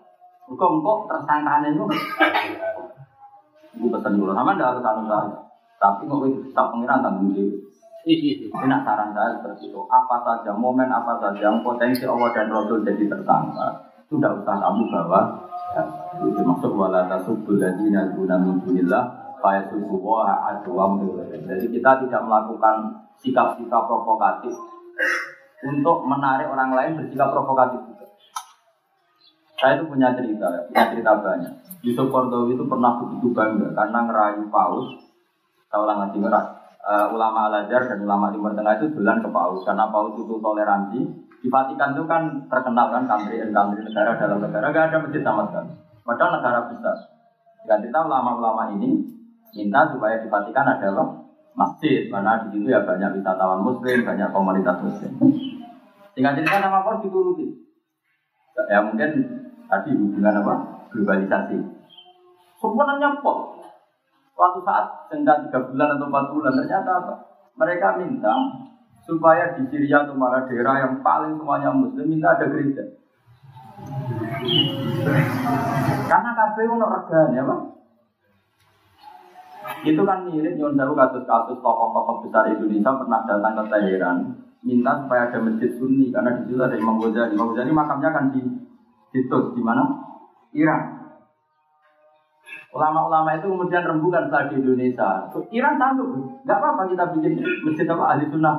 Kok 0.53 0.97
tersangkaan 1.09 1.66
itu? 1.66 1.88
Gue 3.74 3.89
pesan 3.89 4.22
dulu 4.22 4.38
sama 4.38 4.53
harus 4.53 4.86
anu 4.86 5.03
saya. 5.09 5.34
Tapi 5.82 6.05
kok 6.05 6.20
kita 6.30 6.64
pengiran 6.70 7.01
tanggung 7.01 7.34
jawab. 7.34 7.57
Ini 8.03 8.78
saran 8.84 9.09
saya 9.16 9.39
seperti 9.39 9.72
itu. 9.72 9.80
Apa 9.88 10.20
saja 10.22 10.51
momen 10.51 10.91
apa 10.91 11.18
saja 11.24 11.39
yang 11.39 11.64
potensi 11.64 12.03
Allah 12.03 12.30
dan 12.36 12.51
Rasul 12.51 12.84
jadi 12.84 13.07
tersangka, 13.07 13.88
sudah 14.11 14.36
usah 14.36 14.55
kamu 14.59 14.84
bawa. 14.91 15.22
Ya, 15.74 15.82
itu 16.22 16.41
masuk 16.43 16.76
wala 16.76 17.07
tasubul 17.09 17.57
ladina 17.57 18.11
guna 18.14 18.36
min 18.38 18.61
dunillah 18.61 19.22
Jadi 21.43 21.65
kita 21.67 21.91
tidak 22.07 22.21
melakukan 22.23 22.75
sikap-sikap 23.19 23.83
provokatif 23.91 24.55
untuk 25.63 25.97
menarik 26.07 26.47
orang 26.47 26.71
lain 26.71 26.91
bersikap 27.03 27.35
provokatif 27.35 27.83
juga. 27.87 28.07
Saya 29.59 29.79
itu 29.79 29.87
punya 29.87 30.15
cerita, 30.15 30.47
punya 30.71 30.85
cerita 30.91 31.11
banyak. 31.19 31.53
Yusuf 31.83 32.07
Kordowi 32.07 32.55
itu 32.55 32.63
pernah 32.67 32.95
begitu 32.99 33.27
bangga 33.35 33.75
karena 33.75 33.99
ngerayu 34.07 34.47
paus 34.47 34.87
saya 35.67 35.89
ulang 35.89 35.99
lagi 36.05 36.21
uh, 36.21 37.07
ulama 37.09 37.49
Al 37.49 37.65
dan 37.65 37.99
ulama 38.03 38.29
Timur 38.29 38.53
Tengah 38.53 38.77
itu 38.77 38.93
bulan 38.93 39.25
ke 39.25 39.29
Paus 39.33 39.65
karena 39.65 39.89
Paus 39.89 40.13
itu 40.13 40.37
toleransi. 40.37 40.99
Di 41.41 41.51
Vatikan 41.51 41.97
itu 41.97 42.05
kan 42.05 42.45
terkenal 42.47 42.87
kan 42.93 43.03
country 43.09 43.41
and 43.41 43.51
negara 43.51 44.15
dalam 44.15 44.39
negara 44.39 44.69
gak 44.71 44.93
ada 44.93 44.97
masjid 45.03 45.25
sama 45.25 45.43
sekali. 45.49 45.73
Padahal 46.05 46.39
negara 46.39 46.59
besar. 46.71 46.97
Dan 47.67 47.83
kita 47.83 47.99
ulama-ulama 48.05 48.69
ini 48.77 49.01
minta 49.54 49.88
supaya 49.93 50.20
di 50.20 50.28
Vatikan 50.28 50.66
ada 50.66 50.89
masjid 51.54 52.10
karena 52.10 52.41
di 52.45 52.58
situ 52.58 52.68
ya 52.74 52.82
banyak 52.82 53.22
wisatawan 53.22 53.62
Muslim, 53.62 54.01
banyak 54.01 54.30
komunitas 54.34 54.78
Muslim. 54.82 55.12
Tinggal 56.18 56.34
cerita 56.38 56.62
nama 56.62 56.82
Paus 56.82 57.06
dituruti. 57.06 57.45
Ya 58.70 58.82
mungkin 58.82 59.10
tadi 59.70 59.89
hubungan 59.93 60.41
apa 60.41 60.54
globalisasi. 60.93 61.58
Semuanya 62.62 63.18
kok 63.22 63.64
Suatu 64.34 64.66
saat 64.66 65.14
tinggal 65.14 65.45
tiga 65.45 65.62
bulan 65.62 65.93
atau 65.93 66.10
empat 66.10 66.26
bulan 66.34 66.54
ternyata 66.58 66.91
apa? 67.06 67.14
Mereka 67.54 68.01
minta 68.01 68.34
supaya 69.06 69.54
di 69.54 69.70
Syria 69.70 70.10
atau 70.10 70.18
mana 70.18 70.49
daerah 70.49 70.82
yang 70.82 71.06
paling 71.06 71.38
semuanya 71.38 71.70
Muslim 71.70 72.10
minta 72.10 72.34
ada 72.34 72.49
gereja. 72.49 72.82
Karena 76.10 76.30
kabeh 76.34 76.66
ono 76.66 76.86
regane 76.89 77.38
apa? 77.45 77.56
Itu 79.84 80.01
kan 80.07 80.31
mirip 80.31 80.55
nyon 80.55 80.79
sewu 80.79 80.95
kasus-kasus 80.95 81.59
tokoh-tokoh 81.59 82.23
besar 82.23 82.47
Indonesia 82.47 82.95
pernah 82.95 83.19
datang 83.27 83.53
ke 83.59 83.63
Teheran 83.67 84.17
minta 84.63 84.95
supaya 85.03 85.27
ada 85.27 85.43
masjid 85.43 85.75
Sunni 85.75 86.07
karena 86.07 86.39
di 86.39 86.47
situ 86.47 86.63
ada 86.63 86.79
Imam 86.79 86.95
Ghazali. 87.03 87.36
Imam 87.36 87.51
Ghazali 87.51 87.71
makamnya 87.75 88.09
kan 88.15 88.31
di 88.31 88.41
Titus 89.11 89.51
di 89.53 89.61
mana? 89.61 89.84
Iran. 90.55 91.03
Ulama-ulama 92.73 93.38
itu 93.38 93.45
kemudian 93.51 93.86
rembukan 93.86 94.31
setelah 94.31 94.49
di 94.49 94.55
Indonesia. 94.63 95.29
Iran 95.53 95.75
sanggup, 95.77 96.09
nggak 96.47 96.57
apa-apa 96.57 96.84
kita 96.89 97.03
bikin 97.13 97.34
masjid 97.67 97.86
apa 97.86 98.03
ahli 98.15 98.25
sunnah. 98.31 98.57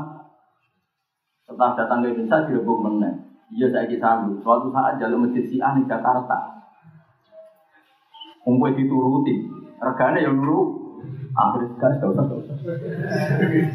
Setelah 1.49 1.73
datang 1.75 1.99
ke 2.05 2.15
Indonesia 2.15 2.47
direbuk 2.47 2.79
meneng. 2.85 3.17
Iya 3.51 3.73
saya 3.73 3.97
sanggup. 3.97 4.45
Suatu 4.45 4.69
saat 4.71 5.01
jalur 5.01 5.25
masjid 5.25 5.49
si 5.49 5.57
di 5.57 5.83
Jakarta. 5.89 6.53
Kumpul 8.45 8.77
dituruti, 8.77 9.49
regane 9.81 10.21
yang 10.21 10.37
dulu 10.37 10.84
Akhirnya 11.35 11.75
gak 11.83 11.91
gak 11.99 12.11
usah, 12.15 12.25
gak 12.31 12.39
usah. 12.47 12.57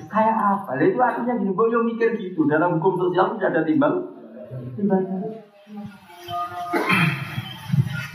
Kayak 0.07 0.35
apa? 0.39 0.71
Lah 0.79 0.85
itu 0.87 0.99
artinya 0.99 1.33
gini, 1.35 1.51
boyo 1.51 1.83
mikir 1.83 2.15
gitu. 2.15 2.47
Dalam 2.47 2.79
hukum 2.79 2.95
sosial 2.95 3.35
tidak 3.35 3.51
ada. 3.51 3.61
Timbalnya. 3.67 4.01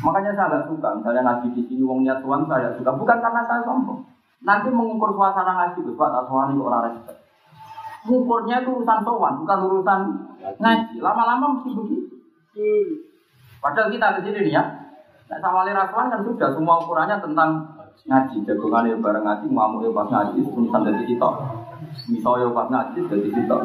Makanya 0.04 0.36
saya 0.36 0.46
agak 0.52 0.62
suka, 0.68 0.88
misalnya 1.00 1.22
ngaji 1.24 1.48
di 1.56 1.62
sini 1.64 1.80
wong 1.80 2.04
niat 2.04 2.20
tuan 2.20 2.44
saya 2.44 2.76
suka, 2.76 2.92
bukan 2.92 3.18
karena 3.24 3.40
saya 3.48 3.64
sombong. 3.64 4.04
Nanti 4.44 4.68
mengukur 4.68 5.16
suasana 5.16 5.56
ngaji, 5.56 5.80
Gus, 5.80 5.96
Pak, 5.96 6.12
tak 6.12 6.24
sowan 6.28 6.52
itu 6.52 6.60
orang 6.60 6.92
respect. 6.92 7.20
Mengukurnya 8.04 8.60
itu 8.60 8.70
urusan 8.76 9.00
sowan, 9.00 9.40
bukan 9.40 9.58
urusan 9.64 10.00
ngaji. 10.60 10.96
Lama-lama 11.00 11.56
mesti 11.56 11.72
begitu. 11.72 12.20
Padahal 13.64 13.88
kita 13.88 14.20
di 14.20 14.28
sini 14.28 14.38
nih 14.44 14.52
ya, 14.60 14.64
nah, 15.32 15.40
sama 15.40 15.64
rasuan 15.64 16.12
kan 16.12 16.20
sudah 16.20 16.52
semua 16.52 16.84
ukurannya 16.84 17.16
tentang 17.24 17.64
ngaji. 18.02 18.36
Jagongan 18.42 18.90
ya 18.90 18.96
bareng 18.98 19.24
ngaji, 19.24 19.46
ngamuk 19.46 19.80
ya 19.86 19.90
pas 19.94 20.08
ngaji, 20.10 20.38
tulisan 20.42 20.82
dari 20.82 21.04
kita. 21.06 21.30
Misalnya 22.10 22.50
pas 22.50 22.68
ngaji, 22.68 22.98
dari 23.06 23.28
kita. 23.30 23.56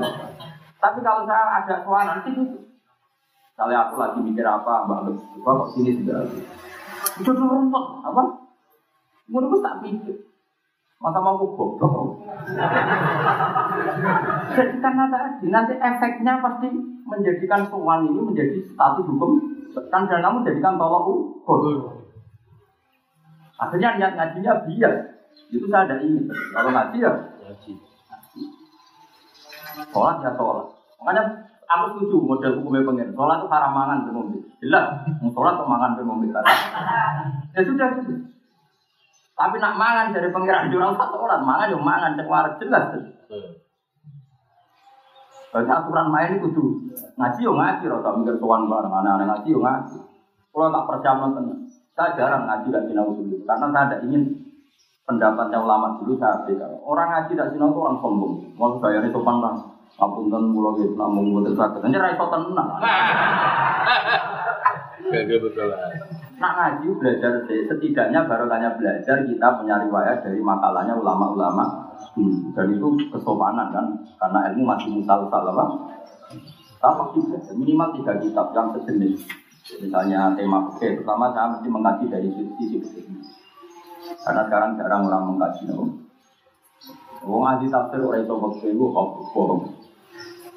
Tapi 0.79 0.99
kalau 1.03 1.27
saya 1.27 1.43
ada 1.59 1.75
suara 1.83 2.07
nanti 2.07 2.31
itu 2.31 2.43
Misalnya 3.59 3.91
aku 3.91 3.99
lagi 3.99 4.19
mikir 4.23 4.47
apa, 4.47 4.87
mbak 4.87 5.03
Agus, 5.03 5.19
kok 5.19 5.67
sini 5.75 5.91
sudah 5.99 6.23
Itu 7.19 7.27
dulu 7.27 7.59
rumput, 7.59 7.85
apa? 8.07 8.23
Menurutku 9.27 9.59
tak 9.59 9.83
pikir. 9.83 10.15
Masa 11.03 11.19
mau 11.19 11.35
goblok? 11.35 12.23
Jadi 14.55 14.75
karena 14.79 15.11
tadi 15.11 15.47
nanti 15.51 15.75
efeknya 15.75 16.39
pasti 16.39 16.71
menjadikan 17.03 17.67
soal 17.67 18.07
ini 18.07 18.19
menjadi 18.19 18.63
status 18.63 19.07
hukum 19.07 19.39
kan 19.91 20.07
dan 20.07 20.23
kamu 20.23 20.43
jadikan 20.47 20.79
tolak 20.79 21.03
ukur. 21.03 21.59
Akhirnya 23.59 23.99
niat 23.99 24.11
ngajinya 24.15 24.53
bias. 24.63 24.95
Itu 25.51 25.65
saya 25.67 25.85
ada 25.85 25.95
ingin. 25.99 26.31
Kalau 26.31 26.71
ngaji 26.71 26.97
ya 27.03 27.11
Ngaji. 27.43 27.73
sholat 29.91 30.15
ya 30.23 30.31
sholat. 30.35 30.67
Makanya 30.99 31.23
aku 31.67 31.85
setuju 31.95 32.15
model 32.23 32.51
hukumnya 32.59 32.87
pengen. 32.87 33.09
Sholat 33.15 33.43
itu 33.43 33.47
haram 33.51 33.71
mangan 33.75 33.99
ke 34.07 34.11
ngombe. 34.15 34.37
Jelas, 34.63 34.85
mau 35.19 35.31
sholat 35.35 35.53
atau 35.59 35.67
mangan 35.67 35.91
ke 35.99 36.01
ngombe. 36.07 36.27
Ya 37.55 37.61
sudah 37.63 37.87
gitu. 37.99 38.13
Tapi 39.39 39.55
nak 39.55 39.79
mangan 39.79 40.11
dari 40.11 40.27
pengiran 40.35 40.67
jurang 40.67 40.99
satu 40.99 41.15
orang 41.15 41.47
mangan 41.47 41.71
yo 41.71 41.79
mangan 41.79 42.19
cek 42.19 42.27
jelas. 42.59 42.91
Berarti 45.49 45.71
aturan 45.73 46.13
main 46.13 46.37
itu 46.37 46.45
kudu 46.45 46.63
ngaji 47.17 47.39
yo 47.41 47.53
ngaji, 47.57 47.83
rasa 47.89 48.09
mikir 48.19 48.37
tuan 48.37 48.69
bareng 48.69 48.93
anak-anak 48.93 49.25
ngaji 49.41 49.49
yo 49.49 49.59
ngaji. 49.63 49.97
Kalau 50.53 50.69
tak 50.75 50.85
percaya 50.91 51.17
nonton, 51.17 51.68
saya 51.99 52.15
jarang 52.15 52.47
ngaji 52.47 52.71
gak 52.71 52.87
sinau 52.87 53.11
dulu, 53.11 53.43
karena 53.43 53.67
saya 53.75 53.85
tidak 53.91 54.01
ingin 54.07 54.23
pendapatnya 55.03 55.59
ulama 55.59 55.99
dulu 55.99 56.15
saya 56.15 56.47
beda. 56.47 56.79
Orang 56.87 57.11
ngaji 57.11 57.35
tidak 57.35 57.51
sinau 57.51 57.75
itu 57.75 57.79
orang 57.83 57.99
sombong, 57.99 58.33
mau 58.55 58.79
bayarnya 58.79 59.11
sopan 59.11 59.43
lah. 59.43 59.55
Ampun 59.99 60.31
kan 60.31 60.47
mulo 60.47 60.79
gitu, 60.79 60.95
namun 60.95 61.35
buat 61.35 61.51
sakit. 61.51 61.83
Nanti 61.83 61.99
raiso 61.99 62.23
tenang. 62.31 62.69
Gak 65.11 65.27
betul 65.43 65.65
lah. 65.67 65.91
Nak 66.39 66.53
ngaji 66.55 66.87
belajar 66.95 67.43
setidaknya 67.43 68.23
baru 68.23 68.47
tanya 68.47 68.79
belajar 68.79 69.27
kita 69.27 69.47
punya 69.59 69.75
riwayat 69.83 70.23
dari 70.23 70.39
makalahnya 70.39 70.95
ulama-ulama 70.95 71.91
dulu. 72.15 72.55
Dan 72.55 72.79
itu 72.79 72.87
kesopanan 73.11 73.75
kan, 73.75 73.85
karena 74.15 74.39
ilmu 74.55 74.63
masih 74.63 74.87
musal-sal 74.95 75.51
apa? 75.51 75.65
Juga, 77.11 77.43
minimal 77.59 77.91
tiga 77.99 78.15
kitab 78.23 78.55
yang 78.55 78.71
sejenis. 78.71 79.19
Misalnya 79.77 80.33
tema 80.33 80.65
oke, 80.65 80.87
pertama 80.97 81.29
saya 81.29 81.53
mesti 81.53 81.67
mengkaji 81.69 82.05
dari 82.09 82.29
sisi 82.33 82.81
fikih. 82.81 83.05
Karena 84.25 84.41
sekarang 84.49 84.81
jarang 84.81 85.05
orang 85.05 85.23
mengkaji, 85.29 85.69
no? 85.69 85.85
Wong 87.21 87.43
ahli 87.45 87.69
tafsir 87.69 88.01
orang 88.01 88.25
itu 88.25 88.33
waktu 88.33 88.67
itu 88.73 88.85
bohong. 88.89 89.61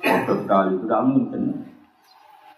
Bodoh 0.02 0.36
sekali, 0.40 0.70
itu 0.74 0.84
tidak 0.88 1.02
mungkin. 1.04 1.42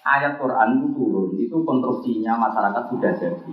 Ayat 0.05 0.37
Quran 0.37 0.69
itu 0.79 0.87
turun, 0.95 1.31
itu 1.41 1.57
konstruksinya 1.65 2.37
masyarakat 2.37 2.83
sudah 2.93 3.13
jadi. 3.17 3.53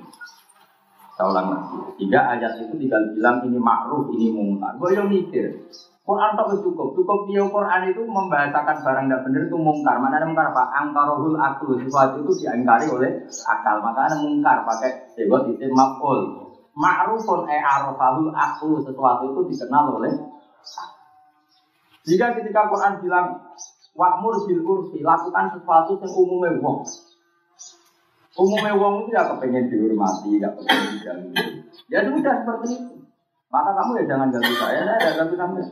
Saya 1.15 1.25
ulang 1.31 1.47
lagi. 1.55 1.77
Sehingga 1.95 2.19
ayat 2.35 2.59
itu 2.59 2.75
tinggal 2.75 3.01
bilang 3.15 3.43
ini 3.47 3.59
makruh, 3.59 4.11
ini 4.11 4.31
mungkar. 4.35 4.75
Gue 4.79 4.95
yang 4.95 5.07
mikir. 5.07 5.63
Quran 6.11 6.35
tak 6.35 6.59
cukup, 6.59 6.91
cukup 6.91 7.19
dia 7.31 7.39
Quran 7.47 7.81
itu 7.87 8.03
membahasakan 8.03 8.83
barang 8.83 9.05
tidak 9.07 9.21
benar 9.23 9.41
itu 9.47 9.55
mungkar. 9.55 9.95
Mana 9.95 10.19
ada 10.19 10.27
mungkar 10.27 10.51
pak? 10.51 10.67
Angkarohul 10.75 11.39
aklu 11.39 11.79
sesuatu 11.79 12.19
itu 12.19 12.31
diingkari 12.43 12.91
oleh 12.91 13.23
akal. 13.47 13.79
Makanya 13.79 14.19
mungkar 14.19 14.67
pakai 14.67 15.07
sebut 15.15 15.55
itu 15.55 15.71
makul. 15.71 16.51
Ma'rufun 16.75 17.47
e 17.47 17.55
arafahul 17.63 18.35
aklu 18.35 18.83
sesuatu 18.83 19.31
itu 19.31 19.55
dikenal 19.55 20.03
oleh 20.03 20.11
jika 22.01 22.33
ketika 22.33 22.67
Quran 22.67 22.99
bilang 22.99 23.27
Wa'mur 23.91 24.47
bil 24.47 24.63
urfi, 24.63 25.03
lakukan 25.03 25.51
sesuatu 25.51 25.99
yang 25.99 26.11
umumnya 26.15 26.55
wong. 26.63 26.79
Umumnya 28.39 28.71
wong 28.79 29.03
itu 29.03 29.11
ya 29.11 29.27
kepengen 29.27 29.67
dihormati, 29.67 30.39
ya 30.39 30.47
kepengen 30.55 30.87
diganggu. 30.95 31.31
Ya 31.91 31.99
sudah 32.07 32.35
seperti 32.39 32.67
itu. 32.71 32.95
Maka 33.51 33.69
kamu 33.75 33.99
ya 33.99 34.03
jangan 34.15 34.31
ganggu 34.31 34.55
saya, 34.55 34.79
saya 34.87 34.95
tidak 34.95 35.15
ganggu 35.19 35.35
sampai. 35.35 35.63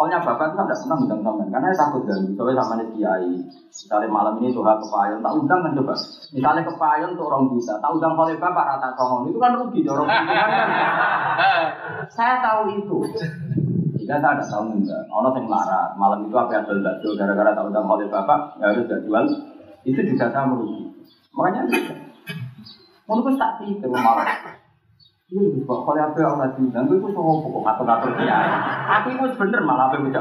Pokoknya 0.00 0.24
bapak 0.24 0.48
itu 0.48 0.56
tidak 0.56 0.78
pernah 0.80 0.96
undang 0.96 1.20
sampai, 1.20 1.46
karena 1.52 1.66
saya 1.76 1.80
takut 1.84 2.02
ganggu. 2.08 2.32
Soalnya 2.32 2.64
sama 2.64 2.74
nih 2.80 2.88
kiai. 2.96 3.32
Misalnya 3.68 4.08
malam 4.08 4.34
ini 4.40 4.48
tuh 4.56 4.64
kepayon, 4.64 5.20
tak 5.20 5.34
undang 5.36 5.60
kan 5.60 5.76
coba. 5.76 5.94
Misalnya 6.32 6.62
kepayon 6.64 7.10
tuh 7.20 7.24
orang 7.28 7.44
bisa, 7.52 7.72
tak 7.84 7.90
undang 7.92 8.16
oleh 8.16 8.36
bapak 8.40 8.64
rata 8.64 8.88
songong 8.96 9.28
itu 9.28 9.36
kan 9.36 9.52
rugi, 9.60 9.80
orang 9.84 10.08
itu 10.08 10.32
kan. 10.32 10.50
Saya 12.08 12.34
tahu 12.40 12.60
itu. 12.80 12.96
Jika 14.00 14.16
saya 14.16 14.40
ada 14.40 14.44
tahu 14.48 14.72
enggak, 14.72 15.04
orang 15.12 15.36
yang 15.36 15.46
larat, 15.52 15.88
malam 16.00 16.24
itu 16.24 16.32
apa 16.32 16.50
yang 16.56 16.64
ada 16.64 16.80
bakso 16.80 17.08
gara-gara 17.20 17.52
tahu 17.52 17.68
undang 17.68 17.84
oleh 17.84 18.08
bapak, 18.08 18.40
ya 18.56 18.72
harus 18.72 18.88
jual. 18.88 19.24
Itu 19.84 20.00
juga 20.00 20.32
saya 20.32 20.48
merugi. 20.48 20.88
Makanya, 21.36 21.68
menurut 23.04 23.36
tak 23.36 23.60
pikir 23.60 23.92
malam. 23.92 24.24
Iya, 25.30 25.46
Gus, 25.46 25.62
kok 25.62 25.86
kalau 25.86 26.02
apa 26.02 26.18
yang 26.18 26.42
lagi 26.42 26.64
dan 26.74 26.90
itu 26.90 27.06
semua 27.06 27.38
pokok 27.38 27.62
ngatur-ngatur 27.62 28.10
dia. 28.18 28.38
Aku 28.98 29.14
itu 29.14 29.26
bener 29.38 29.62
malah 29.62 29.86
apa 29.86 30.02
yang 30.02 30.10
bisa 30.10 30.18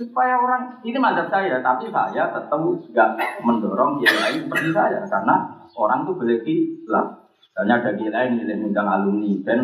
Supaya 0.00 0.34
orang 0.40 0.80
ini 0.80 0.96
mazhab 0.96 1.28
saya, 1.28 1.60
tapi 1.60 1.92
saya 1.92 2.32
tetap 2.32 2.56
nggak 2.56 3.10
mendorong 3.44 4.00
dia 4.00 4.08
lain 4.16 4.48
seperti 4.48 4.72
saya 4.72 5.04
karena 5.04 5.36
orang 5.76 6.08
tuh 6.08 6.16
boleh 6.16 6.40
hilang. 6.40 7.20
Misalnya 7.36 7.74
ada 7.84 7.90
dia 8.00 8.08
lain 8.08 8.40
milih 8.40 8.72
undang 8.72 8.88
alumni 8.88 9.32
dan 9.44 9.60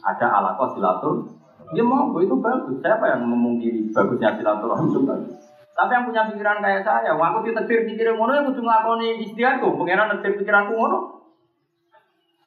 ada 0.00 0.26
alakoh 0.40 0.72
silatur. 0.72 1.28
Dia 1.76 1.84
mau 1.84 2.16
itu 2.16 2.32
bagus. 2.40 2.80
Siapa 2.80 3.12
yang 3.12 3.28
memungkiri 3.28 3.92
bagusnya 3.92 4.40
silaturahmi 4.40 4.88
itu 4.88 5.00
bagus. 5.04 5.43
Tapi 5.74 5.90
yang 5.90 6.06
punya 6.06 6.22
pikiran 6.30 6.62
kayak 6.62 6.86
saya, 6.86 7.18
wah 7.18 7.34
aku 7.34 7.50
ditetir 7.50 7.82
pikiran 7.82 8.14
ngono 8.14 8.30
ya 8.30 8.42
kudu 8.46 8.62
nglakoni 8.62 9.08
istiadatku, 9.26 9.74
pengenan 9.74 10.06
netir 10.14 10.38
pikiranku 10.38 10.70
ngono. 10.70 10.98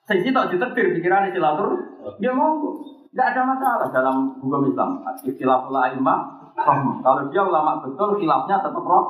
Saya 0.08 0.24
sih 0.24 0.32
tak 0.32 0.56
ditetir 0.56 0.96
pikiran 0.96 1.28
silatur, 1.36 1.76
dia 2.24 2.32
mau 2.32 2.56
Tidak 3.08 3.34
ada 3.34 3.42
masalah 3.50 3.88
dalam 3.90 4.38
hukum 4.38 4.70
Islam. 4.70 5.02
Istilah 5.26 5.66
ulama, 5.68 6.16
kalau 7.02 7.22
dia 7.34 7.42
ulama 7.42 7.82
betul, 7.82 8.14
khilafnya 8.22 8.62
tetap 8.62 8.84
roh. 8.84 9.06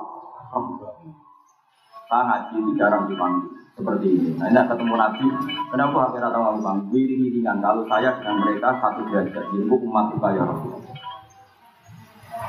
Saya 2.07 2.23
ngaji 2.23 2.55
itu 2.55 2.71
jarang 2.79 3.03
dipanggil 3.03 3.57
seperti 3.77 4.07
ini. 4.15 4.29
Nah, 4.39 4.47
ini 4.49 4.63
ketemu 4.63 4.93
Nabi. 4.97 5.25
Kenapa 5.69 5.97
akhirnya 6.09 6.33
tahu 6.33 6.43
aku 6.49 6.59
bang? 6.65 6.77
Wiring-wiringan. 6.89 7.57
Kalau 7.61 7.83
saya 7.85 8.09
dengan 8.17 8.35
mereka 8.41 8.69
satu 8.81 9.01
derajat, 9.05 9.43
jadi 9.53 9.65
umat 9.69 10.05
kita 10.15 10.27
ya 10.33 10.43
Rasulullah. 10.47 10.76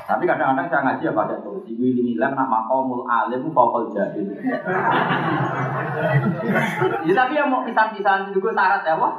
Tapi 0.09 0.25
kadang-kadang 0.25 0.73
saya 0.73 0.81
ngaji 0.89 1.05
ya 1.05 1.13
pakai 1.13 1.37
ini 1.69 2.01
nilai 2.01 2.33
nak 2.33 2.49
makomul 2.49 3.05
alim 3.05 3.53
fokal 3.53 3.93
jahil. 3.93 4.25
ya, 7.05 7.13
tapi 7.13 7.37
yang 7.37 7.53
mau 7.53 7.61
pisah-pisahan 7.61 8.33
juga 8.33 8.57
syarat 8.57 8.89
ya 8.89 8.97
wah. 8.97 9.13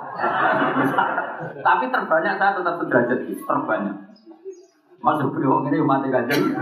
tapi 1.62 1.94
terbanyak 1.94 2.42
saya 2.42 2.58
tetap 2.58 2.82
sederajat 2.82 3.20
terbanyak. 3.22 3.96
Masuk 5.00 5.30
beliau 5.38 5.62
ini 5.70 5.78
umat 5.78 6.02
kajian. 6.10 6.58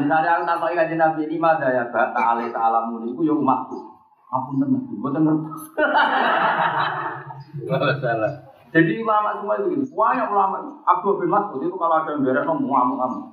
Misalnya 0.00 0.40
aku 0.40 0.42
tak 0.48 0.72
kajian 0.72 0.96
Nabi 0.96 1.28
ini 1.28 1.36
mah 1.36 1.60
ya 1.60 1.84
tak 1.92 2.16
alih 2.16 2.48
ta'alamu 2.48 3.12
itu 3.12 3.28
ya 3.28 3.36
umatku. 3.36 3.92
Aku 4.32 4.56
ngerti, 4.56 4.96
gue 4.96 5.10
ngerti. 5.12 5.52
Salah. 8.00 8.51
Jadi 8.72 9.04
ulama 9.04 9.36
semua 9.36 9.60
itu 9.60 9.66
gini, 9.76 9.84
banyak 9.92 10.28
ulama. 10.32 10.56
Abdul 10.88 11.20
bin 11.20 11.28
Mas'ud 11.28 11.60
itu 11.60 11.76
kalau 11.76 12.00
ada 12.00 12.16
yang 12.16 12.24
beres 12.24 12.48
mau 12.48 12.56
ngamuk 12.56 12.96
ngamuk. 13.04 13.24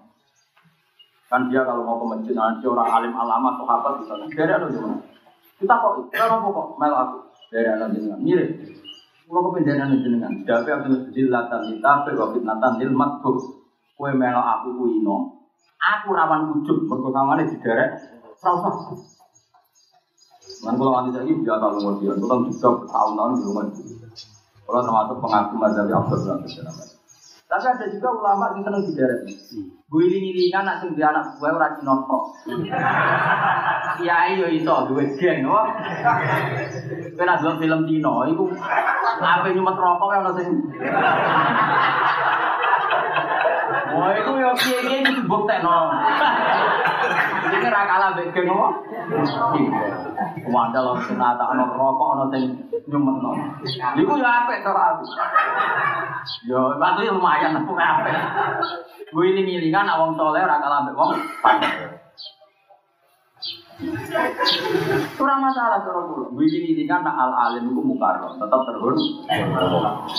Kan 1.31 1.47
dia 1.47 1.63
kalau 1.63 1.87
mau 1.87 1.95
ke 2.03 2.05
masjid 2.11 2.35
nanti 2.35 2.67
orang 2.67 2.89
alim 2.91 3.13
alama 3.15 3.55
sahabat 3.63 4.03
bisa 4.03 4.19
beres 4.35 4.59
atau 4.59 4.67
gimana? 4.67 4.99
Kita 5.55 5.75
kok, 5.79 6.11
kita 6.11 6.25
nopo 6.27 6.49
kok 6.51 6.67
mel 6.75 6.91
aku 6.91 7.17
dari 7.55 7.67
anak 7.71 7.95
jenengan 7.95 8.19
mirip. 8.19 8.49
Kalau 9.29 9.53
kependeran 9.53 9.93
jenengan, 10.01 10.33
jadi 10.41 10.69
Abdul 10.73 11.13
Jilatan 11.13 11.61
ditafe 11.69 12.11
wa 12.17 12.33
fitnatan 12.33 12.71
lil 12.81 12.91
matbur. 12.91 13.35
Kue 13.95 14.11
melo 14.15 14.41
aku 14.41 14.75
kuino. 14.79 15.43
Aku 15.79 16.11
rawan 16.11 16.59
ujub, 16.59 16.87
berkekamane 16.87 17.47
di 17.47 17.55
derek. 17.63 17.95
Rasa. 18.39 18.71
Kan 20.59 20.75
kalau 20.75 20.91
nanti 20.91 21.15
saya 21.15 21.29
biasa 21.29 21.65
umur 21.77 21.93
dia, 22.03 22.15
kita 22.15 22.35
juga 22.51 22.67
bertahun-tahun 22.83 23.31
di 23.37 23.43
rumah 23.47 23.63
itu. 23.71 23.98
Kalau 24.69 24.85
termasuk 24.85 25.17
pengaku 25.17 25.57
mazhab 25.57 25.89
Abdul 25.89 26.29
Rahman 26.29 26.87
Tapi 27.49 27.65
ada 27.65 27.85
juga 27.89 28.09
ulama 28.13 28.53
yang 28.53 28.61
seneng 28.61 28.85
di 28.85 28.93
daerah 28.93 29.17
ini. 29.25 29.33
Gue 29.89 30.05
ini 30.05 30.53
nak 30.53 30.85
sing 30.85 30.93
di 30.93 31.01
anak 31.01 31.41
gue 31.41 31.49
ora 31.49 31.73
Cina 31.73 31.97
kok. 32.05 32.23
Kiai 33.97 34.37
yo 34.37 34.45
iso 34.45 34.85
duwe 34.85 35.09
geng, 35.17 35.49
wah. 35.49 35.65
Kowe 37.17 37.25
nak 37.25 37.41
film 37.41 37.81
Cina 37.89 38.13
iku 38.29 38.45
ape 39.17 39.49
nyumet 39.57 39.73
rokok 39.81 40.13
ono 40.21 40.31
sing 40.37 40.47
Wah, 43.89 44.13
itu 44.13 44.31
ya 44.37 44.53
kiai 44.53 45.01
itu 45.01 45.21
buktekno. 45.25 45.77
Ini 47.49 47.67
ra 47.73 47.81
kalah 47.89 48.13
mbek 48.13 48.29
geng 48.37 48.45
apa? 48.53 48.69
Wandel 50.49 50.85
ono 50.95 51.01
sing 51.05 51.15
nata 51.15 51.51
ono 51.51 51.63
rokok 51.73 52.09
ono 52.15 52.23
sing 52.33 52.43
nyumetno. 52.89 53.31
Iku 53.95 54.13
ya 54.19 54.29
apik 54.43 54.63
cara 54.65 54.97
aku. 54.97 55.03
Yo, 56.47 56.75
itu 56.75 57.11
lumayan 57.13 57.59
aku 57.63 57.73
apik. 57.75 58.15
Gue 59.09 59.25
ini 59.33 59.41
ngilingan 59.45 59.89
awang 59.89 60.13
soleh 60.19 60.43
ra 60.43 60.61
kalah 60.61 60.85
mbek 60.85 60.95
wong. 60.97 61.11
Kurang 65.15 65.39
masalah 65.39 65.79
cara 65.81 66.01
kula. 66.03 66.27
Gue 66.35 66.45
ini 66.51 66.57
ngilingan 66.67 67.01
nak 67.03 67.15
al 67.15 67.31
alim 67.49 67.71
itu 67.71 67.81
mukarram, 67.81 68.35
tetap 68.35 68.61
terhormat. 68.67 70.09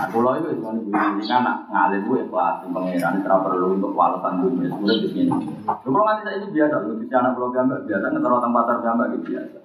Nah, 0.00 0.08
pulau 0.08 0.32
itu 0.32 0.56
cuma 0.56 0.72
ibu 0.72 0.88
ini 0.88 1.28
kan 1.28 1.44
ngalir 1.68 2.00
gue 2.08 2.24
ikhlas, 2.24 2.64
pangeran 2.72 3.20
tidak 3.20 3.40
perlu 3.44 3.76
untuk 3.76 3.92
walesan 3.92 4.40
dunia. 4.40 4.72
Sudah 4.72 4.96
di 4.96 5.08
sini. 5.12 5.28
Kalau 5.68 6.08
nanti 6.08 6.24
saya 6.24 6.40
ini 6.40 6.48
biasa, 6.56 6.88
lu 6.88 7.04
di 7.04 7.06
anak 7.12 7.36
pulau 7.36 7.52
gambar 7.52 7.84
biasa, 7.84 8.08
ngetero 8.08 8.40
tempat 8.40 8.80
gambar 8.80 9.06
gitu 9.12 9.24
biasa. 9.28 9.58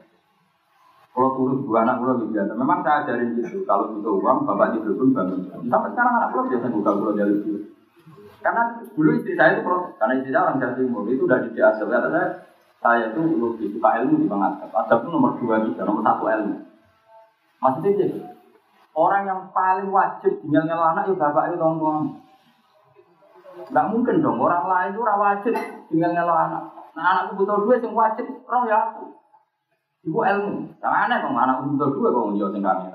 Kalau 1.15 1.29
turun 1.39 1.63
dua 1.63 1.87
anak 1.87 2.03
pulau 2.03 2.19
gitu 2.19 2.35
biasa. 2.35 2.51
Memang 2.51 2.83
saya 2.83 3.07
ajarin 3.07 3.39
gitu, 3.39 3.63
kalau 3.63 3.95
butuh 3.95 4.11
uang, 4.19 4.37
bapak 4.43 4.75
di 4.75 4.83
pun 4.83 5.15
bangun. 5.15 5.39
Sampai 5.71 5.89
sekarang 5.95 6.13
anak 6.19 6.29
pulau 6.35 6.45
biasa 6.51 6.65
buka 6.67 6.91
pulau 6.99 7.13
jalur 7.15 7.39
dulu. 7.39 7.59
Karena 8.43 8.61
dulu 8.91 9.09
istri 9.15 9.33
saya 9.39 9.55
itu 9.55 9.61
proses, 9.63 9.95
karena 9.95 10.13
istri 10.19 10.35
saya 10.35 10.43
orang 10.51 10.59
Jawa 10.59 10.73
Timur, 10.75 11.03
itu 11.07 11.23
udah 11.23 11.39
di 11.47 11.59
asal. 11.63 11.87
Kata 11.87 12.07
saya, 12.11 12.27
saya 12.83 13.03
itu 13.15 13.21
lebih 13.23 13.67
suka 13.71 13.89
ilmu 14.03 14.15
di 14.19 14.27
Bang. 14.27 14.43
Adab 14.51 14.99
itu 14.99 15.09
nomor 15.15 15.39
dua 15.39 15.63
juga, 15.63 15.87
nomor 15.87 16.03
satu 16.03 16.27
ilmu. 16.27 16.55
Maksudnya 17.63 17.91
gitu. 18.03 18.19
Orang 18.95 19.27
yang 19.27 19.51
paling 19.51 19.91
wajib 19.91 20.39
tinggal 20.39 20.63
anak 20.71 21.11
ya 21.11 21.15
bapak 21.19 21.51
itu 21.51 21.59
tua. 21.59 21.95
Gak 23.75 23.87
mungkin 23.91 24.23
dong 24.23 24.39
orang 24.39 24.71
lain 24.71 24.89
itu 24.95 25.03
orang 25.03 25.19
wajib 25.19 25.53
tinggal 25.91 26.15
ngelak 26.15 26.39
anak. 26.47 26.63
Nah 26.95 27.03
anakku 27.11 27.43
butuh 27.43 27.59
duit 27.67 27.83
yang 27.83 27.91
wajib 27.91 28.23
roh 28.47 28.63
ya 28.63 28.87
aku. 28.87 29.11
Ibu 30.07 30.19
ilmu. 30.23 30.55
Yang 30.79 30.93
aneh 30.95 31.17
dong 31.19 31.35
anakku 31.35 31.75
butuh 31.75 31.89
duit 31.91 32.09
kok 32.15 32.25
ngejual 32.31 32.49
kami. 32.55 32.87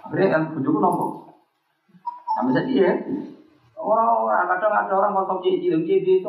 Akhirnya 0.00 0.26
ilmu 0.40 0.48
bujuku 0.56 0.78
nopo. 0.80 1.06
Sampai 2.32 2.56
jadi 2.56 2.72
ya. 2.72 2.92
Orang-orang 3.76 4.48
kadang 4.48 4.72
ada 4.72 4.92
orang 4.96 5.12
ngotong 5.12 5.44
cici, 5.44 5.68
cici 5.68 6.24
itu 6.24 6.28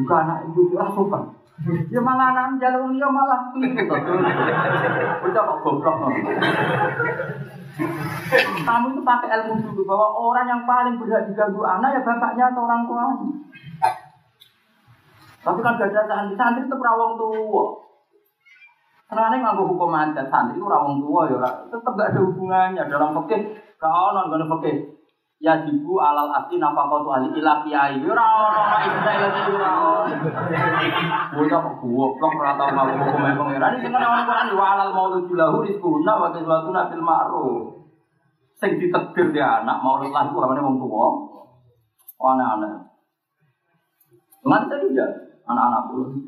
bukan 0.00 0.18
anak 0.24 0.48
ibu 0.48 0.72
itu 0.72 0.76
sopan. 0.96 1.36
Ya 1.62 2.00
malah 2.02 2.34
anak 2.34 2.58
jalur 2.58 2.90
dia 2.90 3.06
malah 3.06 3.54
keliru. 3.54 3.86
Udah 5.30 5.42
kok 5.46 5.58
goblok. 5.62 5.96
Kamu 8.66 8.86
itu 8.94 9.00
pakai 9.02 9.28
ilmu 9.38 9.54
dulu 9.62 9.82
bahwa 9.86 10.08
orang 10.14 10.46
yang 10.50 10.62
paling 10.66 10.94
berhak 10.98 11.30
diganggu 11.30 11.62
anak 11.62 11.94
ya 11.94 12.00
bapaknya 12.02 12.44
atau 12.50 12.66
orang 12.66 12.82
tuanya. 12.86 13.28
Tapi 15.44 15.60
kan 15.60 15.76
gak 15.76 15.92
ada 15.92 16.02
santri, 16.08 16.34
santri 16.40 16.64
itu 16.64 16.74
rawong 16.74 17.14
tua. 17.20 17.64
Karena 19.04 19.36
nggak 19.36 19.60
hukum 19.60 19.92
adat 19.92 20.26
santri 20.32 20.56
itu 20.56 20.66
rawong 20.66 21.04
tua 21.04 21.28
ya, 21.28 21.50
tetap 21.68 21.92
gak 21.94 22.16
ada 22.16 22.20
hubungannya 22.24 22.82
dalam 22.88 23.12
fikih. 23.22 23.40
Kau 23.76 24.10
non 24.16 24.32
gak 24.32 24.48
fikih. 24.58 25.03
Ya 25.44 25.60
jibu 25.60 26.00
alal 26.00 26.32
asli 26.32 26.56
nafkah 26.56 26.88
tu 26.88 27.10
ahli 27.12 27.28
ilah 27.36 27.60
kiai. 27.68 28.00
Ora 28.00 28.24
ono 28.24 28.60
mak 28.64 28.80
ibda 28.88 29.10
ila 29.12 29.28
ora 29.52 29.70
ono. 29.76 30.16
Bocah 31.36 31.58
kok 31.60 31.74
goblok 31.84 32.32
ora 32.40 32.56
tau 32.56 32.72
mau 32.72 32.88
hukum 32.88 33.20
pangeran. 33.20 33.76
Iki 33.76 33.92
kan 33.92 34.00
ono 34.08 34.24
Quran 34.24 34.48
wa 34.56 34.66
alal 34.72 34.90
maulud 34.96 35.28
lahu 35.36 35.60
rizquna 35.60 36.12
wa 36.16 36.32
kiswatuna 36.32 36.88
fil 36.88 37.04
ma'ruf. 37.04 37.76
Sing 38.56 38.80
ditegir 38.80 39.36
dia 39.36 39.60
anak 39.60 39.84
maulud 39.84 40.08
lahu 40.16 40.32
amane 40.40 40.64
wong 40.64 40.80
tuwa. 40.80 41.12
Anak-anak. 42.24 42.88
Mana 44.48 44.64
tadi 44.64 44.96
ya 44.96 45.04
anak-anak 45.44 45.92
puluh. 45.92 46.24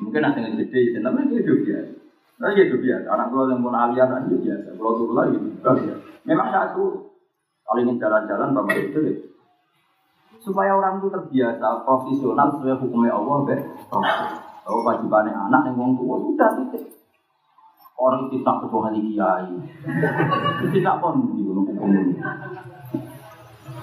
Mungkin 0.00 0.24
ada 0.24 0.40
yang 0.40 0.56
gede, 0.56 0.96
tapi 0.96 1.28
dia 1.28 1.38
hidup 1.44 1.60
biasa. 1.60 1.92
Nah, 2.40 2.50
biasa. 2.50 3.06
Anak 3.14 3.26
pulau 3.30 3.52
yang 3.52 3.60
pun 3.60 3.76
kan 3.76 3.92
hidup 4.26 4.40
biasa. 4.42 4.68
Pulau 4.80 4.96
turun 4.96 5.12
lagi, 5.12 5.38
memang 6.24 6.48
satu 6.50 7.13
kalau 7.64 7.78
ingin 7.80 7.96
jalan-jalan 7.96 8.52
bapak 8.52 8.76
itu 8.76 8.98
deh. 9.00 9.16
Supaya 10.38 10.76
orang 10.76 11.00
itu 11.00 11.08
terbiasa 11.08 11.88
profesional 11.88 12.52
sesuai 12.52 12.76
hukumnya 12.84 13.16
Allah 13.16 13.36
be. 13.48 13.56
Kalau 14.64 14.80
wajibannya 14.84 15.32
anak 15.32 15.72
yang 15.72 15.76
wong 15.80 15.96
tua 15.96 16.20
sudah 16.20 16.50
titik. 16.60 16.84
Orang 17.96 18.28
tak 18.28 18.56
ketua 18.60 18.92
kiai. 18.92 19.48
Tidak 20.68 20.96
pun 21.00 21.14
di 21.32 21.42
hukum 21.48 21.88
ini. 21.88 22.14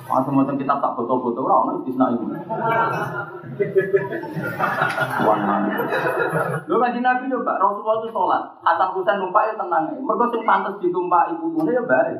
Macam-macam 0.09 0.55
kita 0.57 0.73
tak 0.81 0.91
foto-foto 0.97 1.39
orang 1.45 1.81
itu 1.81 1.93
tidak 1.93 2.09
ini. 2.17 2.35
Lu 6.67 6.75
kan 6.81 6.95
Nabi 6.97 7.23
coba 7.31 7.53
Rasulullah 7.61 7.95
itu 8.01 8.09
sholat, 8.09 8.43
Hasan 8.65 8.89
Husain 8.95 9.17
numpak 9.21 9.51
ya 9.51 9.53
tenang. 9.55 9.83
Mereka 10.01 10.25
sing 10.33 10.41
pantas 10.47 10.75
ditumpah 10.81 11.31
ibu 11.31 11.53
punya 11.53 11.77
ya 11.77 11.83
baik. 11.85 12.17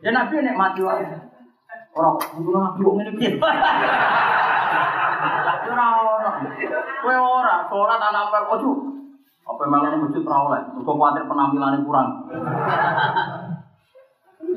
Ya 0.00 0.10
Nabi 0.14 0.40
nek 0.40 0.56
mati 0.56 0.80
wae. 0.84 1.04
Ora 1.94 2.10
kudu 2.18 2.50
Nabi 2.54 2.80
kok 2.80 2.94
ngene 2.98 3.12
piye. 3.18 3.30
Ora 5.64 5.86
ora. 6.00 6.32
Kowe 7.02 7.16
ora 7.16 7.54
sholat 7.68 8.00
anak 8.00 8.30
apa 8.30 8.38
ojo. 8.56 8.70
Apa 9.44 9.62
malah 9.68 10.00
masjid 10.00 10.24
ora 10.24 10.38
oleh. 10.48 10.62
Kok 10.80 10.96
kuwatir 10.96 11.24
penampilannya 11.28 11.84
kurang. 11.84 12.08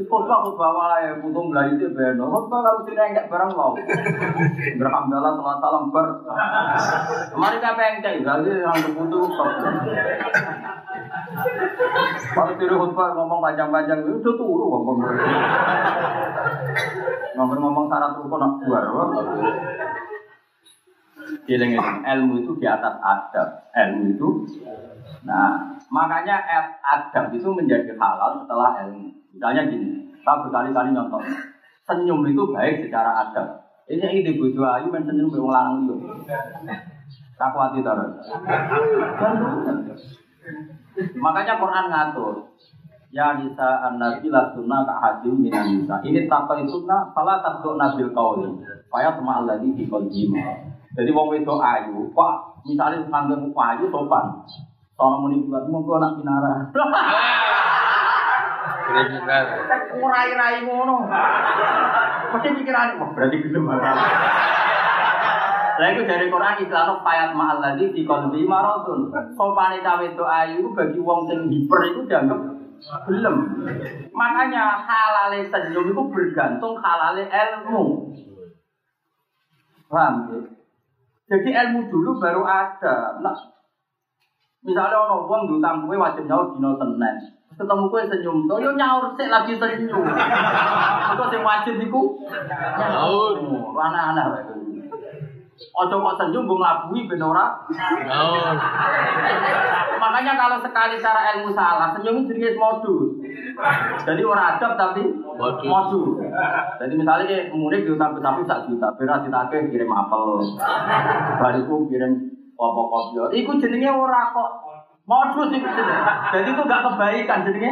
Khotbah 0.05 0.45
khotbah 0.45 0.71
wae, 0.77 1.09
putung 1.17 1.49
belajar 1.49 1.73
itu 1.73 1.89
beno. 1.89 2.29
Khotbah 2.29 2.59
kalau 2.61 2.81
tidak 2.85 3.05
enggak 3.09 3.27
barang 3.33 3.51
mau. 3.57 3.73
Alhamdulillah 4.77 5.33
salam 5.33 5.57
salam 5.57 5.83
ber. 5.89 6.07
Kemarin 7.33 7.61
apa 7.65 7.81
yang 7.81 7.97
cai? 8.05 8.17
Jadi 8.21 8.51
yang 8.61 8.77
terputu 8.77 9.19
Kalau 12.37 12.53
tidur 12.61 12.77
khotbah 12.77 13.17
ngomong 13.17 13.39
panjang-panjang 13.41 14.05
itu 14.05 14.31
turu 14.37 14.65
ngomong. 14.69 14.97
Ngomong-ngomong 17.37 17.85
syarat 17.89 18.17
rukun 18.21 18.37
nak 18.37 18.53
buar. 18.61 18.83
Giling 21.47 21.75
ilmu 22.03 22.33
itu 22.43 22.51
di 22.59 22.67
atas 22.67 22.95
adab. 23.03 23.67
Ilmu 23.75 24.03
itu, 24.15 24.29
nah 25.27 25.75
makanya 25.91 26.39
adab 26.81 27.29
itu 27.35 27.47
menjadi 27.51 27.93
halal 27.99 28.43
setelah 28.43 28.83
ilmu. 28.87 29.11
Misalnya 29.37 29.69
gini, 29.69 30.17
saya 30.25 30.41
berkali-kali 30.41 30.97
nyontok. 30.97 31.21
Senyum 31.85 32.25
itu 32.25 32.41
baik 32.49 32.89
secara 32.89 33.21
adab. 33.21 33.69
Ini 33.85 34.01
yang 34.01 34.13
ide 34.17 34.33
bojo 34.33 34.65
ayu 34.65 34.89
men 34.89 35.05
senyum 35.05 35.29
wong 35.29 35.53
lanang 35.53 35.85
liya. 35.85 36.73
Tak 37.37 37.53
kuati 37.53 37.85
terus. 37.85 38.17
Makanya 41.21 41.61
Quran 41.61 41.85
ngatur. 41.93 42.49
Ya 43.13 43.37
nisa 43.37 43.87
an-nabi 43.87 44.27
la 44.33 44.51
sunnah 44.57 44.83
ka 44.89 44.97
hadim 45.05 45.37
minan 45.37 45.69
nisa. 45.69 46.01
Ini 46.01 46.25
takwa 46.25 46.65
sunnah 46.65 47.13
fala 47.13 47.37
takdu 47.45 47.77
nabil 47.77 48.09
qauli. 48.17 48.49
Faya 48.89 49.13
sama 49.13 49.45
alladhi 49.45 49.69
fi 49.77 49.85
qalbi. 49.85 50.33
Jadi 50.97 51.13
wong 51.13 51.29
wedok 51.29 51.61
ayu, 51.61 52.09
Pak, 52.09 52.65
misalnya 52.65 53.05
nganggo 53.05 53.53
ayu 53.53 53.85
sopan. 53.93 54.41
Sono 54.97 55.21
muni 55.21 55.45
buat 55.45 55.69
monggo 55.69 56.01
anak 56.01 56.17
pinara. 56.17 56.73
Kriminal. 58.87 59.45
Ngurai-rai 59.99 60.63
ngono. 60.63 60.97
Mesti 62.31 62.49
pikiran, 62.55 62.95
wah 62.99 63.09
berarti 63.11 63.37
gelem 63.43 63.67
Lah 65.77 65.93
itu 65.93 66.09
dari 66.09 66.25
Quran 66.33 66.57
Islam 66.57 67.05
payat 67.05 67.37
ma'al 67.37 67.61
ladzi 67.61 67.93
fi 67.93 68.01
qalbi 68.01 68.49
maradun. 68.49 69.13
Sopane 69.37 69.77
cawe 69.85 70.01
itu 70.01 70.25
ayu 70.25 70.73
bagi 70.73 70.97
wong 70.97 71.29
sing 71.29 71.53
hiper 71.53 71.81
itu 71.93 72.01
dianggap 72.09 72.39
belum. 73.05 73.35
Makanya 74.09 74.81
halale 74.81 75.45
senyum 75.45 75.93
itu 75.93 76.01
bergantung 76.09 76.81
halale 76.81 77.29
ilmu. 77.29 78.09
Paham 79.87 80.15
ya? 80.33 80.39
Jadi 81.27 81.49
ilmu 81.51 81.91
dulu 81.93 82.17
baru 82.17 82.41
ada. 82.41 83.21
Nah, 83.21 83.35
misalnya 84.65 84.97
orang 84.97 85.29
wong 85.29 85.41
diutang 85.51 85.85
kue 85.85 85.99
wajib 85.99 86.25
nyaur 86.25 86.55
dino 86.55 86.73
Senin. 86.79 87.36
Ketemu 87.57 87.89
kue 87.89 88.05
senyum 88.05 88.45
tuh, 88.45 88.61
yo 88.61 88.77
nyaur 88.77 89.17
sih 89.17 89.25
lagi 89.33 89.57
senyum. 89.57 90.05
Itu 90.05 91.23
yang 91.33 91.41
wajib 91.41 91.75
iku 91.81 92.01
nyaur. 92.77 93.33
Anak-anak 93.73 94.53
Ojo 95.57 95.95
kok 95.97 96.17
senyum 96.21 96.45
gue 96.45 96.57
ngelabui 96.61 97.09
ben 97.09 97.21
ora. 97.25 97.57
Oh. 98.13 98.53
Makanya 99.97 100.37
kalau 100.37 100.61
sekali 100.61 101.01
cara 101.01 101.33
ilmu 101.33 101.49
salah, 101.57 101.97
senyum 101.97 102.29
itu 102.29 102.37
jenis 102.37 102.61
modus. 102.61 103.17
Jadi 104.05 104.21
orang 104.21 104.57
adab 104.57 104.77
tapi 104.77 105.01
Modus. 105.37 106.17
Jadi 106.81 106.93
misalnya 106.97 107.25
kayak 107.29 107.85
diutang 107.85 108.17
tapi 108.17 108.41
sak 108.45 108.65
juta, 108.65 108.89
beras 108.97 109.21
ditagih 109.21 109.69
kirim 109.69 109.93
apel, 109.93 110.41
bariku 111.37 111.85
kirim 111.85 112.13
apa 112.57 112.81
kopi. 112.89 113.37
Iku 113.45 113.61
jenenge 113.61 113.89
ora 113.93 114.33
kok 114.33 114.49
modus 115.07 115.49
itu. 115.55 115.69
Jadi 116.35 116.49
itu 116.51 116.61
gak 116.67 116.83
kebaikan 116.83 117.47
jenenge 117.47 117.71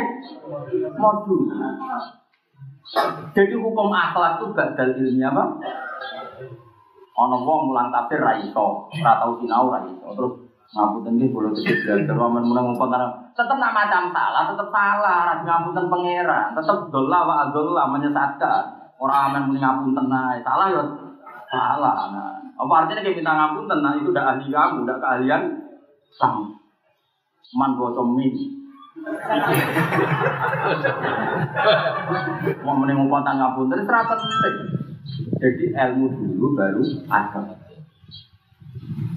modus. 0.96 1.44
Jadi 3.36 3.54
hukum 3.60 3.92
akhlak 3.92 4.40
itu 4.40 4.46
badal 4.56 4.90
ilmiah 4.96 5.30
apa? 5.36 5.44
Ono 7.16 7.36
wong 7.48 7.72
mulang 7.72 7.88
tafsir 7.96 8.20
ra 8.20 8.36
iso, 8.36 8.92
ora 8.92 9.14
tau 9.24 9.40
sinau 9.40 9.72
ra 9.72 9.80
iso. 9.88 10.08
Terus 10.16 10.34
ngapunten 10.76 11.16
nggih 11.16 11.32
kula 11.32 11.50
tetep 11.56 11.88
belajar 11.88 12.16
wamen 12.20 12.44
meneng 12.44 12.76
ngomong 12.76 12.92
karena 12.92 13.08
tetep 13.32 13.56
nak 13.56 13.72
macam 13.72 14.12
salah, 14.12 14.44
tetep 14.52 14.68
salah, 14.68 15.18
ra 15.24 15.34
ngapunten 15.40 15.88
pangeran, 15.88 16.52
tetep 16.52 16.78
dolla 16.92 17.20
wa 17.24 17.36
adolla 17.48 17.84
menyesatkan. 17.88 18.64
Ora 19.00 19.32
amen 19.32 19.48
muni 19.48 19.60
ngapunten 19.64 20.12
ae, 20.12 20.44
salah 20.44 20.68
ya 20.72 20.84
salah. 21.48 22.12
Nah, 22.12 22.36
apa 22.56 22.74
artinya 22.84 23.04
kayak 23.04 23.18
minta 23.20 23.32
ngapunten 23.32 23.80
nah 23.80 23.96
itu 23.96 24.12
udah 24.12 24.24
ahli 24.36 24.48
kamu, 24.52 24.76
udah 24.84 24.98
keahlian 25.00 25.42
kamu. 26.20 26.65
Man 27.54 27.78
bottom 27.78 28.18
min. 28.18 28.34
Mau 32.66 32.74
mending 32.74 32.98
ngomong 32.98 33.22
tentang 33.22 33.38
ngapunten 33.38 33.86
terasa 33.86 34.14
penting. 34.18 34.56
Jadi 35.38 35.66
ilmu 35.78 36.06
dulu 36.10 36.58
baru 36.58 36.82
adab. 37.12 37.46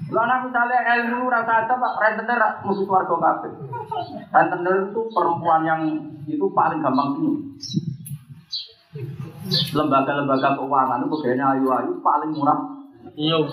Nek 0.09 0.39
misalnya 0.45 0.79
ilmu 0.99 1.29
rasa 1.29 1.65
adab 1.65 1.77
Pak 1.81 1.93
rentenir 2.01 2.41
musuh 2.65 2.85
warga 2.85 3.15
kabeh. 3.17 3.51
Rentenir 4.29 4.93
itu 4.93 5.01
perempuan 5.09 5.61
yang 5.65 5.81
itu 6.29 6.45
paling 6.53 6.81
gampang 6.81 7.17
senyum. 7.17 7.37
Lembaga-lembaga 9.73 10.57
keuangan 10.57 11.01
itu 11.01 11.07
pegawainya 11.13 11.45
ayu-ayu 11.57 11.93
paling 12.01 12.31
murah. 12.33 12.78
Senyum. 13.19 13.43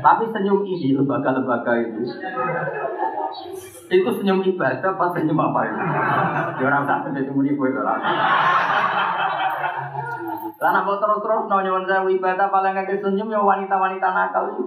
Tapi 0.00 0.24
senyum 0.32 0.64
ini 0.64 0.96
lembaga-lembaga 0.96 1.72
itu 1.84 2.00
itu 3.88 4.08
senyum 4.20 4.44
ibadah 4.44 4.92
apa 4.96 5.04
senyum 5.16 5.36
apa 5.40 5.60
itu? 5.64 5.80
Ya 6.60 6.64
orang 6.68 6.84
tak 6.84 7.08
senyum 7.08 7.40
ini 7.40 7.56
gue 7.56 7.68
orang. 7.72 8.00
Lah 10.58 10.70
nek 10.74 10.82
kok 10.84 10.98
terus-terus 11.00 11.44
no 11.48 11.56
nyuwun 11.64 11.84
sewu 11.88 12.08
ibadah 12.12 12.48
paling 12.52 12.72
kakek 12.76 13.00
senyum 13.00 13.32
ya 13.32 13.40
wanita-wanita 13.40 14.08
nakal 14.12 14.44
itu. 14.52 14.64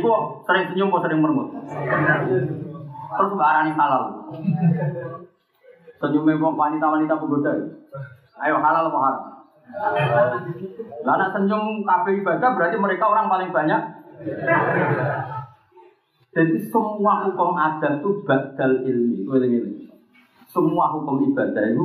Iku 0.00 0.10
sering 0.48 0.72
senyum 0.72 0.92
kok 0.92 1.04
sering 1.04 1.20
merengut. 1.20 1.48
Terus 3.14 3.30
mbak 3.36 3.50
arani 3.52 3.72
halal. 3.76 4.04
Senyumnya 6.00 6.36
wanita-wanita 6.40 7.20
penggoda. 7.20 7.52
Ayo 8.40 8.60
halal 8.60 8.88
apa 8.88 8.98
haram? 9.00 9.24
Lah 11.04 11.14
nek 11.16 11.32
senyum 11.32 11.84
kabeh 11.84 12.20
ibadah 12.20 12.48
berarti 12.56 12.76
mereka 12.76 13.04
orang 13.08 13.26
paling 13.32 13.50
banyak. 13.50 13.80
Jadi 16.34 16.54
semua 16.66 17.30
hukum 17.30 17.54
adat 17.54 18.02
itu 18.02 18.10
badal 18.26 18.82
ilmi. 18.82 19.86
Semua 20.50 20.90
hukum 20.90 21.22
ibadah 21.30 21.64
itu. 21.70 21.84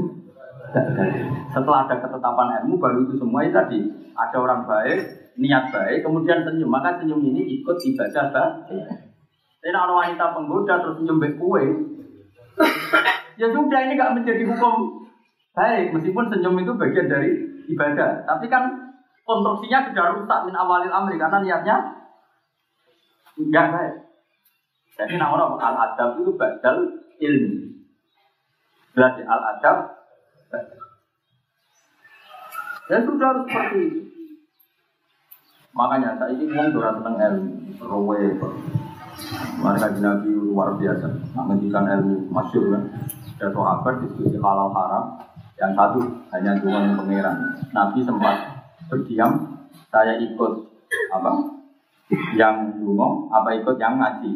Setelah 1.50 1.90
ada 1.90 1.96
ketetapan 1.98 2.62
ilmu 2.62 2.78
baru 2.78 3.10
itu 3.10 3.18
semua 3.18 3.42
itu 3.42 3.58
tadi 3.58 3.80
ada 4.14 4.38
orang 4.38 4.70
baik, 4.70 5.34
niat 5.42 5.74
baik, 5.74 6.06
kemudian 6.06 6.46
senyum. 6.46 6.70
Maka 6.70 7.02
senyum 7.02 7.22
ini 7.26 7.62
ikut 7.62 7.78
ibadah 7.78 8.26
baik. 8.30 8.54
Tapi 9.60 9.76
kalau 9.76 10.00
wanita 10.00 10.26
penggoda 10.38 10.80
terus 10.80 10.98
senyum 11.02 11.20
baik 11.20 11.36
kue, 11.36 11.64
ya 13.36 13.48
sudah 13.52 13.80
ini 13.86 14.00
gak 14.00 14.14
menjadi 14.16 14.44
hukum 14.46 15.04
baik. 15.52 15.92
Meskipun 15.94 16.26
senyum 16.32 16.56
itu 16.62 16.72
bagian 16.78 17.12
dari 17.12 17.49
ibadah. 17.70 18.26
Tapi 18.26 18.46
kan 18.50 18.64
konstruksinya 19.24 19.90
sudah 19.90 20.06
rusak 20.18 20.40
min 20.50 20.56
awalil 20.58 20.90
amri 20.90 21.22
karena 21.22 21.38
niatnya 21.40 21.76
enggak 23.38 23.66
baik. 23.72 23.96
Jadi 25.00 25.14
nama 25.16 25.38
orang 25.38 25.62
al 25.64 25.76
adab 25.80 26.20
itu 26.20 26.34
badal 26.36 26.78
ilmi. 27.22 27.72
Berarti 28.92 29.22
al 29.24 29.42
adab 29.56 30.00
Ya 32.90 32.98
sudah 33.06 33.30
harus 33.30 33.46
seperti 33.46 33.80
itu. 33.86 34.02
Makanya 35.78 36.18
saya 36.18 36.34
ini 36.34 36.50
ngomong 36.50 36.74
orang 36.82 36.96
tentang 36.98 37.16
ilmu, 37.22 37.54
rowe. 37.86 38.22
Mereka 39.62 40.02
Nabi 40.02 40.30
luar 40.34 40.74
biasa, 40.74 41.06
menghentikan 41.38 41.86
ilmu 41.86 42.34
masyur 42.34 42.74
kan. 42.74 42.84
Ada 43.38 43.54
sahabat 43.54 43.94
diskusi 44.04 44.42
halal 44.42 44.74
haram, 44.74 45.22
yang 45.60 45.76
satu 45.76 46.00
hanya 46.32 46.56
dengan 46.56 46.96
pangeran. 46.96 47.38
Nabi 47.76 48.00
sempat 48.08 48.36
berdiam, 48.88 49.32
saya 49.92 50.16
ikut 50.18 50.54
apa? 51.12 51.32
Yang 52.34 52.80
dungo, 52.80 53.28
apa 53.30 53.54
ikut 53.60 53.76
yang 53.76 54.00
ngaji. 54.00 54.34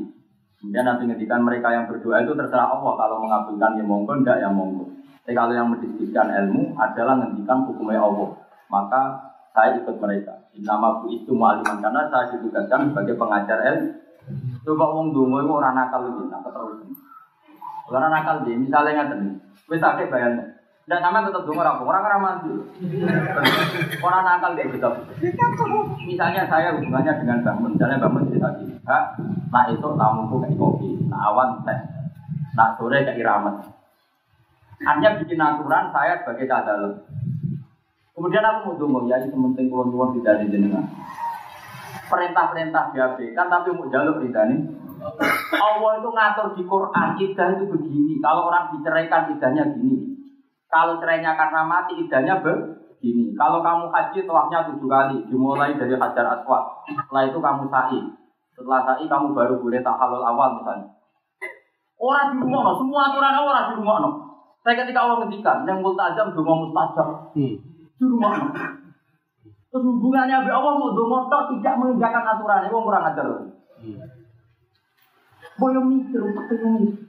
Kemudian 0.59 0.85
nanti 0.85 1.03
ngendikan 1.07 1.41
mereka 1.43 1.71
yang 1.71 1.87
berdoa 1.87 2.23
itu 2.23 2.35
terserah 2.35 2.71
Allah 2.71 2.93
kalau 2.95 3.23
mengabulkan 3.23 3.79
ya 3.79 3.83
monggo, 3.83 4.13
enggak 4.19 4.39
ya 4.39 4.47
monggo. 4.51 4.87
Tapi 5.23 5.35
kalau 5.35 5.55
yang 5.55 5.71
mendiskusikan 5.71 6.27
ilmu 6.27 6.75
adalah 6.75 7.19
ngendikan 7.19 7.63
hukumnya 7.63 8.03
Allah, 8.03 8.35
maka 8.67 9.01
saya 9.55 9.79
ikut 9.79 9.95
mereka. 9.99 10.35
Nama 10.53 11.01
bu 11.01 11.07
itu 11.09 11.31
mu'aliman 11.31 11.79
karena 11.79 12.07
saya 12.11 12.35
ditugaskan 12.35 12.91
sebagai 12.91 13.15
pengajar 13.15 13.59
ilmu. 13.63 13.89
Coba 14.63 14.85
wong 14.95 15.11
dungo 15.11 15.43
itu 15.43 15.51
orang 15.51 15.75
nakal 15.75 16.07
lebih, 16.07 16.31
nakal 16.31 16.51
terus. 16.51 16.95
Orang 17.91 18.11
nakal 18.11 18.47
dia, 18.47 18.55
misalnya 18.55 19.03
nggak 19.03 19.19
nih, 19.19 19.35
wes 19.67 19.83
sakit 19.83 20.07
bayangnya. 20.07 20.62
Dan 20.83 20.99
sama 20.99 21.23
tetap 21.23 21.47
dungo 21.47 21.63
orang 21.63 21.79
orang 21.79 22.03
orang 22.03 22.21
mati. 22.21 22.51
Orang 24.03 24.23
nakal 24.27 24.51
kayak 24.51 24.75
gitu. 24.75 24.89
Misalnya 26.03 26.43
saya 26.51 26.75
hubungannya 26.75 27.23
dengan 27.23 27.39
bangun, 27.39 27.71
misalnya 27.79 28.03
bangun 28.03 28.27
cerita 28.27 28.49
gini, 28.59 28.75
Kak, 28.83 29.15
nah 29.47 29.63
itu 29.71 29.87
tamuku 29.95 30.35
kayak 30.43 30.59
kopi, 30.59 30.89
nah 31.07 31.31
awan 31.31 31.63
teh, 31.63 31.79
nah 32.59 32.75
sore 32.75 33.07
kayak 33.07 33.15
iramet. 33.15 33.63
Hanya 34.83 35.23
bikin 35.23 35.39
aturan 35.39 35.95
saya 35.95 36.19
sebagai 36.19 36.51
cadal. 36.51 37.07
Kemudian 38.11 38.43
aku 38.43 38.75
mau 38.75 38.75
dungo, 38.75 38.99
ya 39.07 39.23
itu 39.23 39.31
penting 39.31 39.71
kulon 39.71 39.87
kulon 39.87 40.19
tidak 40.19 40.43
di 40.43 40.51
jenengan. 40.51 40.83
Perintah-perintah 42.11 42.91
diabaikan 42.91 43.47
tapi 43.47 43.71
mau 43.71 43.87
jaluk 43.87 44.19
tidak 44.19 44.51
nih. 44.51 44.59
Allah 45.55 45.91
itu 46.03 46.09
ngatur 46.11 46.47
di 46.59 46.63
Quran, 46.67 47.07
idah 47.15 47.47
itu 47.55 47.65
begini. 47.71 48.13
Kalau 48.19 48.51
orang 48.51 48.75
diceraikan 48.75 49.31
idahnya 49.31 49.63
gini. 49.79 50.12
Kalau 50.73 50.97
cerainya 50.97 51.37
karena 51.37 51.61
mati, 51.69 52.01
idahnya 52.01 52.41
begini. 52.41 53.37
Kalau 53.37 53.61
kamu 53.61 53.93
haji, 53.93 54.25
tawafnya 54.25 54.65
tujuh 54.73 54.89
kali. 54.89 55.17
Dimulai 55.29 55.77
dari 55.77 55.93
hajar 55.93 56.25
aswad. 56.33 56.65
Setelah 56.89 57.29
itu 57.29 57.37
kamu 57.37 57.69
sa'i. 57.69 58.01
Setelah 58.57 58.81
sa'i, 58.81 59.05
kamu 59.05 59.37
baru 59.37 59.61
boleh 59.61 59.85
tahalul 59.85 60.25
awal 60.25 60.57
misalnya. 60.57 60.89
Orang 62.01 62.33
di 62.33 62.37
rumah, 62.41 62.61
no. 62.65 62.71
semua 62.81 63.01
aturan 63.13 63.37
orang 63.37 63.65
di 63.69 63.73
rumah. 63.85 63.97
No. 64.01 64.09
Saya 64.65 64.81
ketika 64.81 65.05
Allah 65.05 65.21
ngendikan, 65.21 65.61
yang 65.69 65.85
multajam, 65.85 66.33
dungo 66.33 66.65
mustajab. 66.65 67.29
Hmm. 67.37 67.55
Di 67.93 68.05
rumah. 68.09 68.33
No. 68.33 68.47
Terus 69.69 69.85
hubungannya 69.85 70.41
sama 70.41 70.57
Allah 70.57 70.73
mau 70.73 70.97
dungo 70.97 71.29
tidak 71.29 71.73
mengerjakan 71.77 72.25
aturan. 72.33 72.65
Itu 72.65 72.81
kurang 72.81 73.05
ajar. 73.13 73.25
Hmm. 73.77 74.01
Boyo 75.53 75.85
mikir, 75.85 76.17
untuk 76.17 76.49
mikir. 76.49 77.02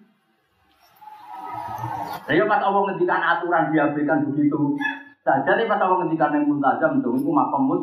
Saya 2.24 2.48
pas 2.48 2.60
Allah 2.64 2.82
ngendikan 2.88 3.20
aturan 3.20 3.68
diabaikan 3.68 4.24
begitu 4.32 4.80
saja 5.24 5.56
nih 5.56 5.68
pas 5.68 5.80
Allah 5.80 6.04
ngendikan 6.04 6.32
yang 6.32 6.48
multajam 6.48 7.04
dong 7.04 7.16
itu 7.20 7.30
makam 7.32 7.62
mul. 7.68 7.80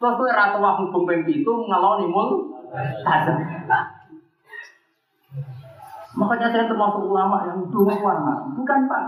Terus 0.00 0.14
tuh 0.20 0.28
ratu 0.28 0.58
hukum 0.60 1.04
pempi 1.04 1.44
itu 1.44 1.52
ngeloni 1.52 2.06
mul 2.08 2.28
tajam. 3.04 3.36
Makanya 6.14 6.48
saya 6.54 6.64
termasuk 6.70 7.04
ulama 7.10 7.42
yang 7.50 7.58
doa 7.68 7.94
warna. 7.98 8.34
Bukan 8.54 8.80
pak. 8.86 9.04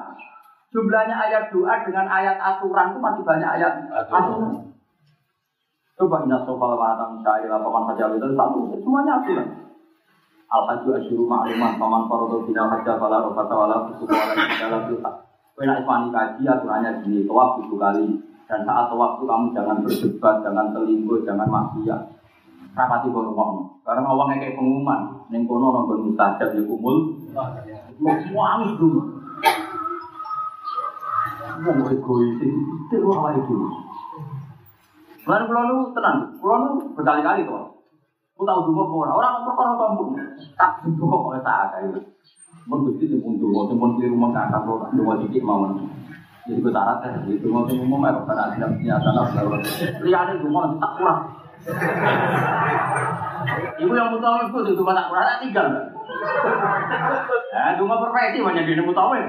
Jumlahnya 0.75 1.15
ayat 1.15 1.49
doa 1.55 1.87
dengan 1.87 2.07
ayat 2.11 2.37
aturan 2.37 2.93
itu 2.93 2.99
masih 2.99 3.23
banyak 3.23 3.51
ayat 3.57 3.73
aturan. 4.11 4.75
Coba 5.97 6.29
ingat 6.29 6.45
soal 6.45 6.77
waratan 6.77 7.25
syair 7.25 7.49
apa 7.49 7.69
man 7.73 7.89
saja 7.89 8.13
itu 8.13 8.29
satu, 8.37 8.69
semuanya 8.77 9.17
aturan. 9.17 9.49
Al 10.47 10.63
haju 10.71 10.89
asyuru 10.95 11.27
ma'luman 11.27 11.75
paman 11.75 12.07
farodo 12.07 12.47
bina 12.47 12.71
hajja 12.71 12.95
fala 13.03 13.19
rofata 13.19 13.51
wala 13.51 13.77
fusuq 13.91 14.07
wala 14.07 14.47
dalam 14.63 14.83
filha. 14.87 15.11
Kena 15.57 15.83
ismani 15.83 16.13
kaji 16.15 16.43
aturannya 16.47 16.91
gini, 17.03 17.27
tawaf 17.27 17.59
tujuh 17.59 17.81
kali. 17.81 18.07
Dan 18.47 18.63
saat 18.63 18.87
tawaf 18.93 19.19
itu 19.19 19.25
kamu 19.27 19.47
jangan 19.57 19.77
berdebat, 19.83 20.35
jangan 20.47 20.67
selingkuh, 20.71 21.19
jangan 21.27 21.49
maksiat. 21.51 22.01
Rapati 22.77 23.09
kono 23.11 23.33
kono. 23.35 23.63
Karena 23.83 24.07
awangnya 24.07 24.47
kayak 24.47 24.55
pengumuman, 24.61 25.01
neng 25.33 25.49
kono 25.49 25.73
nonggon 25.75 26.13
mustajab 26.13 26.55
ya 26.55 26.63
kumul. 26.63 26.97
Mau 27.99 28.15
wangi 28.37 28.77
dulu. 28.79 29.01
Mau 31.57 31.89
egois 31.89 32.37
itu 32.37 32.97
awal 33.11 33.35
itu. 33.41 33.55
Mulane 35.27 35.45
kula 35.49 35.63
nu 35.67 35.77
tenang, 35.91 36.19
kula 36.39 36.55
nu 36.63 36.69
berkali-kali 36.95 37.49
to. 37.49 37.76
Ku 38.37 38.45
tau 38.45 38.69
dungo 38.69 38.85
apa 38.85 38.95
ora? 39.01 39.11
Ora 39.17 39.29
kok 39.33 39.45
perkara 39.49 39.73
sombong. 39.81 40.13
Tak 40.61 40.85
dungo 40.85 41.17
kok 41.25 41.41
sak 41.41 41.73
akeh. 41.73 42.05
Mun 42.69 42.85
Gusti 42.85 43.09
sing 43.09 43.25
pun 43.25 43.41
dungo, 43.41 43.65
sing 43.65 43.81
pun 43.81 43.97
kliru 43.97 44.13
mong 44.13 44.37
kakak 44.37 44.61
kula 44.69 44.93
dungo 44.93 45.25
dikit 45.25 45.41
mawon. 45.41 45.89
Jadi 46.45 46.61
gue 46.63 46.71
syarat 46.71 47.01
ya, 47.01 47.17
dungo 47.41 47.65
sing 47.65 47.81
umum 47.81 48.05
ya, 48.05 48.13
karena 48.23 48.45
ada 48.53 48.67
nyata 48.77 49.11
lah. 49.17 49.27
Liyane 50.05 50.33
dungo 50.45 50.59
nanti 50.63 50.77
tak 50.83 50.93
kurang. 51.01 51.21
Ibu 53.81 53.93
yang 53.97 54.13
mutawif 54.13 54.53
itu 54.53 54.59
itu 54.77 54.83
tak 54.85 55.09
kurang 55.09 55.27
tak 55.27 55.41
tinggal. 55.41 55.67
Ya, 57.57 57.75
dungo 57.81 57.95
profesi 58.05 58.45
banyak 58.45 58.69
di 58.69 58.85
mutawif. 58.85 59.25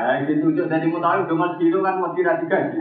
Ya, 0.00 0.10
itu 0.24 0.32
tujuh 0.40 0.64
dari 0.64 0.86
mutawif 0.88 1.28
dungo 1.28 1.46
kilo 1.60 1.84
kan 1.84 2.00
mesti 2.00 2.20
ra 2.24 2.40
digaji. 2.40 2.78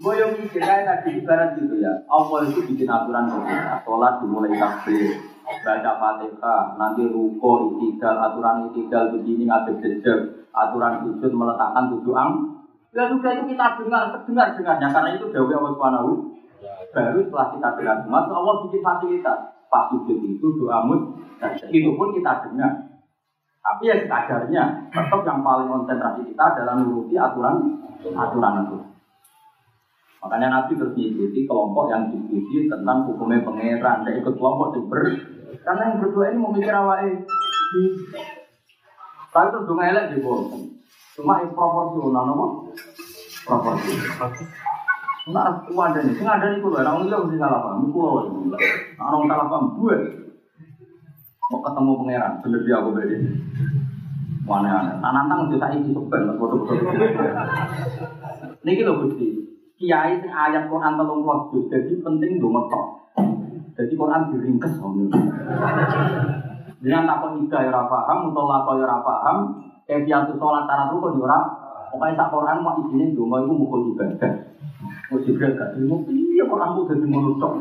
Mikir 0.00 0.64
kayak 0.64 0.88
tadi 0.88 1.20
ibarat 1.20 1.60
gitu 1.60 1.76
ya. 1.76 1.92
Allah 2.08 2.48
itu 2.48 2.64
bikin 2.64 2.88
aturan 2.88 3.28
pemerintah. 3.28 3.84
Sholat 3.84 4.24
dimulai 4.24 4.56
takbir, 4.56 5.12
baca 5.60 5.92
fatihah, 6.00 6.62
nanti 6.80 7.04
ruko, 7.04 7.76
itidal, 7.76 8.16
aturan 8.16 8.72
itidal 8.72 9.12
begini 9.12 9.44
ngadep 9.44 9.76
jejak, 9.84 10.48
aturan 10.56 11.04
sujud 11.04 11.32
meletakkan 11.36 11.92
tujuh 11.92 12.16
ang. 12.16 12.32
Ya 12.96 13.12
sudah 13.12 13.30
itu 13.36 13.52
kita 13.52 13.76
dengar, 13.76 14.08
dengar 14.24 14.46
dengarnya 14.56 14.88
karena 14.88 15.10
itu 15.20 15.28
Dewi 15.28 15.52
Allah 15.52 15.72
Subhanahu. 15.76 16.10
Baru 16.90 17.20
setelah 17.20 17.48
kita 17.52 17.68
dengar 17.76 17.96
semua, 18.00 18.24
Allah 18.24 18.54
bikin 18.64 18.80
fasilitas. 18.80 19.38
Pas 19.68 19.84
sujud 19.92 20.16
itu 20.16 20.46
doa 20.58 20.80
mut, 20.88 21.20
itu 21.68 21.90
pun 21.92 22.08
kita 22.16 22.48
dengar. 22.48 22.72
Tapi 23.60 23.84
ya 23.84 24.08
kadarnya, 24.08 24.88
tetap 24.88 25.20
yang 25.28 25.44
paling 25.44 25.68
konsentrasi 25.68 26.24
kita 26.24 26.44
adalah 26.56 26.80
menuruti 26.80 27.14
aturan 27.20 27.84
aturan 28.16 28.64
itu. 28.64 28.89
Makanya 30.20 30.48
Nabi 30.52 30.76
terus 30.76 30.92
diikuti 30.92 31.48
kelompok 31.48 31.88
yang 31.88 32.12
diskusi 32.12 32.68
tentang 32.68 33.08
hukumnya 33.08 33.40
pangeran. 33.40 34.04
Saya 34.04 34.20
ikut 34.20 34.36
kelompok 34.36 34.76
super. 34.76 35.00
Karena 35.64 35.82
yang 35.92 35.96
berdua 36.04 36.28
ini 36.28 36.38
mau 36.40 36.52
mikir 36.52 36.72
awalnya. 36.76 37.24
Tapi 39.30 39.46
itu 39.48 39.58
dong 39.64 39.80
elek 39.80 40.04
di. 40.12 40.18
Cuma 41.16 41.40
proporsional, 41.48 42.22
nama? 42.28 42.46
Proporsional. 43.48 44.30
Nah, 45.30 45.62
aku 45.62 45.76
ada 45.76 46.00
nih. 46.02 46.16
Sing 46.16 46.26
ada 46.26 46.50
nih 46.50 46.58
kulo. 46.64 46.80
Orang 46.80 47.06
itu 47.06 47.14
mesti 47.14 47.36
salah 47.38 47.60
paham. 47.62 47.92
Kulo. 47.92 48.08
Orang 48.98 49.24
salah 49.30 49.46
paham. 49.46 49.64
Gue. 49.78 49.96
Mau 51.50 51.60
ketemu 51.62 51.92
pangeran. 52.02 52.32
Bener 52.42 52.60
dia 52.66 52.76
aku 52.80 52.90
beda. 52.96 53.16
Mana 54.48 54.70
aneh. 54.82 54.94
Nah, 54.98 55.10
nantang 55.14 55.46
juga 55.46 55.68
saya 55.68 55.78
ini 55.78 55.94
sebenarnya. 55.94 56.34
Ini 58.60 58.72
kita 58.76 58.92
bukti 58.92 59.29
kiai 59.80 60.20
sing 60.20 60.28
ayat 60.28 60.68
Quran 60.68 61.00
telung 61.00 61.24
puluh 61.24 61.48
juz 61.48 61.64
jadi 61.72 61.88
penting 62.04 62.36
dong 62.36 62.52
ngetok 62.52 62.84
jadi 63.80 63.92
Quran 63.96 64.28
diringkes 64.28 64.76
dengan 66.84 67.08
takut 67.08 67.40
ida 67.40 67.58
ya 67.64 67.80
paham 67.88 68.28
untuk 68.28 68.44
lakon 68.44 68.84
ya 68.84 69.00
paham 69.00 69.36
kebiasaan 69.88 70.36
sholat 70.36 70.68
tarat 70.68 70.92
rukun 70.92 71.16
ya 71.24 71.40
pokoknya 71.88 72.12
sak 72.12 72.28
Quran 72.28 72.60
mau 72.60 72.76
isinya 72.76 73.08
dong 73.16 73.32
itu 73.40 73.52
mukul 73.56 73.80
ibadah 73.96 74.32
mau 75.08 75.18
jibril 75.24 75.56
gak 75.56 75.72
ilmu 75.80 75.96
iya 76.12 76.44
Quran 76.44 76.72
itu 76.76 76.82
jadi 76.92 77.06
menutup. 77.08 77.52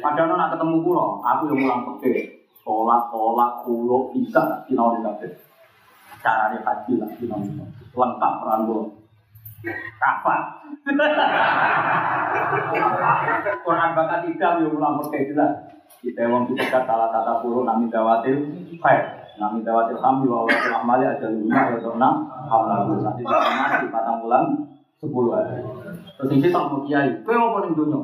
Padahal 0.00 0.36
nak 0.36 0.50
ketemu 0.56 0.76
pulau 0.84 1.20
aku 1.20 1.52
yang 1.52 1.58
mulang 1.64 1.80
peke. 1.86 2.44
Sholat 2.60 3.08
sholat 3.08 3.50
pulau 3.64 4.12
bisa 4.12 4.64
sinau 4.64 4.96
di 4.96 5.04
kafe 5.04 5.28
caranya 6.20 6.60
haji 6.60 6.92
lah 7.00 7.08
sinau 7.16 7.40
lengkap 7.96 8.32
peran 8.44 8.60
pulau 8.68 8.99
Kapan? 10.00 10.40
Quran 13.60 13.90
bakat 13.92 14.20
tiga 14.24 14.56
yang 14.56 14.72
ulang 14.72 14.96
berkait 15.04 15.28
jelas. 15.28 15.52
Kita 16.00 16.32
wong 16.32 16.48
kita 16.48 16.80
salah 16.88 17.12
tata 17.12 17.44
puluh 17.44 17.68
nami 17.68 17.92
dawatil 17.92 18.40
khair. 18.80 19.20
Nami 19.36 19.60
dawatil 19.60 20.00
hamdi 20.00 20.26
wa 20.32 20.48
telah 20.48 20.80
mali 20.80 21.04
aja 21.04 21.28
lima 21.28 21.76
ya 21.76 21.76
enam 21.76 22.14
hamlalu. 22.48 23.04
Nanti 23.04 23.20
kita 23.20 23.50
mati 23.52 23.86
patang 23.92 24.24
bulan 24.24 24.44
sepuluh 24.96 25.36
hari. 25.36 25.60
Terus 26.16 26.30
ini 26.32 26.48
tak 26.48 26.64
mau 26.72 26.80
kiai. 26.88 27.20
Kau 27.20 27.36
mau 27.36 27.60
paling 27.60 27.76
dunia. 27.76 28.00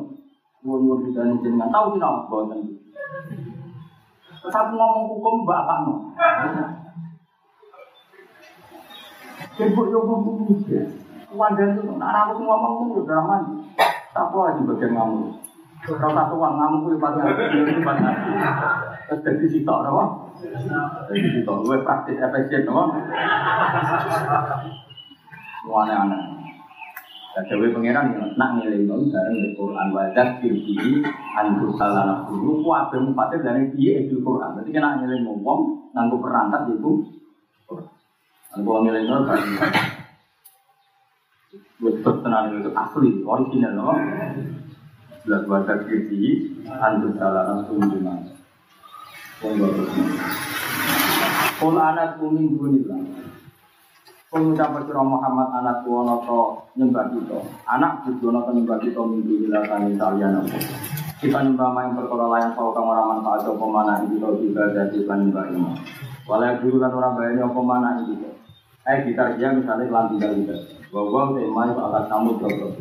Nuwun 0.67 1.09
di 1.09 1.15
dalam 1.15 1.41
jenengan 1.41 1.73
tahu 1.73 1.97
tidak 1.97 2.27
bahwa 2.29 2.59
Terus 4.43 4.55
aku 4.55 4.73
ngomong 4.77 5.05
hukum 5.15 5.35
bapak 5.49 5.79
no. 5.89 5.95
Kebuk 9.57 9.89
yang 9.89 10.05
ngomong 10.05 10.45
hukum. 10.53 11.06
Wadah 11.35 11.67
itu, 11.75 11.83
anak 11.99 12.23
aku 12.31 12.43
ngomong 12.47 12.73
itu 12.87 13.03
udah 13.03 13.19
aman. 13.19 13.43
Tak 14.15 14.31
lagi 14.31 14.63
bagian 14.63 14.95
kamu. 14.95 15.19
Kalau 15.87 16.15
satu 16.15 16.35
uang 16.39 16.55
kamu 16.59 16.77
itu 16.87 16.97
pasti 16.99 17.21
itu 17.63 17.83
pasti. 17.83 18.33
Terus 19.07 19.23
jadi 19.23 19.47
situ, 19.51 19.71
apa? 19.71 20.05
Situ, 21.11 21.53
gue 21.67 21.79
praktis 21.83 22.23
efisien, 22.23 22.67
apa? 22.67 22.85
Aneh-aneh. 25.67 26.37
Dan 27.37 27.45
Dewi 27.53 27.69
Pangeran 27.69 28.17
yang 28.17 28.33
nak 28.41 28.51
ngiling 28.57 28.89
itu 28.89 29.13
bareng 29.13 29.37
di 29.37 29.53
Quran 29.53 29.93
wajah 29.93 30.41
kiri 30.41 31.05
antu 31.37 31.69
salah 31.77 32.25
dulu 32.25 32.65
mufatir 32.65 33.45
dari 33.45 33.69
dia 33.77 34.09
itu 34.09 34.25
Quran. 34.25 34.57
Berarti 34.57 34.73
kena 34.73 34.97
ngiling 35.05 35.21
ngomong 35.29 35.93
nganggu 35.93 36.17
perangkat 36.17 36.73
itu. 36.73 37.05
Ngiling 38.57 39.05
itu. 39.05 39.17
Betul 41.77 42.25
tenan 42.25 42.57
itu 42.57 42.73
asli, 42.73 43.21
original 43.21 43.73
no. 43.77 43.93
Belas 45.29 45.43
wajah 45.45 45.85
kiri 45.85 46.57
antu 46.71 47.13
salah 47.21 47.61
dulu. 47.69 48.01
Kul 51.57 51.77
anak 51.77 52.17
kuning 52.17 52.57
bunyilah. 52.57 53.01
Pengucap 54.27 54.69
berkira 54.75 55.01
Muhammad 55.01 55.49
anak 55.49 55.87
tuwono 55.87 56.19
to 56.27 56.41
nyembah 56.75 57.09
kita 57.15 57.41
Anak 57.63 58.05
bujono 58.05 58.43
to 58.43 58.59
nyembah 58.59 58.77
kita 58.83 58.99
mimpi 58.99 59.47
hilangkan 59.47 59.95
salian 59.97 60.43
apa 60.43 60.59
Kita 61.23 61.47
nyembah 61.47 61.71
main 61.71 61.95
perkara 61.95 62.27
layan 62.35 62.51
kau 62.53 62.75
kang 62.75 62.91
orang 62.91 63.17
manfaat 63.17 63.47
apa 63.47 63.65
mana 63.65 64.03
ini 64.03 64.19
kita 64.19 64.29
juga 64.37 64.63
jadi 64.77 64.99
kan 65.09 65.25
nyembah 65.25 65.47
ini 65.55 65.63
Walau 66.27 66.59
guru 66.59 66.77
kan 66.83 66.93
orang 66.93 67.15
bayarnya 67.15 67.49
apa 67.49 67.61
mana 67.63 67.91
ini 68.03 68.15
Eh 68.83 68.99
kita 69.09 69.39
dia 69.39 69.49
misalnya 69.55 69.95
lan 69.95 70.05
tinggal 70.11 70.33
kita 70.37 70.55
Bahwa 70.97 71.37
tema 71.37 71.69
itu 71.69 71.81
akan 71.85 72.05
kamu 72.09 72.31
jodoh 72.41 72.73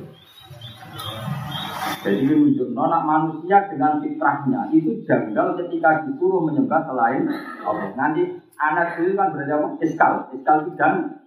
jadi 2.06 2.22
ini 2.22 2.34
menunjuk 2.38 2.70
nonak 2.78 3.02
manusia 3.02 3.66
dengan 3.66 3.98
fitrahnya 3.98 4.70
itu 4.70 5.02
janggal 5.10 5.58
ketika 5.58 6.06
disuruh 6.06 6.46
menyembah 6.46 6.86
selain 6.86 7.26
Allah. 7.66 7.90
Nanti 7.98 8.30
anak 8.62 9.02
itu 9.02 9.18
kan 9.18 9.34
berarti 9.34 9.54
apa? 9.58 9.68
Iskal, 9.82 10.14
iskal 10.38 10.56
itu 10.66 10.78
dan 10.78 11.18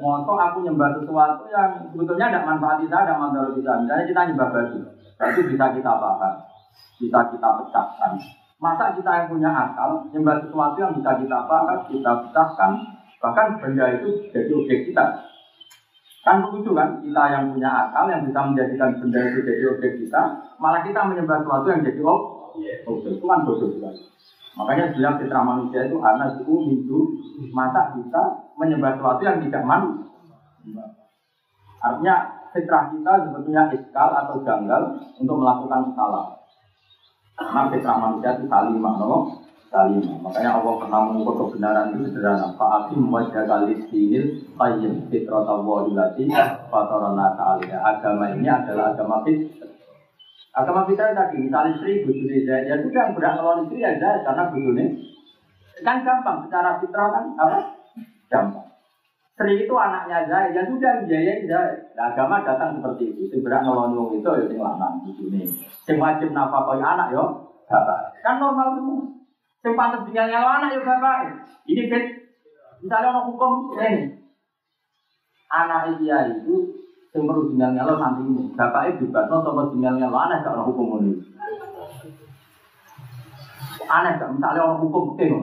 Moto 0.00 0.34
aku 0.34 0.64
nyembah 0.64 0.98
sesuatu 0.98 1.44
yang 1.52 1.84
sebetulnya 1.92 2.32
tidak 2.32 2.48
manfaat 2.48 2.80
kita, 2.80 2.96
tidak 3.04 3.18
manfaat 3.20 3.52
kita. 3.52 3.72
Misalnya 3.84 4.04
kita 4.08 4.20
nyembah 4.32 4.48
batu, 4.48 4.78
batu 5.20 5.40
bisa 5.52 5.66
kita 5.76 5.92
bakar, 6.00 6.32
bisa 6.96 7.20
kita 7.28 7.48
pecahkan. 7.60 8.12
Masa 8.56 8.84
kita 8.96 9.10
yang 9.12 9.26
punya 9.28 9.50
akal 9.52 10.08
nyembah 10.16 10.36
sesuatu 10.42 10.76
yang 10.80 10.96
bisa 10.96 11.12
kita 11.20 11.38
bakar, 11.44 11.76
kita 11.92 12.12
pecahkan, 12.24 12.72
bahkan 13.20 13.46
benda 13.60 13.84
itu 14.00 14.32
jadi 14.32 14.50
objek 14.56 14.90
kita. 14.90 15.04
Kan 16.22 16.38
begitu 16.46 16.70
kan, 16.70 17.02
kita 17.02 17.24
yang 17.34 17.50
punya 17.50 17.66
akal 17.66 18.06
yang 18.06 18.22
bisa 18.22 18.40
menjadikan 18.46 18.94
benda 18.94 19.20
itu 19.26 19.42
jadi 19.42 19.62
objek 19.74 19.92
kita, 19.98 20.22
malah 20.62 20.86
kita 20.86 21.02
menyembah 21.02 21.42
sesuatu 21.42 21.66
yang 21.66 21.82
jadi 21.82 22.00
objek. 22.86 23.18
Itu 23.18 23.26
kan 23.26 23.42
bodoh 23.42 23.68
sekali. 23.74 24.00
Makanya 24.52 24.94
bilang 24.94 25.16
fitrah 25.18 25.42
manusia 25.42 25.80
itu 25.88 25.96
anak 25.98 26.38
itu 26.38 26.54
itu 26.70 26.98
masa 27.50 27.90
kita 27.96 28.22
menyembah 28.54 28.94
sesuatu 28.94 29.22
yang 29.26 29.42
tidak 29.42 29.62
man. 29.66 29.82
Artinya 31.82 32.14
fitrah 32.54 32.86
kita 32.94 33.12
sebetulnya 33.26 33.62
iskal 33.74 34.08
atau 34.14 34.38
janggal 34.46 34.82
untuk 35.18 35.36
melakukan 35.42 35.90
salah. 35.98 36.38
Karena 37.34 37.66
fitrah 37.66 37.96
manusia 37.98 38.30
itu 38.38 38.44
salimah, 38.46 38.94
no? 39.02 39.41
Salimah. 39.72 40.20
Makanya 40.20 40.60
Allah 40.60 40.74
pernah 40.76 41.00
mengukur 41.08 41.48
kebenaran 41.48 41.96
itu 41.96 42.12
sederhana. 42.12 42.52
Fa'akim 42.54 43.08
wajah 43.08 43.48
kali 43.48 43.80
sinil 43.88 44.44
qayyim 44.54 45.08
fitrah 45.08 45.48
Allah 45.48 45.78
ilati 45.88 46.28
fatarana 46.68 47.26
ta'aliyah. 47.34 47.80
Agama 47.80 48.36
ini 48.36 48.46
adalah 48.46 48.92
agama 48.92 49.24
fitrah. 49.24 49.72
Agama 50.52 50.84
kita 50.84 51.16
tadi, 51.16 51.48
misalnya 51.48 51.72
istri, 51.80 52.04
bujuni 52.04 52.44
ya 52.44 52.76
sudah 52.76 53.08
yang 53.08 53.16
berhak 53.16 53.40
ngelawan 53.40 53.64
istri 53.64 53.80
ya 53.80 53.96
Zaid, 53.96 54.20
karena 54.20 54.52
bujuni 54.52 54.84
kan 55.80 56.04
gampang, 56.04 56.44
secara 56.44 56.76
fitrah 56.76 57.08
kan 57.08 57.24
apa? 57.40 57.58
Gampang. 58.28 58.68
Sri 59.32 59.64
itu 59.64 59.72
anaknya 59.72 60.28
Zaid, 60.28 60.52
ya 60.52 60.68
sudah 60.68 61.08
biayain 61.08 61.48
Zaid. 61.48 61.96
Nah, 61.96 62.12
agama 62.12 62.44
datang 62.44 62.76
seperti 62.76 63.16
itu, 63.16 63.40
berhak 63.40 63.64
ngelawan 63.64 63.96
wong 63.96 64.20
itu 64.20 64.28
ya 64.28 64.44
sing 64.44 64.60
lanang 64.60 65.00
bujuni. 65.08 65.48
Sing 65.88 65.96
wajib 65.96 66.36
nafkah 66.36 66.76
anak 66.76 67.08
yo, 67.16 67.48
bapak. 67.64 68.12
Kan 68.20 68.36
normal 68.36 68.76
semua. 68.76 69.21
Sing 69.62 69.72
pantas 69.78 70.02
tinggal 70.10 70.26
ngelawan 70.26 70.66
anak 70.66 70.74
yo 70.74 70.80
bapak. 70.82 71.18
Ini 71.70 71.82
fit 71.86 72.22
Misalnya 72.82 73.14
orang 73.14 73.26
hukum 73.30 73.78
ini, 73.78 74.10
anak 75.46 76.02
dia 76.02 76.34
itu 76.34 76.74
yang 77.14 77.30
perlu 77.30 77.54
nyalo 77.54 77.94
nanti 77.94 78.26
ini, 78.26 78.50
bapaknya 78.58 78.98
juga 78.98 79.30
no 79.30 79.38
sama 79.38 79.70
tinggal 79.70 80.02
nyalo 80.02 80.18
aneh 80.18 80.42
gak 80.42 80.50
orang 80.50 80.66
hukum 80.66 80.86
ini. 80.98 81.14
Aneh 83.86 84.18
gak 84.18 84.34
misalnya 84.34 84.66
orang 84.66 84.82
hukum 84.82 85.14
ini, 85.22 85.38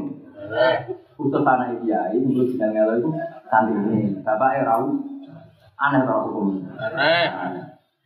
khusus 1.16 1.48
anak 1.48 1.80
dia 1.88 2.12
ini 2.12 2.28
perlu 2.28 2.52
tinggal 2.52 2.70
nyalo 2.76 2.92
itu 3.00 3.10
nanti 3.48 3.72
ini, 3.72 4.20
bapaknya 4.20 4.68
rawu 4.68 5.00
aneh 5.80 6.00
orang 6.04 6.24
hukum. 6.28 6.46
Aneh. 6.76 7.24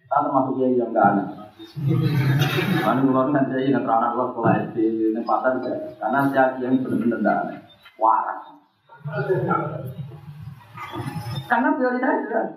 Tak 0.05 0.19
termasuk 0.29 0.61
dia 0.61 0.77
yang 0.77 0.93
gak 0.93 1.09
aneh. 1.09 1.25
Mana 2.83 2.99
keluar 3.01 3.27
kan 3.31 3.45
saya 3.49 3.61
ingat 3.63 3.83
anak 3.87 4.09
keluar 4.13 4.27
sekolah 4.33 4.53
SD 4.69 4.77
di 5.15 5.21
pasar 5.23 5.51
juga. 5.57 5.71
Karena 5.97 6.19
saya 6.29 6.43
yang 6.61 6.83
benar-benar 6.83 7.19
tidak 7.19 7.35
aneh. 7.43 7.59
Waras. 7.97 8.41
Karena 11.47 11.69
prioritas 11.75 12.23
jelas. 12.29 12.49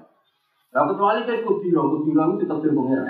Nah, 0.77 0.85
kecuali 0.93 1.25
kayak 1.25 1.49
kudiro, 1.49 1.89
kudiro 1.89 2.37
itu 2.37 2.45
tetap 2.45 2.61
di 2.61 2.69
pengira. 2.69 3.05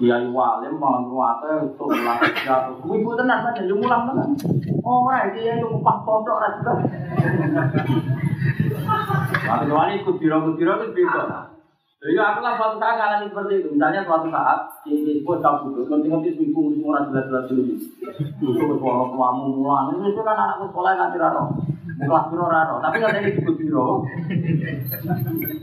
Kiai 0.00 0.24
walim, 0.32 0.80
malam 0.80 1.12
kuatnya, 1.12 1.68
untuk 1.68 1.92
melatih 1.92 2.32
jatuh. 2.48 2.80
Ibu 2.80 3.10
tenang 3.20 3.44
saja, 3.44 3.60
dia 3.60 3.76
mulang 3.76 4.08
tenang. 4.08 4.32
Oh, 4.80 5.04
right, 5.04 5.36
dia 5.36 5.60
itu 5.60 5.68
upah 5.68 6.00
pondok, 6.00 6.40
lah 6.40 6.50
juga. 6.56 6.72
Nah, 9.44 9.56
kecuali 9.60 10.00
kudiro, 10.00 10.36
kudiro 10.48 10.72
itu 10.80 10.96
beda. 10.96 11.51
Jadi 12.02 12.18
aku 12.18 12.42
lah 12.42 12.58
suatu 12.58 12.82
saat 12.82 12.98
ngalami 12.98 13.30
seperti 13.30 13.62
itu. 13.62 13.68
Misalnya 13.78 14.02
suatu 14.02 14.26
saat 14.26 14.58
di 14.82 15.22
pun 15.22 15.38
kamu 15.38 15.70
duduk, 15.70 15.86
nanti-nanti 15.86 16.34
seminggu 16.34 16.74
semua 16.74 17.06
jelas-jelas 17.06 17.46
dulu. 17.46 17.78
Ke 18.42 18.74
suara 18.82 19.06
tuamu 19.06 19.44
mulang. 19.54 19.94
Ini 19.94 20.10
itu 20.10 20.18
kan 20.26 20.34
anakku 20.34 20.66
sekolah 20.74 20.98
nggak 20.98 21.14
raro. 21.22 21.54
Kelas 22.02 22.26
biro 22.34 22.46
raro. 22.50 22.82
Tapi 22.82 22.98
nggak 22.98 23.12
ada 23.14 23.22
disebut 23.22 23.54
biro. 23.54 24.02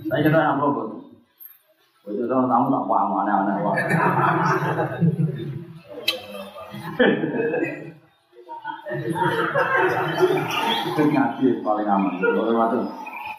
Saya 0.08 0.24
kira 0.24 0.40
yang 0.40 0.64
robot. 0.64 1.12
Itu 2.08 2.24
orang 2.32 2.48
tamu 2.48 2.68
tak 2.72 2.84
paham 2.88 3.20
aneh-aneh. 3.20 3.56
Itu 10.88 11.04
ngaji 11.04 11.46
paling 11.68 11.88
aman. 11.92 12.14
Kalau 12.16 12.80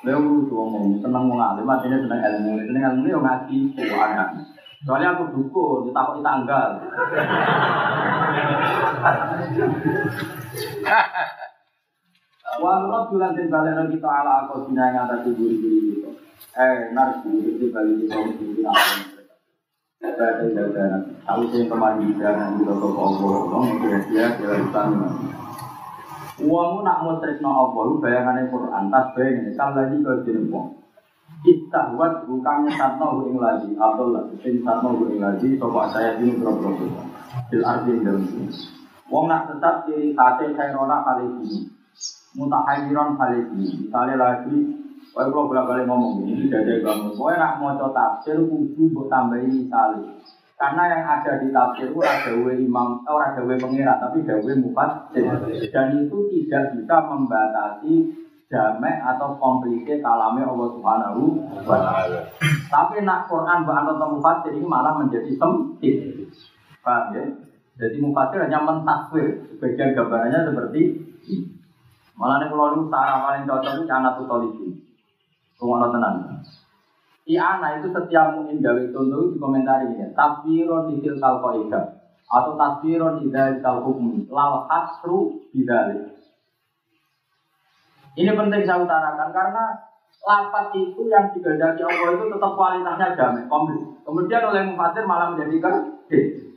Lha 0.01 0.17
kudu 0.17 0.49
ngomong, 0.57 0.97
seneng 1.05 1.29
wong 1.29 1.37
alim, 1.37 1.69
artinya 1.69 2.01
seneng 2.01 2.21
ilmu. 2.25 2.57
Seneng 2.65 2.83
ilmu 2.89 3.05
yo 3.05 3.21
ngaji, 3.21 3.59
kok 3.77 4.01
aneh. 4.01 4.29
Soalnya 4.81 5.13
aku 5.13 5.25
dukun, 5.37 5.93
ditakoki 5.93 6.25
tanggal. 6.25 6.71
Wa 12.61 12.73
rabbulan 12.81 13.37
den 13.37 13.53
balena 13.53 13.85
kita 13.93 14.09
ala 14.09 14.49
aku 14.49 14.73
dina 14.73 14.89
yang 14.89 15.05
atas 15.05 15.29
duri-duri 15.29 16.01
kita. 16.01 16.11
Eh, 16.57 16.97
nar 16.97 17.21
duri 17.21 17.61
di 17.61 17.69
bali 17.69 17.93
kita 18.01 18.17
mesti 18.25 18.65
apa. 18.65 18.85
Saya 20.01 20.49
jaga 20.49 20.85
Aku 21.29 21.45
sih 21.53 21.69
kemarin 21.69 22.17
jaga 22.17 22.57
di 22.57 22.65
toko 22.65 22.89
Allah, 22.97 23.37
dong 23.53 23.85
dia 23.85 24.01
dia 24.09 24.27
dia 24.41 24.57
Uangmu 26.41 26.81
nak 26.81 27.05
mau 27.05 27.21
tresno 27.21 27.51
Allah, 27.53 27.85
bayangannya 28.01 28.49
Quran, 28.49 28.89
tas 28.89 29.07
bayangin, 29.13 29.53
kalau 29.57 29.77
lagi 29.77 29.97
jadi 30.25 30.41
uang. 30.49 30.69
Istahwat 31.41 32.29
bukannya 32.29 32.71
satno 32.77 33.25
ing 33.29 33.41
lagi, 33.41 33.73
atau 33.77 34.13
lah, 34.13 34.25
sing 34.41 34.61
satno 34.65 34.97
ing 35.09 35.21
lagi, 35.21 35.57
coba 35.61 35.89
saya 35.93 36.17
ini 36.21 36.37
berapa 36.37 36.69
Bil 37.49 37.63
arti 37.63 37.93
dalam 38.03 38.25
sini. 38.27 38.51
Wong 39.11 39.27
nak 39.31 39.51
tetap 39.51 39.87
ciri 39.87 40.15
khasnya 40.15 40.55
khairona 40.55 41.03
kali 41.03 41.27
ini, 41.29 41.67
mutahayiron 42.35 43.19
kali 43.19 43.39
ini. 43.43 43.87
Misalnya 43.87 44.15
lagi, 44.19 44.57
Wah, 45.11 45.27
kalau 45.27 45.51
bolak-balik 45.51 45.91
ngomong 45.91 46.23
ini, 46.23 46.47
tidak 46.47 46.71
ada 46.71 46.95
kamu. 46.95 47.19
Kau 47.19 47.35
nak 47.35 47.59
mau 47.59 47.75
tafsir, 47.91 48.39
kudu 48.47 48.95
buat 48.95 49.11
tambahin 49.11 49.67
misalnya. 49.67 50.07
Karena 50.61 50.93
yang 50.93 51.09
ada 51.09 51.41
di 51.41 51.49
tafsir 51.49 51.89
ada 51.89 52.37
we 52.37 52.53
imam, 52.69 53.01
oh, 53.09 53.17
ada 53.17 53.41
we 53.49 53.57
pengira, 53.57 53.97
tapi 53.97 54.21
ada 54.29 54.45
we 54.45 54.53
mufassir. 54.61 55.25
Dan 55.73 56.05
itu 56.05 56.29
tidak 56.29 56.77
bisa 56.77 56.97
membatasi 57.09 58.13
jamek 58.53 59.01
atau 59.01 59.41
komplike 59.41 60.05
kalame 60.05 60.45
Allah 60.45 60.69
Subhanahu 60.77 61.41
wa 61.65 61.79
taala. 61.81 62.29
Tapi 62.69 63.01
nak 63.09 63.25
Quran 63.33 63.65
bahkan 63.65 63.89
atau 63.97 64.13
mufassir 64.13 64.53
ini 64.53 64.69
malah 64.69 65.01
menjadi 65.01 65.33
sempit. 65.41 66.29
Paham 66.85 67.17
ya? 67.17 67.25
Jadi 67.81 67.97
mufassir 68.05 68.45
hanya 68.45 68.61
mentaswir, 68.61 69.57
sebagian 69.57 69.97
gambarannya 69.97 70.45
seperti. 70.45 70.81
Malah 72.21 72.37
nih 72.37 72.53
kalau 72.53 72.77
itu 72.77 72.83
cara 72.93 73.17
paling 73.25 73.49
cocok 73.49 73.73
itu 73.81 73.85
anak 73.89 74.13
tutoliki. 74.21 74.67
Tunggu 75.57 75.89
tenang. 75.89 76.45
Si 77.31 77.39
Ana 77.39 77.79
itu 77.79 77.95
setiap 77.95 78.35
mungkin 78.35 78.59
gawe 78.59 78.91
contoh 78.91 79.31
di 79.31 79.39
komentar 79.39 79.87
ini, 79.87 80.03
tasbiron 80.19 80.91
di 80.91 80.99
kal 81.23 81.39
kaidah 81.39 81.87
atau 82.27 82.59
tasbiron 82.59 83.23
di 83.23 83.31
dari 83.31 83.63
kal 83.63 83.87
hukum, 83.87 84.27
lal 84.27 84.67
asru 84.67 85.39
bidalik. 85.55 86.11
Ini 88.19 88.35
penting 88.35 88.67
saya 88.67 88.83
utarakan 88.83 89.31
karena 89.31 89.79
lapat 90.27 90.75
itu 90.75 91.07
yang 91.07 91.31
digandaki 91.31 91.87
Allah 91.87 92.19
itu 92.19 92.35
tetap 92.35 92.51
kualitasnya 92.59 93.15
jamin, 93.15 93.47
komplit. 93.47 93.79
Kemudian 94.03 94.51
oleh 94.51 94.67
mufasir 94.67 95.07
malah 95.07 95.31
menjadi 95.31 95.55
gede. 95.63 96.51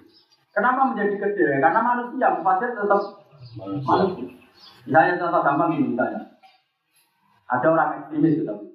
Kenapa 0.58 0.90
menjadi 0.90 1.22
gede? 1.22 1.62
Karena 1.62 1.86
manusia, 1.86 2.34
mufasir 2.34 2.74
tetap 2.74 3.02
manusia. 3.62 4.26
Misalnya 4.90 5.22
contoh 5.22 5.42
gampang 5.46 5.70
ini 5.78 5.94
misalnya. 5.94 6.34
Ada 7.46 7.68
orang 7.70 7.90
ekstremis 8.02 8.42
gitu. 8.42 8.73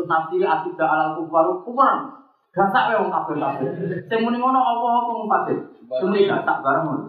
Terus 0.00 0.08
nafsi 0.08 0.40
asidah 0.40 0.88
alal 0.88 1.20
kufar 1.20 1.44
kufar. 1.60 2.08
Gasak 2.56 2.88
ya 2.88 3.04
wong 3.04 3.12
kafir 3.12 3.36
kafir. 3.36 3.68
Sing 4.08 4.24
muni 4.24 4.40
ngono 4.40 4.56
apa 4.56 4.86
apa 4.96 5.10
mufasir. 5.12 5.58
Sing 5.92 6.08
muni 6.08 6.24
gasak 6.24 6.64
bareng 6.64 6.88
ngono. 6.88 7.04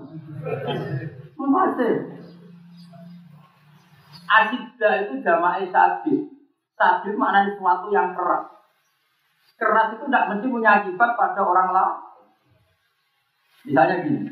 Mufasir. 1.40 2.20
Asidah 4.28 4.94
itu 5.08 5.24
jamaah 5.24 5.64
sadid. 5.72 6.20
Sadid 6.76 7.16
maknanya 7.16 7.56
sesuatu 7.56 7.88
yang 7.96 8.12
keras. 8.12 8.60
Keras 9.56 9.96
itu 9.96 10.12
tidak 10.12 10.28
mesti 10.36 10.46
punya 10.52 10.84
akibat 10.84 11.16
pada 11.16 11.40
orang 11.48 11.72
lain. 11.72 11.96
Misalnya 13.72 14.04
gini, 14.04 14.28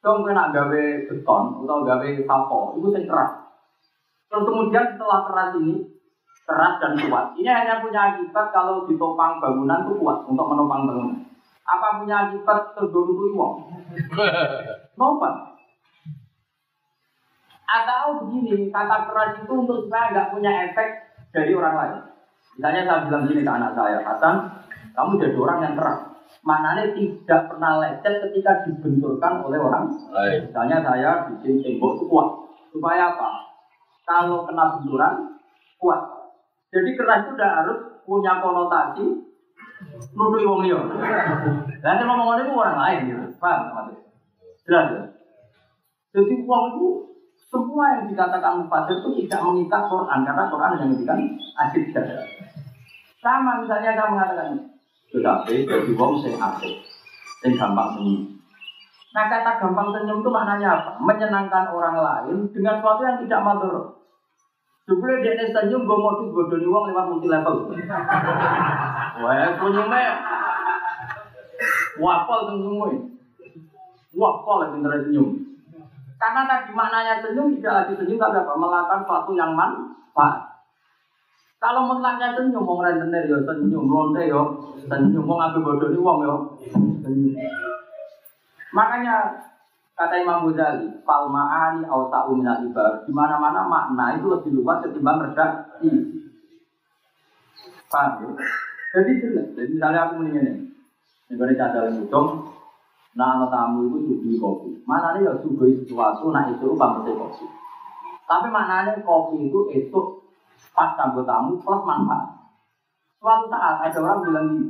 dong 0.00 0.24
kena 0.24 0.48
gawe 0.56 0.84
beton 1.04 1.44
atau 1.60 1.84
gawe 1.84 2.08
sapo, 2.24 2.80
itu 2.80 2.88
yang 2.96 3.04
keras. 3.12 3.32
Terus 4.32 4.46
kemudian 4.48 4.96
setelah 4.96 5.28
keras 5.28 5.60
ini, 5.60 5.91
keras 6.52 6.74
dan 6.84 6.92
kuat. 7.08 7.32
Ini 7.40 7.48
hanya 7.48 7.80
punya 7.80 8.12
akibat 8.12 8.52
kalau 8.52 8.84
ditopang 8.84 9.40
bangunan 9.40 9.88
itu 9.88 9.96
kuat 9.96 10.28
untuk 10.28 10.44
menopang 10.44 10.84
bangunan. 10.84 11.24
Apa 11.64 12.04
punya 12.04 12.28
akibat 12.28 12.76
tergolong 12.76 13.32
uang? 13.32 13.54
Nopo. 15.00 15.28
Atau 17.72 18.20
begini, 18.20 18.68
kata 18.68 19.08
keras 19.08 19.40
itu 19.40 19.52
untuk 19.56 19.88
supaya 19.88 20.12
nggak 20.12 20.30
punya 20.36 20.52
efek 20.68 21.08
dari 21.32 21.56
orang 21.56 21.74
lain. 21.80 21.96
Misalnya 22.60 22.84
saya 22.84 23.00
bilang 23.08 23.24
gini 23.24 23.40
ke 23.40 23.48
anak 23.48 23.72
saya, 23.72 23.98
Hasan, 24.04 24.36
kamu 24.92 25.16
jadi 25.16 25.36
orang 25.40 25.58
yang 25.64 25.74
keras. 25.80 26.00
Maknanya 26.44 26.92
tidak 26.92 27.40
pernah 27.48 27.80
lecet 27.80 28.14
ketika 28.28 28.52
dibenturkan 28.68 29.46
oleh 29.46 29.56
orang 29.56 29.88
Lain. 30.10 30.50
Misalnya 30.50 30.84
saya 30.84 31.10
bikin 31.32 31.64
tembok 31.64 31.96
itu 31.96 32.04
kuat. 32.10 32.28
Supaya 32.74 33.14
apa? 33.14 33.30
Kalau 34.04 34.44
kena 34.44 34.76
benturan, 34.76 35.38
kuat. 35.80 36.00
Jadi 36.72 36.90
keras 36.96 37.28
itu 37.28 37.32
tidak 37.36 37.52
harus 37.60 37.78
punya 38.08 38.40
konotasi 38.40 39.04
nuduh 40.16 40.40
wong 40.48 40.60
liya. 40.64 40.80
Lah 41.84 41.92
sing 42.00 42.06
ngomong 42.08 42.40
itu 42.40 42.52
orang 42.56 42.78
lain 42.80 42.98
gitu. 43.12 43.24
Paham 43.36 43.60
maksudnya? 43.76 44.00
Jelas 44.64 44.86
ya? 44.88 45.02
Jadi 46.12 46.34
uang 46.44 46.64
itu 46.76 46.88
semua 47.52 47.84
yang 47.92 48.04
dikatakan 48.08 48.64
mufasir 48.64 48.96
itu 48.96 49.08
tidak 49.24 49.44
mengikat 49.44 49.82
Quran 49.88 50.24
karena 50.24 50.44
Quran 50.48 50.72
hanya 50.72 50.86
mengikat 50.88 51.18
asik 51.68 51.84
saja. 51.92 52.24
Sama 53.20 53.60
misalnya 53.60 53.92
saya 53.92 54.08
mengatakan 54.08 54.72
tetapi 55.12 55.68
jadi 55.68 55.92
wong 55.92 56.24
sing 56.24 56.40
asik, 56.40 56.74
sing 57.44 57.52
gampang 57.60 58.00
senyum. 58.00 58.40
Nah 59.12 59.28
kata 59.28 59.60
gampang 59.60 59.92
senyum 59.92 60.24
itu 60.24 60.30
maknanya 60.32 60.68
apa? 60.80 60.90
Menyenangkan 60.96 61.68
orang 61.68 61.96
lain 62.00 62.36
dengan 62.56 62.80
sesuatu 62.80 63.04
yang 63.04 63.20
tidak 63.20 63.44
mador. 63.44 64.01
Jupule 64.92 65.24
dia 65.24 65.48
senyum 65.48 65.88
gue 65.88 65.96
modus 65.96 66.36
bodoni 66.36 66.68
wong 66.68 66.92
lewat 66.92 67.04
multi 67.08 67.24
level. 67.32 67.72
Wah, 69.24 69.48
senyumnya 69.56 70.12
wapol 71.96 72.40
semua. 72.52 72.92
Wapol 74.12 74.58
yang 74.60 74.72
bener 74.76 75.08
senyum. 75.08 75.28
Karena 76.20 76.44
tadi 76.44 76.76
maknanya 76.76 77.24
senyum 77.24 77.56
tidak 77.56 77.72
lagi 77.72 77.92
senyum 78.04 78.20
tapi 78.20 78.36
apa? 78.36 78.52
Melakukan 78.52 79.00
sesuatu 79.00 79.32
yang 79.32 79.56
manfaat. 79.56 80.60
Kalau 81.56 81.88
mutlaknya 81.88 82.36
senyum, 82.36 82.60
mau 82.60 82.84
rentenir 82.84 83.32
ya 83.32 83.40
senyum, 83.48 83.88
lonte 83.88 84.28
ya 84.28 84.44
senyum, 84.92 85.24
mau 85.24 85.40
ngambil 85.40 85.72
bodoh 85.72 85.88
di 85.88 85.96
uang 85.96 86.18
ya 86.20 86.36
senyum. 87.00 87.32
Makanya 88.76 89.40
Kata 89.92 90.14
Imam 90.18 90.48
Ghazali, 90.48 91.04
fal 91.04 91.28
ma'ani 91.28 91.84
au 91.84 92.08
ta'u 92.08 92.32
minal 92.32 92.64
ibar. 92.64 93.04
Di 93.04 93.12
mana-mana 93.12 93.68
makna 93.68 94.16
itu 94.16 94.26
lebih 94.32 94.56
luas 94.56 94.80
ketimbang 94.80 95.20
redaksi. 95.20 95.90
Paham 97.92 98.24
ya? 98.24 98.28
Jadi 98.92 99.10
jelas. 99.20 99.46
Jadi 99.52 99.76
misalnya 99.76 100.08
aku 100.08 100.12
mendingin 100.20 100.48
ini. 100.48 100.64
Ini 101.32 101.56
cadar 101.56 101.88
yang 101.88 102.08
udong. 102.08 102.28
Nah, 103.12 103.36
anak 103.36 103.52
tamu 103.52 103.92
itu 103.92 104.08
suguhi 104.08 104.40
kopi. 104.40 104.70
Mana 104.88 105.12
nih 105.12 105.28
ya 105.28 105.36
suguhi 105.44 105.84
sesuatu, 105.84 106.32
nah 106.32 106.48
itu 106.48 106.72
pamit 106.76 107.12
kopi. 107.12 107.44
Tapi 108.24 108.48
maknanya 108.48 108.96
kopi 109.04 109.52
itu 109.52 109.60
itu 109.68 110.00
pas 110.72 110.96
kanggo 110.96 111.20
tamu 111.28 111.60
plus 111.60 111.84
manfaat. 111.84 112.32
Suatu 113.20 113.46
saat 113.52 113.78
ada 113.84 113.98
orang 114.02 114.24
bilang 114.24 114.46
gini, 114.50 114.66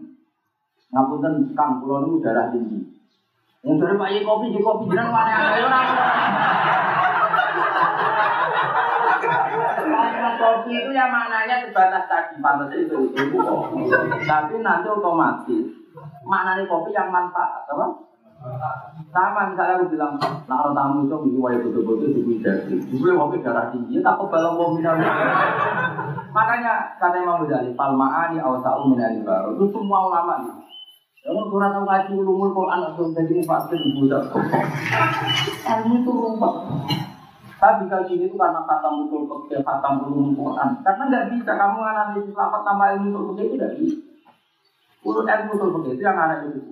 ngapunten 0.92 1.56
kang 1.56 1.80
pulau 1.80 2.04
ini 2.04 2.20
darah 2.20 2.52
tinggi. 2.52 2.91
Yang 3.62 3.78
dari 3.78 3.94
Pak 3.94 4.08
Yai 4.10 4.26
kopi, 4.26 4.50
di 4.50 4.58
kopi 4.58 4.90
jiran 4.90 5.14
mana 5.14 5.54
ada. 5.54 5.80
Kalimat 9.86 10.34
kopi 10.34 10.70
itu 10.74 10.90
ya 10.90 11.06
maknanya 11.06 11.62
sebatas 11.62 12.10
tadi 12.10 12.42
pantas 12.42 12.74
itu 12.74 13.14
itu. 13.14 13.38
Tapi 14.26 14.54
nanti 14.66 14.86
otomatis 14.90 15.66
maknanya 16.26 16.66
kopi 16.66 16.90
yang 16.90 17.14
manfaat, 17.14 17.62
apa? 17.70 17.86
Sama 19.14 19.54
misalnya 19.54 19.78
aku 19.78 19.94
bilang, 19.94 20.18
nah 20.50 20.66
orang 20.66 20.74
tamu 20.74 21.06
itu 21.06 21.14
mesti 21.14 21.38
wajib 21.38 21.70
betul-betul 21.70 22.10
juga 22.18 22.66
jadi. 22.66 22.74
Dulu 22.90 23.14
kopi 23.14 23.46
darah 23.46 23.70
tinggi, 23.70 24.02
tak 24.02 24.18
kebal 24.18 24.58
mau 24.58 24.74
minum. 24.74 24.98
Makanya 26.34 26.98
kata 26.98 27.22
Imam 27.22 27.46
Ghazali, 27.46 27.70
palmaani 27.78 28.42
awsa'u 28.42 28.90
minal 28.90 29.22
baru 29.22 29.54
itu 29.54 29.70
semua 29.70 30.10
ulama 30.10 30.42
nih. 30.42 30.54
Kalau 31.22 31.46
kurang 31.46 31.70
tahu 31.70 31.86
ngaji 31.86 32.10
ulumul 32.18 32.50
Quran 32.50 32.82
atau 32.82 33.14
jadi 33.14 33.38
mufasir 33.38 33.78
budak. 33.94 34.26
Ilmu 35.62 35.94
itu 36.02 36.10
rumput. 36.10 36.54
Tapi 37.62 37.86
kalau 37.86 38.10
ini 38.10 38.26
itu 38.26 38.34
karena 38.34 38.66
kata 38.66 38.90
mutul 38.90 39.30
kecil, 39.30 39.62
kata 39.62 40.02
ulumul 40.02 40.34
Quran. 40.34 40.82
Karena 40.82 41.02
nggak 41.06 41.26
bisa 41.30 41.54
kamu 41.54 41.78
analisis 41.78 42.34
lapat 42.34 42.66
nama 42.66 42.84
ilmu 42.98 43.06
mutul 43.14 43.26
kecil 43.38 43.46
itu 43.46 43.54
tidak 43.54 43.72
bisa. 43.78 43.98
Urut 45.06 45.30
ilmu 45.30 45.50
mutul 45.54 45.70
kecil 45.78 45.92
itu 45.94 46.02
yang 46.02 46.18
analisis. 46.18 46.64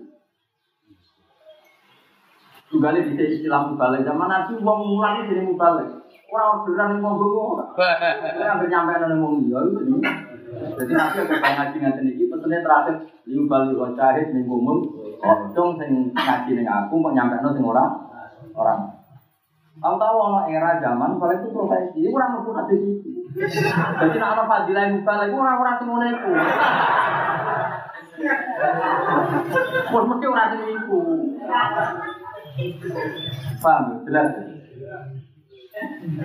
Juga 2.75 2.91
bisa 2.91 3.23
istilah 3.23 3.71
mubalik. 3.71 4.03
Zaman 4.03 4.27
Nabi 4.27 4.53
uang 4.59 4.81
mulang 4.83 5.15
itu 5.23 5.31
jadi 5.31 5.43
mubalik. 5.47 5.89
Orang 6.31 6.67
orderan 6.67 6.99
yang 6.99 7.03
ngomong 7.07 7.55
orang. 7.55 7.71
Orang 8.39 8.67
nyampe 8.67 8.93
nang 8.99 9.15
ngomong 9.15 9.47
dia 9.47 9.59
itu. 9.63 9.99
Jadi 10.51 10.93
nanti 10.99 11.17
ada 11.23 11.35
kayak 11.39 11.55
ngaji 11.55 11.77
ngaji 11.79 12.20
ini, 12.41 12.49
pesannya 12.49 12.65
terakhir 12.65 12.95
liu 13.29 13.45
balik 13.45 13.77
wa 13.77 13.93
cahid 13.93 14.33
ning 14.33 14.49
kumul, 14.49 14.81
odong 15.21 15.77
sing 15.77 16.09
ngaji 16.17 16.51
ning 16.57 16.65
aku 16.65 16.97
kok 16.97 17.13
nyampe 17.13 17.37
nang 17.37 17.53
sing 17.53 17.65
orang 17.69 17.93
orang. 18.57 18.81
Tahu 19.81 19.97
tahu 19.97 20.17
ono 20.21 20.41
era 20.49 20.81
zaman 20.81 21.21
kalau 21.21 21.37
itu 21.37 21.49
profesi, 21.53 22.01
orang 22.09 22.33
mau 22.37 22.53
nanti 22.53 22.77
situ. 22.81 23.11
Jadi 24.01 24.17
nak 24.17 24.33
ono 24.37 24.43
fadilah 24.49 24.83
yang 24.89 25.05
balik, 25.05 25.33
orang 25.37 25.61
orang 25.61 25.77
sing 25.77 25.89
ngono 25.89 26.07
iku. 26.09 26.33
Pun 29.93 30.05
mesti 30.09 30.27
orang 30.29 30.49
sing 30.57 30.63
iku. 30.69 31.01
Paham? 33.61 33.85
Jelas. 34.05 34.29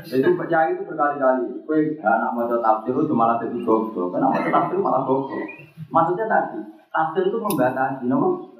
Jadi 0.03 0.27
percaya 0.35 0.75
itu 0.75 0.83
berkali-kali. 0.83 1.63
Kue 1.63 1.95
anak 2.03 2.35
mau 2.35 2.43
tafsir 2.47 2.91
itu 2.91 3.15
malah 3.15 3.39
jadi 3.39 3.55
goblok. 3.63 4.11
Kenapa 4.11 4.43
tafsir 4.51 4.77
malah 4.83 5.07
goblok? 5.07 5.64
Maksudnya 5.89 6.25
tadi, 6.29 6.59
tafsir 6.89 7.23
itu 7.29 7.37
membatasi, 7.37 8.05
no? 8.09 8.51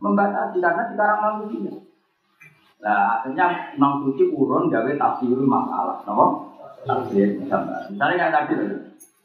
Membatasi 0.00 0.56
karena 0.60 0.82
sekarang 0.92 1.18
manusia. 1.20 1.72
Nah, 2.80 3.20
akhirnya 3.20 3.74
Imam 3.74 4.04
Suci 4.04 4.30
urun 4.30 4.68
gawe 4.68 4.90
tafsir 4.96 5.36
masalah, 5.36 6.00
no? 6.06 6.52
Tafsir 6.86 7.40
misalnya. 7.40 7.88
Misalnya 7.88 8.16
kayak 8.16 8.34
tadi, 8.34 8.54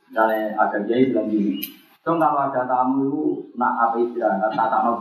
misalnya 0.09 0.39
ada 0.57 0.77
kiai 0.83 1.11
bilang 1.11 1.27
gini, 1.29 1.61
Dong 2.01 2.17
kalau 2.17 2.49
ada 2.49 2.65
tamu 2.65 3.05
itu 3.05 3.53
nak 3.53 3.77
apa 3.77 4.01
istirahat, 4.01 4.49
tak 4.57 4.73
tak 4.73 4.81
mau 4.81 4.97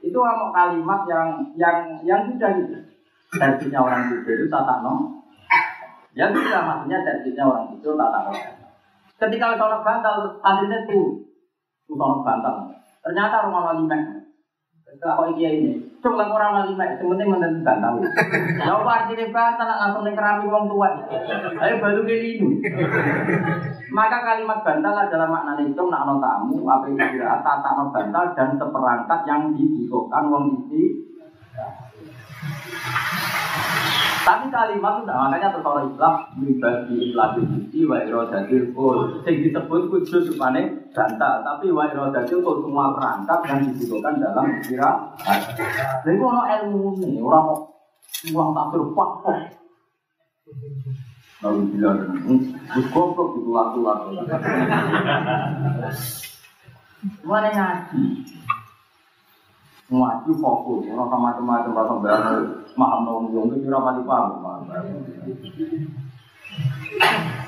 Itu 0.00 0.18
mau 0.24 0.48
kalimat 0.48 1.04
yang 1.04 1.28
yang 1.52 2.00
yang 2.00 2.24
sudah 2.32 2.48
gitu 2.56 2.96
servisnya 3.36 3.80
orang 3.82 4.08
tidur 4.10 4.34
itu 4.38 4.46
tata 4.48 4.80
no. 4.80 5.22
Ya 6.16 6.32
bisa 6.32 6.64
maksudnya 6.64 7.04
servisnya 7.04 7.44
orang 7.44 7.64
tidur 7.76 7.94
tata 7.98 8.18
no. 8.30 8.32
Ketika 9.16 9.56
sholat 9.56 9.80
bantal, 9.80 10.36
santrinya 10.44 10.84
tuh, 10.84 11.24
sholat 11.88 12.20
bantal. 12.20 12.54
Ternyata 13.00 13.48
rumah 13.48 13.72
wali 13.72 13.88
mek. 13.88 14.02
Kalau 14.96 15.28
iya 15.36 15.52
ini, 15.52 15.76
coba 16.04 16.28
orang 16.28 16.52
wali 16.60 16.72
mek, 16.76 17.00
sementing 17.00 17.28
menentu 17.32 17.64
bantal. 17.64 17.96
Ya 18.60 18.76
apa 18.76 18.92
artinya 19.04 19.26
bantal 19.32 19.68
langsung 19.72 20.02
nih 20.04 20.12
kerami 20.12 20.44
wong 20.52 20.64
tua. 20.68 20.88
Ayo 21.64 21.74
baru 21.80 22.02
ini. 22.04 22.60
Maka 23.88 24.18
kalimat 24.20 24.60
bantal 24.60 24.94
adalah 25.08 25.28
makna 25.32 25.64
itu 25.64 25.82
nak 25.88 26.04
no 26.04 26.20
tamu, 26.20 26.60
apa 26.68 26.84
yang 26.92 27.08
kira 27.16 27.40
tata 27.40 27.70
no 27.78 27.88
bantal 27.88 28.36
dan 28.36 28.52
seperangkat 28.60 29.20
yang 29.24 29.56
dibutuhkan 29.56 30.28
wong 30.28 30.44
isi 30.68 31.08
tapi 34.26 34.50
kalimat 34.50 35.06
itu 35.06 35.12
makanya 35.14 35.54
terus 35.54 35.66
orang 35.66 35.86
Islam 35.94 36.14
pribadi 36.34 36.94
Islam 37.10 37.30
itu 37.38 37.80
wa 37.86 37.98
irodatil 38.02 38.64
kul. 38.74 38.98
Yang 39.22 39.36
disebut 39.50 39.80
kudus 39.86 40.22
supane 40.26 40.90
bantal, 40.90 41.46
tapi 41.46 41.70
wa 41.70 41.86
irodatil 41.86 42.42
kul 42.42 42.66
semua 42.66 42.90
perangkat 42.98 43.40
yang 43.46 43.60
dibutuhkan 43.70 44.18
dalam 44.18 44.46
kira. 44.66 44.90
Jadi 46.02 46.16
kalau 46.18 46.42
ilmu 46.42 46.98
ini 47.06 47.22
orang 47.22 47.44
mau 47.46 47.58
uang 48.34 48.50
tak 48.50 48.66
berpak 48.74 49.10
Lalu 51.44 51.60
bilang, 51.76 52.00
terus 52.72 52.86
goblok 52.90 53.36
itu 53.36 53.50
laku-laku. 53.52 54.08
Mana 57.22 57.48
ngaji? 57.52 58.02
Ngaji 59.86 60.32
fokus, 60.42 60.82
orang 60.90 61.06
sama 61.06 61.30
macam-macam 61.38 62.02
bahasa 62.02 62.34
maham 62.74 63.00
nong 63.06 63.30
yang 63.30 63.46
kira 63.54 63.78
mati 63.78 64.02
paham. 64.02 64.66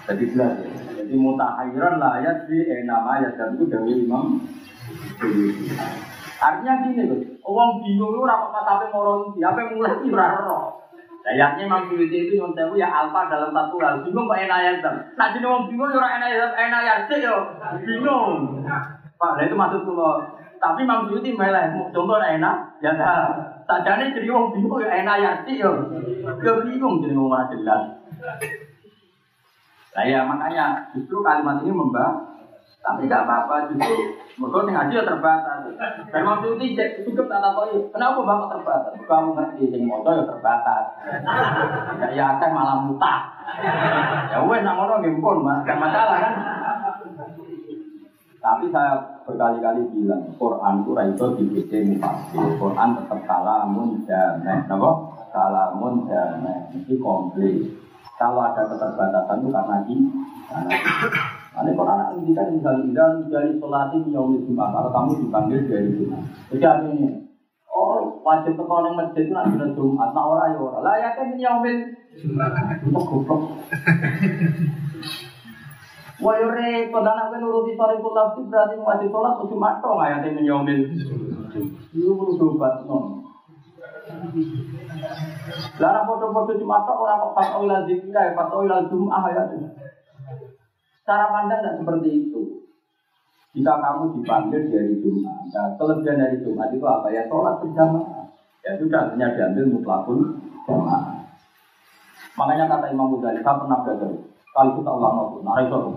Jadi 0.06 0.24
jelas 0.30 0.52
ya. 0.62 0.70
Jadi 1.02 1.14
mutahiran 1.18 1.98
lah 1.98 2.22
di 2.46 2.58
enam 2.62 3.02
ayat 3.10 3.34
dan 3.34 3.58
itu 3.58 3.64
dari 3.66 4.06
imam. 4.06 4.38
Artinya 6.38 6.74
gini 6.86 7.02
loh, 7.10 7.18
orang 7.42 7.82
bingung 7.82 8.14
itu 8.14 8.22
rapat 8.22 8.62
sampai 8.62 8.88
moron 8.94 9.34
siapa 9.34 9.74
mulai 9.74 9.98
ibrahim 10.06 10.78
Ayatnya 11.28 11.68
Imam 11.68 11.84
Syuuti 11.92 12.24
itu 12.24 12.40
yang 12.40 12.56
tahu 12.56 12.78
ya 12.80 12.88
alfa 12.88 13.28
dalam 13.28 13.52
satu 13.52 13.76
hal. 13.84 14.00
Bingung 14.00 14.30
kok 14.30 14.40
enak 14.40 14.58
ayat. 14.64 14.80
Nah 15.12 15.28
jadi 15.28 15.44
orang 15.44 15.68
bingung 15.68 15.92
ya 15.92 16.00
enak 16.00 16.28
ayat 16.32 16.52
enak 16.56 16.80
ayat 16.80 17.00
sih 17.04 17.18
yo. 17.20 17.36
Bingung. 17.84 18.64
Pak, 19.18 19.42
itu 19.44 19.58
maksud 19.58 19.82
kalau 19.82 20.22
tapi 20.58 20.82
Imam 20.82 21.06
Suyuti 21.06 21.34
meleh, 21.34 21.70
contoh 21.94 22.18
enak, 22.18 22.56
ya 22.82 22.90
enggak. 22.94 23.16
Sajane 23.68 24.16
jadi 24.16 24.28
wong 24.32 24.56
bingung 24.56 24.80
ya 24.80 24.90
enak 25.04 25.16
ya 25.20 25.32
sih 25.44 25.60
yo. 25.60 25.70
Yo 26.40 26.52
bingung 26.64 27.04
jadi 27.04 27.14
wong 27.14 27.28
ora 27.30 27.46
jelas. 27.52 27.82
Nah 29.92 30.04
ya 30.06 30.24
makanya 30.24 30.88
justru 30.94 31.20
kalimat 31.20 31.60
ini 31.60 31.74
membah 31.74 32.38
tapi 32.78 33.04
tidak 33.04 33.26
apa-apa 33.26 33.74
justru 33.74 34.16
mereka 34.38 34.70
yang 34.70 34.88
ya 34.88 35.02
terbatas. 35.04 35.58
Dan 36.08 36.20
Imam 36.24 36.40
Suyuti 36.40 36.78
cukup 37.04 37.28
tak 37.28 37.44
tahu 37.44 37.92
kenapa 37.92 38.18
bapak 38.24 38.48
terbatas? 38.56 38.92
Kamu 39.04 39.36
ngerti 39.36 39.68
sing 39.68 39.82
moto 39.84 40.08
ya 40.16 40.24
terbatas. 40.24 40.84
Ya 42.00 42.08
ya 42.14 42.26
kan 42.40 42.50
malah 42.56 42.80
mutah. 42.88 43.28
Ya 44.32 44.40
wes 44.48 44.64
nak 44.64 44.80
ngono 44.80 45.04
nggih 45.04 45.20
pun, 45.20 45.44
masalah 45.44 46.16
kan. 46.22 46.32
Tapi 48.38 48.64
saya 48.72 49.17
berkali-kali 49.28 49.84
bilang, 49.92 50.24
Quran 50.40 50.74
itu 50.80 50.90
itu 50.96 51.26
dibikin 51.36 51.84
mufasir. 52.00 52.56
Quran 52.56 52.96
tetap 52.96 53.20
kalamun 53.28 54.00
damai. 54.08 54.64
Kenapa? 54.64 54.90
Kalamun 55.28 56.08
damai. 56.08 56.72
Ini 56.72 56.96
komplit. 56.96 57.76
Kalau 58.16 58.40
ada 58.40 58.64
keterbatasan 58.64 59.44
itu 59.44 59.48
karena 59.52 59.76
ini. 59.84 60.08
Karena 61.52 61.70
Quran 61.76 62.00
indikan 62.16 62.48
misalnya 62.56 62.88
dan 62.96 63.12
dari 63.28 63.52
sholatin 63.60 64.08
yaumil 64.08 64.40
jumat. 64.48 64.72
Kalau 64.72 64.90
kamu 64.96 65.28
dipanggil 65.28 65.60
dari 65.68 65.88
jumat. 65.92 66.24
Jadi 66.48 66.64
artinya, 66.64 67.12
oh 67.68 68.24
wajib 68.24 68.56
tekan 68.56 68.86
yang 68.88 68.96
masjid 68.96 69.28
itu 69.28 69.32
nanti 69.36 69.76
jumat. 69.76 70.08
Nah 70.16 70.24
orang 70.24 70.56
ya. 70.56 70.80
Lah 70.80 70.94
ya 70.96 71.10
kan 71.12 71.36
yaumil 71.36 71.78
jumat. 72.16 72.80
Itu 72.80 72.96
goblok. 72.96 73.60
Wah 76.18 76.34
yo 76.34 76.50
repot 76.50 77.06
anak 77.06 77.30
kowe 77.30 77.38
nuruti 77.38 77.78
sore 77.78 77.94
kula 78.02 78.34
berarti 78.34 78.74
wajib 78.82 79.08
sholat 79.14 79.38
kudu 79.38 79.54
mato 79.54 80.02
ayate 80.02 80.34
menyomil. 80.34 80.82
Iku 81.94 82.12
perlu 82.18 82.34
dobat 82.34 82.82
non. 82.90 83.22
Lara 85.78 86.02
foto-foto 86.02 86.58
cuma 86.58 86.82
tok 86.82 86.98
orang 87.06 87.22
kok 87.22 87.34
pas 87.38 87.48
oil 87.54 87.70
zikra, 87.86 88.34
pas 88.34 88.50
oil 88.50 88.72
jum'ah 88.90 89.24
ya. 89.30 89.42
Cara 91.06 91.30
pandang 91.30 91.62
tidak 91.62 91.76
seperti 91.78 92.08
itu. 92.26 92.42
Jika 93.56 93.80
kamu 93.80 94.18
dipanggil 94.18 94.60
dari 94.68 94.92
Jumat, 95.00 95.40
nah, 95.56 95.72
kelebihan 95.80 96.20
dari 96.20 96.36
Jumat 96.42 96.68
itu 96.68 96.84
apa 96.84 97.08
ya? 97.14 97.24
Sholat 97.30 97.62
berjamaah. 97.62 98.26
Ya 98.66 98.76
sudah, 98.76 99.14
hanya 99.14 99.32
diambil 99.32 99.70
mutlakul 99.70 100.36
jamaah. 100.68 101.24
Makanya 102.36 102.68
kata 102.68 102.92
Imam 102.92 103.16
Ghazali, 103.16 103.40
saya 103.40 103.56
pernah 103.56 103.78
belajar. 103.86 104.10
Kali 104.58 104.74
itu 104.74 104.82
tak 104.82 104.90
ulang 104.90 105.14
waktu, 105.14 105.38
nah 105.46 105.54
itu 105.62 105.70
aku. 105.70 105.90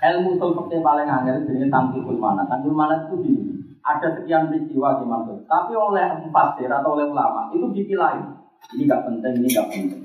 Ilmu 0.00 0.30
seperti 0.38 0.78
paling 0.78 1.08
angel 1.10 1.50
jadi 1.50 1.66
tangkul 1.66 2.14
mana. 2.14 2.46
Tangkul 2.46 2.70
mana 2.70 3.10
itu 3.10 3.18
gini. 3.26 3.58
Ada 3.82 4.22
sekian 4.22 4.46
peristiwa 4.46 5.02
di 5.02 5.04
Mansur. 5.10 5.42
Tapi 5.50 5.74
oleh 5.74 6.30
fasir 6.30 6.70
atau 6.70 6.94
oleh 6.94 7.10
ulama 7.10 7.50
itu 7.50 7.66
dipilah. 7.74 8.22
Ini 8.70 8.86
nggak 8.86 9.02
penting, 9.02 9.42
ini 9.42 9.48
nggak 9.50 9.66
penting. 9.66 10.02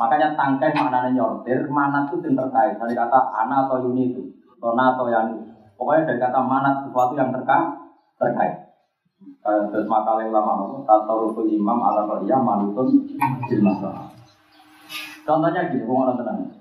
Makanya 0.00 0.32
tangkai 0.32 0.72
maknanya 0.72 1.12
nyortir, 1.12 1.68
mana 1.68 2.08
itu 2.08 2.16
yang 2.24 2.32
terkait. 2.32 2.80
Dari 2.80 2.96
kata 2.96 3.18
ana 3.44 3.68
atau 3.68 3.84
yuni 3.84 4.16
itu, 4.16 4.24
atau 4.56 4.72
na 4.72 4.96
atau 4.96 5.12
yang 5.12 5.36
Pokoknya 5.76 6.08
dari 6.08 6.20
kata 6.22 6.40
mana 6.40 6.80
sesuatu 6.80 7.12
yang 7.12 7.28
terkait. 7.28 7.68
terkait. 8.16 8.54
Terus 9.44 9.84
makalah 9.84 10.24
ulama 10.24 10.64
itu 10.64 10.80
tasawuful 10.88 11.44
imam 11.44 11.76
ala 11.76 12.08
riyah 12.24 12.40
manutun 12.40 13.04
bil 13.44 13.60
masalah. 13.60 14.13
Contohnya 15.24 15.72
gini, 15.72 15.84
ngomong 15.88 16.20
tenang. 16.20 16.52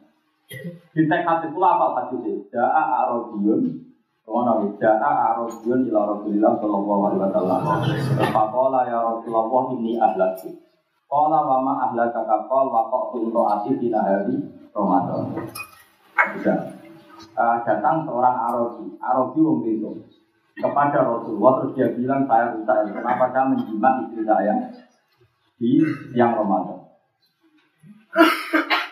Di 0.94 1.02
teks 1.07 1.26
hadis 1.27 1.52
itu 1.52 1.60
apa 1.60 1.85
hadisnya? 1.99 2.34
Ja'a 2.52 3.11
Kau 4.23 4.40
nabi 4.48 4.72
ja'a 4.80 5.35
arabiyun 5.35 5.84
ila 5.91 6.15
Rasulillah 6.15 6.56
sallallahu 6.64 7.02
alaihi 7.11 7.22
wasallam. 7.27 7.61
Faqala 8.31 8.88
ya 8.88 9.03
Rasulullah 9.03 9.64
ini 9.76 9.99
ahlakku. 9.99 10.48
Qala 11.11 11.44
wa 11.44 11.57
ma 11.60 11.73
ahlaka 11.91 12.23
ka 12.23 12.48
qala 12.48 12.72
wa 12.72 12.81
qatu 12.88 13.27
imraati 13.27 13.76
fi 13.76 13.85
nahari 13.91 14.40
Ramadan. 14.72 15.27
Sudah. 16.40 16.60
Uh, 17.34 17.57
datang 17.65 18.07
seorang 18.07 18.35
Arabi, 18.35 18.94
Arabi 19.02 19.40
wong 19.41 20.06
kepada 20.53 21.02
Rasulullah 21.02 21.53
terus 21.60 21.73
dia 21.73 21.88
bilang 21.98 22.30
saya 22.30 22.53
rusak 22.53 22.94
kenapa 22.94 23.26
saya 23.34 23.49
menjimat 23.49 24.06
istri 24.06 24.22
saya 24.22 24.53
di 25.57 25.81
siang 26.14 26.38
Ramadan. 26.38 26.82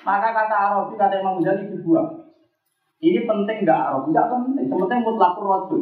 Maka 0.07 0.27
kata 0.33 0.55
Arabi, 0.55 0.93
kata 0.97 1.15
Imam 1.21 1.37
Ghazali 1.39 1.69
dibuang. 1.69 2.09
Ini 3.01 3.25
penting 3.25 3.57
nggak 3.65 3.81
Arabi? 3.89 4.07
Nggak 4.13 4.29
penting. 4.29 4.65
Penting 4.69 4.99
mutlakul 5.05 5.45
rojul. 5.45 5.81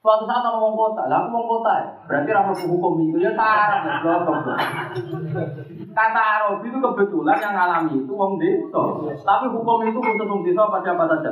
Suatu 0.00 0.24
saat 0.24 0.40
orang 0.40 0.64
ngomong 0.64 0.96
kota, 0.96 1.12
lah 1.12 1.20
aku 1.20 1.28
ngomong 1.28 1.60
kota 1.60 1.72
ya. 1.76 1.88
Berarti 2.08 2.30
ramu 2.32 2.56
hukum 2.56 3.04
itu 3.04 3.20
ya 3.20 3.36
ya, 3.36 4.16
Kata 5.92 6.20
Arabi 6.40 6.72
itu 6.72 6.78
kebetulan 6.80 7.36
yang 7.36 7.52
ngalami 7.52 8.00
itu 8.00 8.12
wong 8.16 8.40
desa. 8.40 8.80
Tapi 9.20 9.52
hukum 9.52 9.84
itu 9.84 10.00
khusus 10.00 10.24
wong 10.24 10.40
desa 10.40 10.72
pada 10.72 10.96
apa 10.96 11.04
saja? 11.04 11.30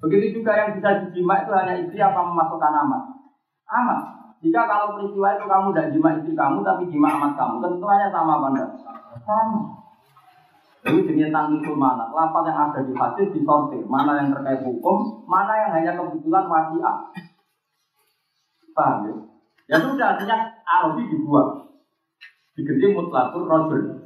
Begitu 0.00 0.40
juga 0.40 0.56
yang 0.56 0.72
bisa 0.78 1.04
dijima 1.04 1.44
itu 1.44 1.52
hanya 1.52 1.74
istri 1.84 2.00
apa 2.00 2.16
memasukkan 2.22 2.72
amat. 2.86 3.02
Amat. 3.68 4.00
Jika 4.38 4.70
kalau 4.70 4.94
peristiwa 4.94 5.34
itu 5.34 5.44
kamu 5.50 5.66
tidak 5.74 5.88
jima 5.92 6.08
istri 6.16 6.32
kamu 6.32 6.62
tapi 6.62 6.86
jima 6.88 7.12
amat 7.18 7.32
kamu, 7.34 7.54
tentunya 7.58 8.08
sama 8.08 8.38
apa 8.38 8.46
enggak? 8.54 8.70
Sama. 9.28 9.60
Ini 10.88 11.04
jenis 11.04 11.28
mana? 11.76 12.08
Lapan 12.08 12.48
yang 12.48 12.58
ada 12.72 12.80
di 12.80 12.96
hadis 12.96 13.28
disortir. 13.36 13.84
Mana 13.84 14.24
yang 14.24 14.32
terkait 14.32 14.64
hukum, 14.64 15.20
mana 15.28 15.52
yang 15.52 15.70
hanya 15.76 15.92
kebetulan 16.00 16.48
wasiat. 16.48 16.96
Paham 18.72 19.04
ya? 19.04 19.14
Ya 19.68 19.76
sudah, 19.84 20.16
artinya 20.16 20.48
Arabi 20.64 21.12
dibuang. 21.12 21.68
Diganti 22.56 22.96
mutlakur 22.96 23.44
rojul. 23.44 24.00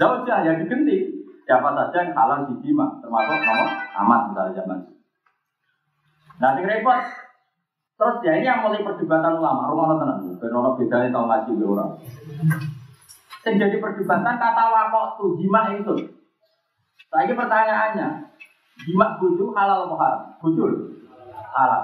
Zaujah 0.00 0.48
ya 0.48 0.56
diganti. 0.56 1.12
Siapa 1.44 1.74
saja 1.74 2.06
yang 2.06 2.16
halal 2.16 2.48
dijima, 2.48 3.02
termasuk 3.02 3.36
nomor 3.42 3.68
amat 3.74 4.20
misalnya 4.30 4.56
zaman. 4.62 4.78
Nah, 6.40 6.56
yang 6.56 6.64
repot. 6.70 7.02
Terus 7.98 8.16
ya 8.24 8.32
ini 8.38 8.48
yang 8.48 8.64
mulai 8.64 8.80
perdebatan 8.80 9.36
ulama. 9.36 9.68
Rumah 9.68 9.98
tenang. 10.00 10.20
Benar 10.40 10.72
bedanya 10.78 11.12
tahu 11.12 11.26
ngaji 11.28 11.52
orang. 11.66 11.90
Yang 13.42 13.54
jadi 13.58 13.76
perdebatan 13.82 14.38
kata 14.38 14.64
wakok 14.70 15.06
tuh 15.18 15.30
jima 15.34 15.74
itu. 15.74 15.94
Saya 17.10 17.26
ini 17.26 17.34
pertanyaannya, 17.34 18.08
jima 18.86 19.18
bujuk 19.18 19.50
halal 19.52 19.90
haram? 19.90 20.38
Bujul 20.38 21.02
halal. 21.52 21.82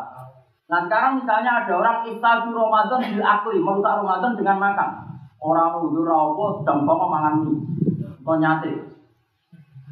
Nah 0.69 0.81
sekarang 0.85 1.21
misalnya 1.21 1.65
ada 1.65 1.73
orang 1.81 1.99
iftadu 2.07 2.53
Ramadan 2.55 3.01
di 3.01 3.21
akli, 3.21 3.59
merusak 3.59 4.05
Ramadan 4.05 4.37
dengan 4.37 4.57
makan. 4.61 4.91
Orang 5.39 5.83
udah 5.83 6.03
rawo 6.03 6.61
sedang 6.61 6.83
bawa 6.83 7.07
mangan 7.07 7.35
mie, 7.47 7.63
atau 8.23 8.37
nyate. 8.43 8.73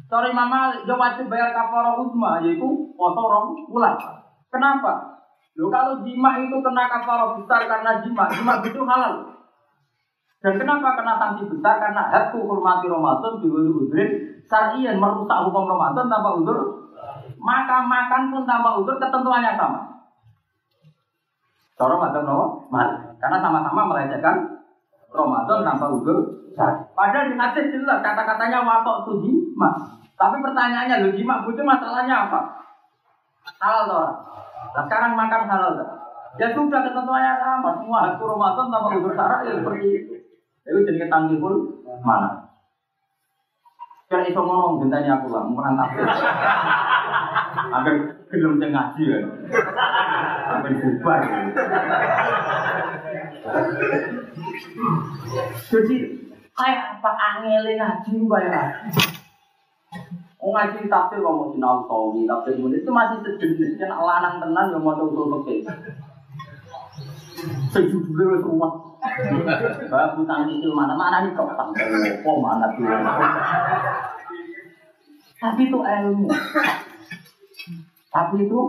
Sorry 0.07 0.31
mama, 0.31 0.75
dia 0.87 0.95
wajib 0.95 1.27
bayar 1.27 1.51
kafara 1.51 1.99
uzma, 1.99 2.39
yaitu 2.43 2.67
poso 2.95 3.21
rong. 3.27 3.67
Kenapa? 4.47 5.23
Lo 5.57 5.67
kalau 5.73 6.05
jima 6.05 6.37
itu 6.39 6.55
kena 6.61 6.87
kafara 6.87 7.35
besar 7.35 7.65
karena 7.67 7.99
jima, 8.03 8.29
jima 8.31 8.53
itu 8.61 8.81
halal. 8.85 9.36
Dan 10.37 10.53
kenapa 10.53 10.93
kena 10.93 11.17
sanksi 11.17 11.49
besar? 11.49 11.81
Karena 11.81 12.13
hatu 12.13 12.45
hormati 12.45 12.85
Ramadan 12.85 13.41
di 13.41 13.49
udrin 13.49 14.09
syarian 14.45 15.01
merusak 15.01 15.37
hukum 15.49 15.65
Ramadan 15.65 16.05
tanpa 16.05 16.29
udur. 16.37 16.59
Maka 17.41 17.81
makan 17.85 18.29
pun 18.29 18.43
tanpa 18.45 18.77
udur 18.77 19.01
ketentuannya 19.01 19.57
sama. 19.57 19.81
Cara 21.77 21.93
macam 21.93 22.21
no? 22.25 22.39
Karena 23.17 23.37
sama-sama 23.41 23.81
melecehkan 23.93 24.35
Ramadan 25.09 25.65
tanpa 25.65 25.85
udur. 25.89 26.17
Padahal 26.97 27.29
di 27.29 27.37
hadis 27.37 27.69
jelas 27.69 28.01
kata-katanya 28.01 28.65
wakok 28.65 29.05
tuji 29.05 29.53
mas. 29.53 29.77
Tapi 30.17 30.41
pertanyaannya 30.41 31.05
lo 31.05 31.09
jima 31.13 31.45
itu 31.45 31.61
masalahnya 31.61 32.25
apa? 32.25 32.39
Halal 33.61 33.85
toh. 33.85 34.09
Nah, 34.73 34.83
sekarang 34.89 35.13
makan 35.13 35.45
halal 35.45 35.77
toh. 35.77 35.89
Ya 36.41 36.49
sudah 36.53 36.81
ketentuannya 36.81 37.33
sama. 37.37 37.69
Semua 37.77 38.09
hatu 38.09 38.25
Ramadan 38.25 38.65
tanpa 38.73 38.89
udur 38.97 39.13
syarat 39.13 39.39
ya 39.45 39.53
seperti 39.61 39.85
itu. 39.85 40.26
Itu 40.67 40.79
jadi 40.83 41.07
pun 41.39 41.53
mana? 42.03 42.47
Kira 44.07 44.23
iso 44.23 44.39
ngomong 44.39 44.87
gentanya 44.87 45.19
aku 45.19 45.35
lah, 45.35 45.43
menang 45.43 45.75
tafsir. 45.75 46.07
Agar 47.75 47.95
belum 48.31 48.55
sing 48.55 48.71
ngaji 48.71 49.03
ya. 49.03 49.19
Agar 50.47 50.71
bubar. 50.79 51.21
Jadi 55.67 55.95
kayak 56.55 56.81
apa 56.99 57.11
angele 57.19 57.71
ngaji 57.75 58.11
bayar. 58.31 58.67
Oh 60.39 60.55
ngaji 60.55 60.87
tafsir 60.87 61.19
ngomong 61.19 61.51
sinau 61.51 61.83
sawi, 61.83 62.23
tafsir 62.23 62.55
itu 62.55 62.87
masih 62.87 63.19
sejenis 63.19 63.75
kan 63.75 63.91
lanang 63.91 64.39
tenan 64.39 64.71
yang 64.71 64.83
mau 64.87 64.95
usul 65.03 65.43
fikih. 65.43 65.67
Sejujurnya 67.75 68.39
wis 68.39 68.43
umat. 68.47 68.73
Bapak 69.87 70.19
utang 70.19 70.49
itu 70.51 70.69
mana 70.71 70.93
mana 70.93 71.23
nih 71.23 71.31
kok 71.33 71.55
tak 71.55 71.67
oh 72.27 72.37
mana 72.39 72.67
tuh. 72.75 72.85
Tapi 75.37 75.69
itu 75.69 75.79
ilmu. 75.79 76.27
Tapi 78.09 78.35
itu 78.41 78.59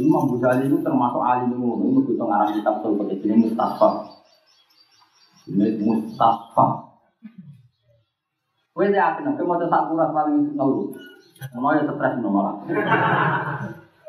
Imam 0.00 0.32
Ghazali 0.32 0.68
itu 0.70 0.78
termasuk 0.84 1.22
alim 1.24 1.56
ilmu. 1.56 1.82
Ini 1.82 1.98
begitu 2.04 2.22
ngarang 2.22 2.54
kitab 2.56 2.74
seperti 2.84 3.14
ini 3.26 3.34
Mustafa. 3.48 3.88
Ini 5.48 5.80
Mustafa. 5.82 6.66
Kowe 8.70 8.86
yakin 8.86 9.22
nek 9.26 9.42
mau 9.44 9.58
sak 9.60 9.82
kuras 9.90 10.10
paling 10.14 10.56
ngeluh. 10.56 10.88
Mau 11.58 11.74
ya 11.74 11.82
stres 11.84 12.20
nomor. 12.22 12.64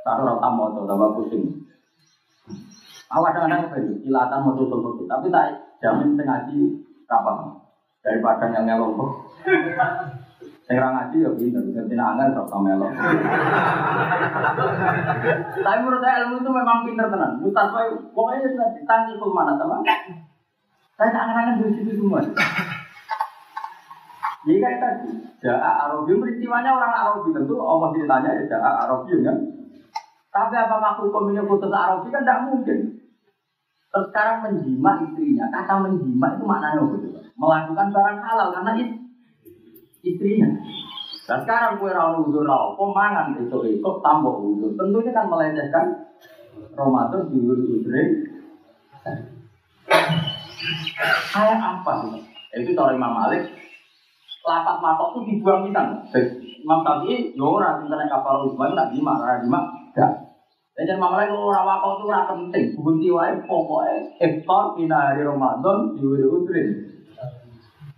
Taruh 0.02 0.24
ora 0.26 0.36
tamu 0.42 0.62
atau 0.74 0.90
tambah 0.90 1.10
pusing. 1.18 1.61
Aku 3.12 3.28
kadang-kadang 3.28 3.68
itu 3.68 4.08
kilatan 4.08 4.40
mau 4.40 4.56
tutup 4.56 5.04
tapi 5.04 5.28
tak 5.28 5.76
jamin 5.84 6.16
ngaji 6.16 6.58
kapan 7.12 7.60
daripada 8.00 8.48
yang 8.56 8.64
ngelok. 8.64 8.96
Saya 10.64 10.88
ngaji 10.88 11.20
ya 11.20 11.32
pinter, 11.36 11.60
ngerti 11.68 11.96
nangan 12.00 12.32
tak 12.32 12.48
sama 12.48 12.72
melok. 12.72 12.96
Tapi 15.60 15.80
menurut 15.84 16.00
saya 16.00 16.24
ilmu 16.24 16.40
itu 16.40 16.52
memang 16.56 16.88
pinter 16.88 17.12
tenan. 17.12 17.44
Mustafa 17.44 17.92
pokoknya 18.16 18.48
sudah 18.48 18.72
ditangki 18.80 19.20
ke 19.20 19.26
mana 19.28 19.60
teman. 19.60 19.84
Saya 20.96 21.12
tak 21.12 21.28
angan 21.36 21.60
di 21.60 21.76
situ 21.76 21.92
semua. 22.00 22.24
Jadi 24.42 24.58
kayak 24.58 24.80
tadi, 24.82 25.10
Ja'a 25.44 25.86
Arabi, 25.86 26.18
peristiwanya 26.18 26.74
orang 26.74 26.94
Arabi 26.98 27.30
tentu 27.30 27.62
Allah 27.62 27.94
ditanya 27.94 28.30
ya 28.42 28.44
Ja'a 28.50 28.72
Arabi 28.88 29.22
kan. 29.22 29.38
Tapi 30.32 30.56
apakah 30.56 30.98
hukum 31.04 31.30
ini 31.36 31.44
khusus 31.44 31.70
Arabi 31.70 32.08
kan 32.10 32.24
tidak 32.24 32.48
mungkin. 32.48 33.01
Terus 33.92 34.08
sekarang 34.08 34.38
menjima 34.48 35.04
istrinya, 35.04 35.46
kata 35.52 35.84
menjima 35.84 36.28
itu 36.40 36.44
maknanya 36.48 36.80
apa? 36.80 36.96
Melakukan 37.36 37.88
barang 37.92 38.20
halal 38.24 38.48
karena 38.56 38.72
is 38.80 38.92
istrinya. 40.00 40.48
Dan 41.28 41.38
sekarang 41.44 41.76
kue 41.76 41.92
rawon 41.92 42.24
udur 42.32 42.48
rawon, 42.48 42.80
pemangan 42.80 43.36
itu 43.36 43.58
itu 43.68 43.90
tambah 44.00 44.32
udur. 44.32 44.72
Tentunya 44.80 45.12
kan 45.12 45.28
melecehkan 45.28 45.86
Ramadan 46.72 47.28
di 47.36 47.40
udrin. 47.44 48.10
Kayak 51.36 51.60
apa 51.60 51.92
sih? 52.08 52.24
Itu 52.64 52.72
cara 52.72 52.96
Imam 52.96 53.12
Malik. 53.12 53.44
Lapat 54.42 54.76
matok 54.80 55.20
itu 55.20 55.20
dibuang 55.36 55.68
kita. 55.68 55.84
Imam 56.64 56.80
Syafi'i, 56.86 57.36
yo 57.36 57.60
ora 57.60 57.82
kena 57.82 58.08
kapal 58.08 58.48
Utsman 58.48 58.74
nak 58.74 58.94
jima, 58.94 59.20
ora 59.20 59.42
jima, 59.44 59.60
enggak. 59.92 60.31
Dan 60.72 60.98
malah 60.98 61.28
itu 61.28 61.36
orang 61.36 61.68
wakau 61.68 61.92
itu 62.00 62.04
ora 62.08 62.32
penting. 62.32 62.66
Bunti 62.80 63.08
wae 63.12 63.36
pokoknya 63.44 64.08
iftar 64.24 64.74
dina 64.80 65.12
hari 65.12 65.22
Ramadan 65.28 66.00
diwiri 66.00 66.26
udrin. 66.26 66.68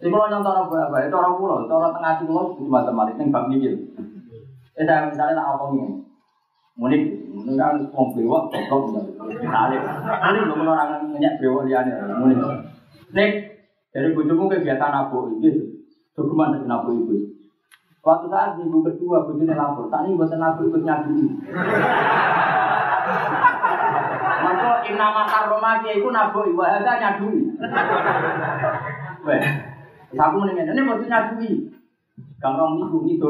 Ini 0.04 0.12
kalau 0.12 0.28
nyontor 0.28 0.68
apa 0.68 1.08
itu 1.08 1.16
orang 1.16 1.40
pulau, 1.40 1.64
itu 1.64 1.72
orang 1.72 1.96
tengah 1.96 2.14
pulau 2.28 2.52
itu 2.52 2.68
matematik 2.68 3.16
yang 3.16 3.32
bab 3.32 3.48
mikir. 3.48 3.72
Eh 4.76 4.84
saya 4.84 5.08
misalnya 5.08 5.40
tak 5.40 5.64
ini, 5.72 5.86
munik, 6.76 7.04
munik 7.32 7.56
kan 7.56 7.80
wong 7.94 8.12
bewok, 8.12 8.52
goblok 8.68 9.16
misalnya. 9.22 9.80
Munik 10.04 10.44
belum 10.50 10.68
orang 10.68 11.08
ngenyak 11.14 11.40
bewok 11.40 11.72
liane, 11.72 11.94
munik. 12.20 12.36
Nek 13.16 13.32
dari 13.96 14.12
bujumu 14.12 14.52
kegiatan 14.52 14.92
abu 14.92 15.40
ini, 15.40 15.72
dokumen 16.18 16.58
dari 16.58 16.68
abu 16.68 16.90
itu. 17.00 17.33
Waktu 18.04 18.28
saat 18.28 18.60
minggu 18.60 18.84
kedua 18.84 19.24
bujune 19.24 19.56
lapor, 19.56 19.88
tadi 19.88 20.12
buatan 20.12 20.44
abu 20.44 20.68
ikut 20.68 20.84
nyadui. 20.84 21.24
Maka 24.44 24.84
inna 24.84 25.08
makar 25.08 25.48
romaki 25.48 26.04
itu 26.04 26.12
nabu 26.12 26.44
iwa 26.52 26.68
ada 26.68 27.00
nyadui. 27.00 27.48
Weh, 29.24 29.42
aku 30.20 30.36
mendingan 30.36 30.76
ini 30.76 30.84
buat 30.84 31.00
nyadui. 31.00 31.72
Gampang 32.44 32.76
minggu 32.76 33.08
itu 33.08 33.28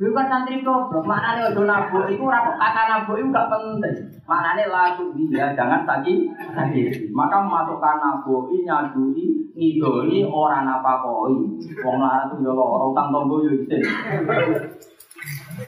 nih. 0.00 0.08
Lu 0.08 0.16
kan 0.16 0.32
santri 0.32 0.64
goblok, 0.64 1.04
maknanya 1.04 1.52
ojo 1.52 1.68
nabuk 1.68 2.08
itu 2.08 2.24
ora 2.24 2.40
kata 2.56 2.82
nabuk 2.88 3.20
itu 3.20 3.28
gak 3.28 3.48
penting. 3.52 3.96
Maknanya 4.24 4.64
lagu 4.72 5.12
dia 5.12 5.52
jangan 5.52 5.84
sakit 5.84 6.18
sakit. 6.56 7.12
Maka 7.12 7.44
masukkan 7.44 8.00
nabuk 8.00 8.48
nyadui 8.48 9.52
ngidoni 9.52 10.24
orang 10.24 10.64
apa 10.64 11.04
koi. 11.04 11.36
Wong 11.84 11.96
lara 12.00 12.32
tuh 12.32 12.40
utang 12.40 13.12
tombo 13.12 13.44
yo 13.44 13.52
isin. 13.60 13.84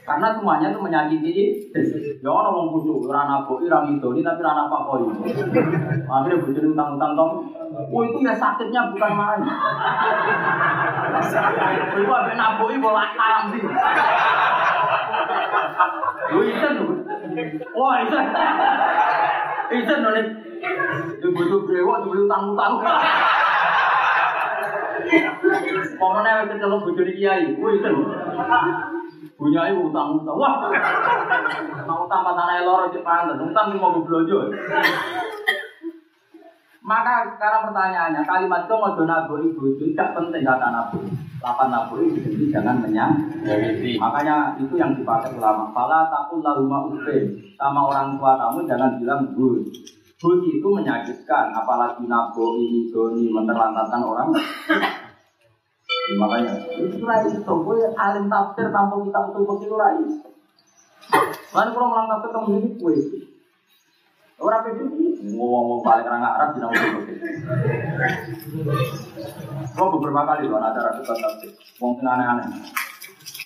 Karena 0.01 0.33
semuanya 0.33 0.73
itu 0.73 0.79
menyakiti 0.81 1.31
Ya 2.23 2.29
orang 2.31 2.55
wong 2.55 2.67
kudu 2.79 3.05
ora 3.05 3.29
nabuk 3.29 3.61
ora 3.61 3.85
ngidoni 3.85 4.25
tapi 4.25 4.41
ora 4.41 4.65
apa 4.65 4.77
koi. 4.89 5.05
Akhirnya 6.09 6.41
bujur 6.41 6.63
utang-utang 6.73 7.13
tom. 7.13 7.31
Oh 7.93 8.01
itu 8.01 8.17
ya 8.25 8.33
sakitnya 8.33 8.89
bukan 8.89 9.11
main. 9.13 9.41
Iku 11.93 12.09
abe 12.09 12.33
nabuki 12.33 12.81
bola 12.81 13.05
haram 13.13 13.53
sih. 13.53 13.61
Lu 16.33 16.41
isen 16.47 16.73
lho. 16.79 16.85
Wah. 17.77 18.01
Isen 19.69 19.99
lho 20.01 20.09
nek. 20.09 20.27
Iku 21.21 21.27
butuh 21.29 21.59
brewok 21.69 21.97
dulu 22.07 22.25
utang-utang. 22.25 22.73
Pemene 25.93 26.31
wis 26.41 26.47
ketelu 26.49 26.77
bojone 26.81 27.11
kiai, 27.13 27.53
kuwi 27.53 27.77
Bunyai 29.37 29.73
utang-utang. 29.73 30.37
Wah. 30.37 30.69
Mau 31.83 32.05
utang 32.05 32.21
patane 32.21 32.63
loro 32.63 32.87
cek 32.93 33.03
pantes, 33.03 33.41
utang 33.41 33.73
mau 33.75 33.97
belanja. 33.99 34.39
Maka 36.83 37.31
sekarang 37.39 37.71
pertanyaannya, 37.71 38.27
kalimat 38.27 38.67
itu 38.67 38.75
mau 38.75 38.91
naburi 38.91 39.55
bojo 39.55 39.79
tidak 39.79 40.19
penting 40.19 40.43
kata 40.43 40.67
naburi. 40.67 41.07
Lapan 41.39 41.67
naburi 41.71 42.11
jadi 42.11 42.59
jangan 42.59 42.83
menyang. 42.83 43.15
Makanya 44.03 44.59
itu 44.59 44.75
yang 44.75 44.91
dipakai 44.91 45.31
ulama. 45.39 45.71
Fala 45.71 46.11
takul 46.11 46.43
lahuma 46.43 46.91
ufe 46.91 47.39
sama 47.55 47.87
orang 47.87 48.19
tua 48.19 48.35
kamu 48.35 48.67
jangan 48.67 48.99
bilang 48.99 49.31
bul. 49.31 49.63
Bul 50.19 50.39
itu 50.43 50.67
menyakitkan, 50.71 51.51
apalagi 51.51 52.03
naburi, 52.07 52.91
doni, 52.91 53.27
menerlantarkan 53.31 54.01
orang. 54.03 54.29
Ya, 56.03 56.19
makanya 56.19 56.53
itu 56.75 56.99
rai 57.07 57.23
itu, 57.31 57.47
gue 57.47 57.77
alim 57.95 58.27
tafsir 58.27 58.67
tanpa 58.75 58.99
kita 59.07 59.19
betul 59.31 59.43
betul 59.47 59.79
rai. 59.79 60.03
Lalu 61.55 61.69
kalau 61.71 61.87
melang 61.87 62.07
tafsir 62.11 62.29
kamu 62.35 62.59
ini 62.59 62.69
kue. 62.75 62.95
Orang 64.43 64.67
pede 64.67 64.83
ngomong 65.31 65.79
balik 65.79 66.03
orang 66.03 66.27
Arab 66.27 66.51
di 66.51 66.59
nama 66.59 66.75
itu. 66.75 66.99
Kau 69.71 69.95
beberapa 69.95 70.27
kali 70.27 70.51
loh 70.51 70.59
acara 70.59 70.99
debat 70.99 71.15
tafsir, 71.15 71.55
ngomong 71.79 72.03
aneh-aneh. 72.03 72.51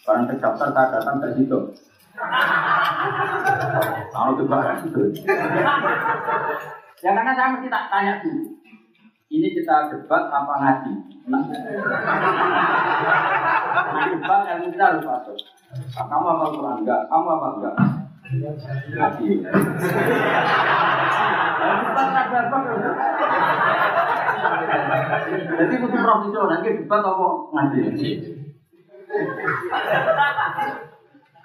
Barang 0.01 0.25
terdaftar 0.25 0.73
saya 0.73 0.97
datang 0.97 1.21
ke 1.21 1.37
situ. 1.37 1.59
Kalau 4.09 4.33
itu 4.33 4.43
barang 4.49 4.79
itu. 4.89 5.01
Ya 7.05 7.13
karena 7.13 7.37
saya 7.37 7.53
mesti 7.53 7.69
tak 7.69 7.85
tanya 7.93 8.17
dulu. 8.25 8.56
Ini 9.27 9.47
kita 9.51 9.91
debat 9.91 10.31
apa 10.31 10.53
ngaji? 10.55 10.93
Nah, 11.27 11.43
nah 13.75 14.07
debat 14.07 14.41
yang 14.47 14.71
kita 14.71 14.83
harus 14.87 15.03
masuk. 15.03 15.35
Kamu 15.91 16.27
apa 16.31 16.45
Quran? 16.55 16.79
Enggak. 16.79 17.01
Kamu 17.11 17.27
apa 17.27 17.47
enggak? 17.59 17.75
Ngaji. 18.95 19.27
Jadi 25.59 25.73
kudu 25.75 25.97
profesional, 25.99 26.47
nanti 26.47 26.69
debat 26.79 27.03
apa 27.03 27.27
ngaji. 27.51 27.79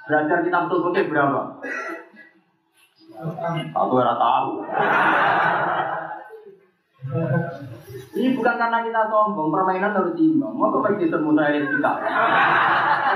Belajar 0.06 0.38
kita 0.46 0.58
betul 0.70 0.78
betul 0.86 1.10
berapa? 1.10 1.42
Satu 3.74 3.94
era 3.98 4.14
tahu. 4.14 4.50
Ini 8.12 8.28
bukan 8.38 8.54
karena 8.60 8.78
kita 8.86 9.02
sombong, 9.10 9.50
permainan 9.50 9.96
harus 9.96 10.14
timbang. 10.14 10.54
Mau 10.54 10.70
kok 10.70 10.86
begitu 10.94 11.18
mulai 11.18 11.58
kita? 11.66 11.92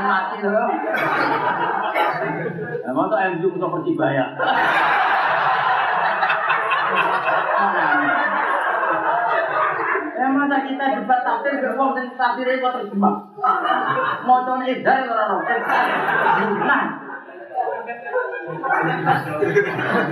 Mati 0.02 0.36
loh. 0.42 0.68
Mau 2.90 3.06
tuh 3.06 3.20
MU 3.36 3.46
untuk 3.54 3.70
persibaya. 3.78 4.26
Ya 10.16 10.26
masa 10.32 10.58
kita 10.64 10.84
debat 10.96 11.20
tafsir 11.22 11.76
wong 11.76 11.90
sing 11.94 12.06
tafsir 12.18 12.48
kok 12.58 12.74
terjemah. 12.80 13.16
Mocone 14.26 14.64
edar 14.66 15.06
ora 15.06 15.24
ono. 15.30 15.38
Nah. 16.66 16.84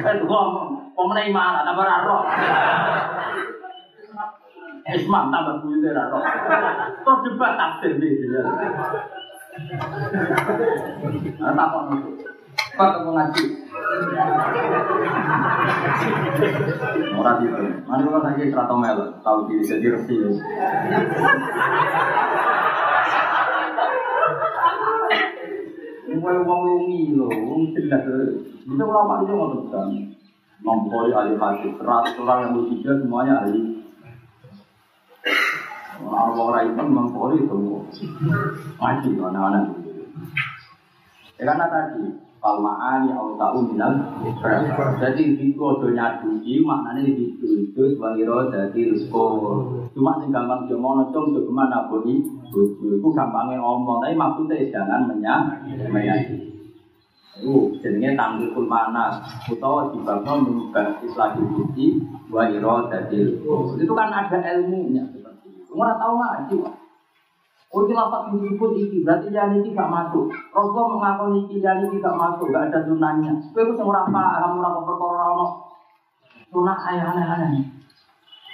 Eh 0.05 0.17
ngomong, 0.23 0.69
pemenang 0.95 1.33
mana 1.33 1.61
tambah 1.67 1.85
ora 1.89 2.21
Ismam 4.85 5.33
tambah 5.33 5.65
roh. 6.13 6.21
Terus 7.01 7.19
debat 7.25 7.57
tafsir 7.57 7.97
iki. 7.97 8.29
Nah, 11.41 11.53
takon 11.57 11.85
itu. 11.95 12.11
Kok 12.75 12.87
ketemu 12.91 13.11
ngaji? 13.15 13.45
Orang 17.15 17.39
itu, 17.47 17.65
mana 17.87 18.05
tahu 19.23 19.39
diri 19.47 19.63
jadi 19.65 19.87
resi. 19.95 20.15
Mulai 26.15 26.39
uang 26.47 26.61
uang. 26.67 27.27
Bisa 28.69 28.85
ulama 28.85 29.23
itu. 29.23 29.33
Nombori 30.65 31.13
ahli 31.13 31.37
orang 32.17 32.39
yang 32.49 32.53
semuanya 33.01 33.45
ahli. 33.45 33.84
Orang-orang 36.03 36.75
itu 36.75 36.83
membori 36.83 37.37
itu 37.45 37.59
ngaji 38.83 39.09
mana-mana. 39.15 39.61
Ya 41.39 41.43
karena 41.51 41.67
tadi 41.67 42.25
Palmaani 42.45 43.09
au 43.17 43.41
ta'u 43.41 43.65
minal 43.73 43.97
Jadi 45.01 45.23
itu 45.41 45.57
ojo 45.57 45.89
nyadui 45.97 46.61
maknanya 46.61 47.09
itu 47.09 47.65
itu 47.65 47.97
sebagai 47.97 48.29
roh 48.29 48.53
jadi 48.53 48.93
rusko 48.93 49.25
Cuma 49.97 50.21
sing 50.21 50.29
gampang 50.29 50.69
dia 50.69 50.77
mau 50.77 51.01
cung 51.09 51.33
juga 51.33 51.49
ke 51.49 51.53
mana 51.57 51.89
bodi 51.89 52.21
Bojo 52.53 53.01
itu 53.01 53.09
gampangnya 53.17 53.65
omong 53.65 54.05
Tapi 54.05 54.13
maksudnya 54.13 54.61
jangan 54.69 55.09
Menyakiti 55.09 56.53
Itu 57.41 57.81
jenenge 57.81 58.13
tanggul 58.13 58.69
mana 58.69 59.25
Utawa 59.49 59.89
dibangno 59.89 60.45
mengubah 60.45 61.01
lagi 61.01 61.41
budi 61.49 61.87
Wa 62.29 62.45
rusko 62.45 63.81
Itu 63.81 63.93
kan 63.97 64.13
ada 64.13 64.39
ilmunya 64.53 65.24
Orang 65.75 65.99
tahu 65.99 66.15
ngaji 66.17 66.57
Oh 67.75 67.83
itu 67.83 67.91
lapak 67.91 68.31
disebut 68.31 68.71
iki, 68.79 69.03
berarti 69.03 69.35
yang 69.35 69.51
ini 69.59 69.75
gak 69.75 69.91
masuk. 69.91 70.31
Rasulullah 70.55 70.95
mengakui 70.95 71.43
iki 71.43 71.59
yang 71.59 71.83
ini 71.83 71.99
gak 71.99 72.15
masuk, 72.15 72.55
gak 72.55 72.71
ada 72.71 72.87
sunahnya. 72.87 73.35
Kau 73.51 73.67
itu 73.67 73.75
semua 73.75 74.07
paham, 74.07 74.63
orang 74.63 74.87
perkara 74.87 75.27
orang 75.35 75.53
sunah 76.55 76.79
ayah 76.87 77.11
aneh-aneh. 77.11 77.67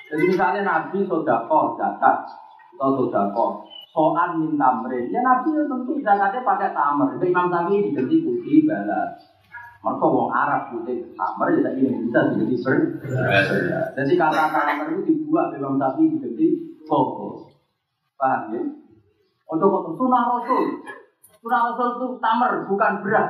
Jadi 0.09 0.25
misalnya 0.25 0.65
Nabi 0.65 1.05
sodako, 1.05 1.77
zakat, 1.77 2.33
atau 2.81 2.97
sodako, 2.97 3.69
soal 3.93 4.41
minta 4.41 4.73
tamrin. 4.73 5.13
Ya 5.13 5.21
Nabi 5.21 5.53
itu 5.53 5.69
tentu 5.69 5.93
zakatnya 6.01 6.41
pakai 6.41 6.73
tamer. 6.73 7.21
Itu 7.21 7.25
Imam 7.29 7.53
Syafi'i 7.53 7.93
diganti 7.93 8.25
putih 8.25 8.65
balas. 8.65 9.21
Maka 9.85 10.05
wong 10.09 10.33
Arab 10.33 10.73
putih 10.73 11.13
tamer, 11.13 11.61
ya 11.61 11.71
ini 11.77 12.09
bisa 12.09 12.33
diganti 12.33 12.57
ber. 12.65 12.77
Jadi 14.01 14.13
kata 14.17 14.45
tamer 14.49 14.97
itu 14.97 15.01
dibuat 15.13 15.53
Imam 15.61 15.77
Syafi'i 15.77 16.09
diganti 16.17 16.70
koko. 16.89 17.51
Paham 18.20 18.52
ya? 18.52 18.61
Untuk 19.51 19.97
sunah 19.98 20.23
Rasul. 20.28 20.62
Sunah 21.40 21.61
Rasul 21.73 21.89
itu 21.97 22.07
tamer, 22.20 22.52
bukan 22.69 22.93
beras. 23.02 23.28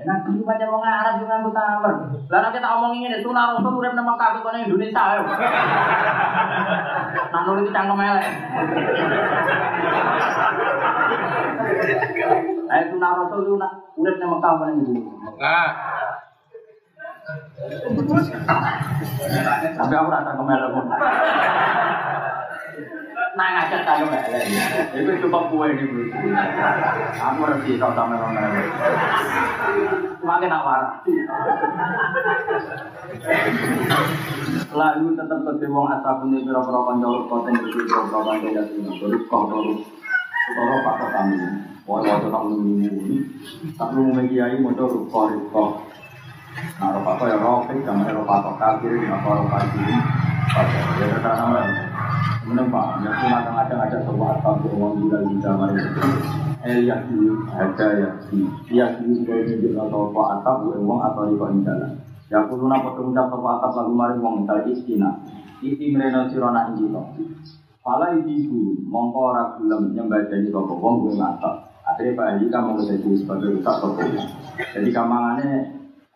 Ya 0.00 0.16
itu 0.16 0.40
macam 0.40 0.72
wong 0.72 0.80
Arab 0.80 1.20
juga 1.20 1.36
nganggo 1.36 1.52
tamer. 1.52 1.92
Lah 2.32 2.38
nek 2.40 2.52
kita 2.56 2.68
omongin 2.80 3.04
ngene, 3.04 3.18
sunah 3.20 3.44
Rasul 3.52 3.76
urip 3.76 3.92
nang 3.92 4.08
Mekah 4.08 4.40
nang 4.40 4.64
Indonesia 4.64 5.02
ayo. 5.12 5.22
Nang 7.30 7.42
nulis 7.44 7.68
di 7.68 7.72
cangkem 7.74 8.00
elek. 8.00 8.26
Ayo 12.72 12.84
sunah 12.88 13.10
Rasul 13.20 13.40
itu 13.44 13.54
nak 13.60 13.72
urip 14.00 14.16
nang 14.16 14.30
Mekah 14.32 14.52
nang 14.56 14.70
Indonesia. 14.80 15.12
Nah, 15.36 15.68
Tapi 19.76 19.94
aku 19.94 20.08
rasa 20.10 20.30
kemelek 20.34 20.70
Nah 23.38 23.46
ngajak 23.54 23.86
saya 23.86 24.02
kemelek. 24.02 24.24
Itu 24.90 25.10
cukup 25.26 25.54
kue 25.54 25.68
di 25.78 25.84
bulu. 25.86 26.10
Aku 27.14 27.40
resi 27.46 27.78
kau 27.78 27.94
sama 27.94 28.18
orang 28.18 28.34
lain. 28.34 28.66
Makin 30.18 30.50
awar. 30.50 30.98
Lalu 34.70 35.06
tetap 35.14 35.38
ke 35.46 35.66
wong 35.70 35.86
asap 35.94 36.18
ini 36.26 36.42
pira-pira 36.42 36.80
kanca 36.82 37.08
konten 37.30 37.54
iki 37.54 37.78
pira-pira 37.86 38.20
kanca 38.26 38.48
ya 38.50 38.62
sing 38.66 38.82
terus 38.86 39.22
kok. 39.30 39.42
Kalau 40.50 40.82
pak 40.82 41.14
kami, 41.14 41.38
wah 41.86 42.02
wah 42.02 42.18
tak 42.18 42.42
ini, 42.50 43.22
tak 43.78 43.94
lu 43.94 44.10
mau 44.10 44.18
kiai 44.26 44.58
terus 44.58 44.94
kok 45.06 45.70
Nah, 46.80 46.90
roh 46.90 47.06
apa 47.06 47.24
ya 47.30 47.38
jangan 47.86 48.10
roh 48.10 48.26
apa 48.26 48.50
kafir, 48.58 48.98
nggak 48.98 49.22
roh 49.22 49.46
kafir. 49.46 49.86
Ya 50.98 51.06
terkenal 51.14 51.89
Kemudian 52.40 52.72
pak, 52.72 53.04
ya 53.04 53.12
kadang-kadang 53.12 53.80
ada 53.84 53.98
sebuah 54.00 54.40
atap 54.40 54.64
uang 54.72 54.92
gila 54.96 55.18
di 55.28 55.36
zaman 55.44 55.76
itu. 55.76 56.00
Eh 56.64 56.78
ya 56.88 56.96
dulu 57.04 57.44
ada 57.52 57.86
ya 58.00 58.08
si, 58.24 58.48
ya 58.72 58.96
dulu 58.96 59.12
sebagai 59.20 59.60
tunjuk 59.60 59.76
atau 59.76 60.08
apa 60.08 60.22
atap 60.40 60.56
uang 60.72 61.00
atau 61.04 61.22
di 61.28 61.36
bawah 61.36 61.52
jalan. 61.60 61.92
Ya 62.32 62.36
aku 62.40 62.56
lunak 62.56 62.80
foto 62.80 63.12
ucap 63.12 63.28
sebuah 63.28 63.52
atap 63.60 63.72
lagu 63.76 63.92
mari 63.92 64.16
uang 64.16 64.34
misalnya 64.40 64.72
istina. 64.72 65.10
Isi 65.60 65.92
mereka 65.92 66.32
sirona 66.32 66.72
injito. 66.72 67.02
Pala 67.84 68.16
ibu 68.16 68.60
mongko 68.88 69.20
ora 69.32 69.44
gelem 69.60 69.92
nyembah 69.92 70.24
jadi 70.32 70.48
sapa 70.48 70.72
wong 70.72 70.94
gue 71.04 71.20
ngatak. 71.20 71.54
Akhirnya 71.84 72.16
Pak 72.16 72.26
Haji 72.28 72.46
kamu 72.48 72.70
menjadi 72.76 73.10
sebagai 73.20 73.48
rusak 73.58 73.76
sapa 73.84 74.00
Jadi 74.78 74.88
kamangannya 74.94 75.52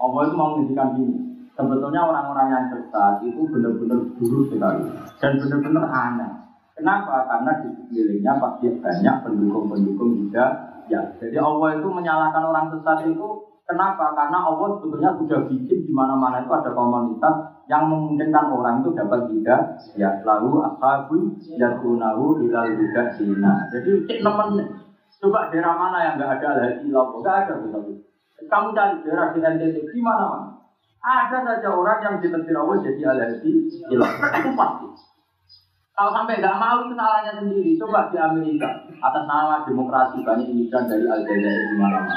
Allah 0.01 0.21
itu 0.25 0.35
mau 0.37 0.49
menunjukkan 0.57 0.89
gini. 0.97 1.24
Sebetulnya 1.55 2.03
orang-orang 2.03 2.49
yang 2.51 2.65
sesat 2.67 3.23
itu 3.23 3.47
benar-benar 3.47 4.03
buruk 4.19 4.51
sekali 4.51 4.91
dan 5.23 5.33
benar-benar 5.39 5.87
aneh. 5.87 6.33
Kenapa? 6.75 7.31
Karena 7.31 7.63
di 7.63 7.69
sekelilingnya 7.79 8.43
pasti 8.43 8.67
banyak 8.83 9.17
pendukung-pendukung 9.23 10.11
juga. 10.19 10.75
Ya, 10.91 11.01
jadi 11.17 11.39
Allah 11.39 11.79
itu 11.79 11.89
menyalahkan 11.89 12.43
orang 12.43 12.75
sesat 12.75 13.07
itu 13.07 13.27
kenapa? 13.71 14.13
Karena 14.19 14.43
Allah 14.43 14.69
sebetulnya 14.77 15.15
sudah 15.15 15.47
bikin 15.47 15.87
di 15.87 15.93
mana-mana 15.95 16.43
itu 16.43 16.51
ada 16.51 16.75
komunitas 16.75 17.55
yang 17.71 17.89
memungkinkan 17.89 18.53
orang 18.53 18.85
itu 18.85 18.93
dapat 18.93 19.21
juga 19.33 19.57
ya 19.97 20.21
lalu 20.21 20.61
ashabu 20.61 21.33
yakunahu 21.41 22.45
ilal 22.45 22.69
juga 22.77 23.03
sina. 23.17 23.71
Jadi 23.73 24.05
cek 24.05 24.21
nemen 24.21 24.69
coba 25.23 25.49
daerah 25.49 25.75
mana 25.79 25.99
yang 26.05 26.15
nggak 26.21 26.43
ada 26.43 26.49
lagi 26.61 26.87
lalu 26.93 27.25
nggak 27.25 27.37
ada 27.49 27.53
betul. 27.65 27.83
Kamu 28.45 28.77
cari 28.77 29.01
daerah 29.01 29.33
di 29.33 29.41
NTT 29.41 29.77
di 29.89 30.03
mana 30.05 30.25
mana. 30.29 30.49
Ada 31.05 31.45
saja 31.45 31.69
orang 31.69 32.01
yang 32.01 32.15
ditentir 32.25 32.57
Allah 32.57 32.81
jadi 32.81 33.03
alergi 33.05 33.53
hilang. 33.93 34.17
Itu 34.41 34.51
pasti. 34.57 34.89
Kalau 35.95 36.11
sampai 36.11 36.41
nggak 36.41 36.59
mau 36.59 36.81
itu 36.89 36.97
salahnya 36.97 37.33
sendiri. 37.39 37.77
Coba 37.77 38.09
di 38.09 38.19
Amerika 38.19 38.89
atas 38.99 39.25
nama 39.29 39.63
demokrasi 39.69 40.25
banyak 40.25 40.49
imigran 40.49 40.89
dari 40.89 41.07
Aljazair 41.07 41.61
di 41.71 41.77
mana-mana. 41.77 42.17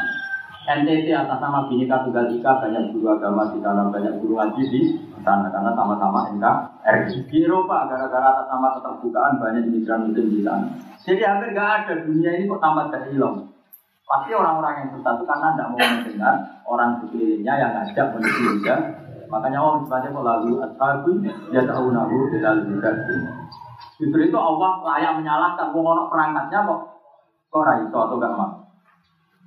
NTT 0.68 1.08
atas 1.14 1.40
nama 1.40 1.68
Bhinneka 1.68 2.04
Tunggal 2.04 2.28
Ika 2.32 2.52
banyak 2.60 2.92
guru 2.92 3.08
agama 3.16 3.52
di 3.56 3.60
sana, 3.64 3.88
banyak 3.88 4.20
guru 4.20 4.36
ngaji 4.36 4.64
di 4.68 4.82
sana 5.24 5.48
karena 5.52 5.72
sama-sama 5.76 6.32
NKRI. 6.36 7.24
Di 7.28 7.38
Eropa 7.44 7.92
gara-gara 7.92 8.28
atas 8.36 8.48
nama 8.52 8.68
keterbukaan 8.80 9.40
banyak 9.40 9.64
imigran 9.68 10.12
muslim 10.12 10.28
di 10.32 10.42
sana. 10.44 10.68
Jadi 11.04 11.22
hampir 11.28 11.56
nggak 11.56 11.72
ada 11.84 11.94
dunia 12.08 12.32
ini 12.40 12.52
kok 12.52 12.60
tambah 12.64 12.88
hilang. 13.12 13.57
Pasti 14.08 14.32
orang-orang 14.32 14.74
yang 14.80 14.90
sesat 14.96 15.20
itu 15.20 15.26
karena 15.28 15.48
tidak 15.52 15.68
mau 15.68 15.80
mendengar 15.84 16.36
orang 16.64 16.92
sekelilingnya 17.04 17.54
yang 17.60 17.72
ngajak 17.76 18.08
menuju 18.16 18.42
juga. 18.56 18.76
Makanya 19.28 19.60
Allah 19.60 19.84
sebutnya 19.84 20.16
kok 20.16 20.24
lalu 20.24 20.52
ashabu 20.64 21.12
ya 21.52 21.62
tahu 21.68 21.92
nahu 21.92 22.16
bilal 22.32 22.60
Justru 24.00 24.20
itu 24.32 24.38
Allah 24.40 24.72
layak 24.88 25.20
menyalahkan. 25.20 25.76
Wong 25.76 26.08
perangkatnya 26.08 26.64
kok 26.64 26.80
kok 27.52 27.64
raiso 27.68 27.98
atau 27.98 28.16
gak 28.16 28.36
mau. 28.40 28.52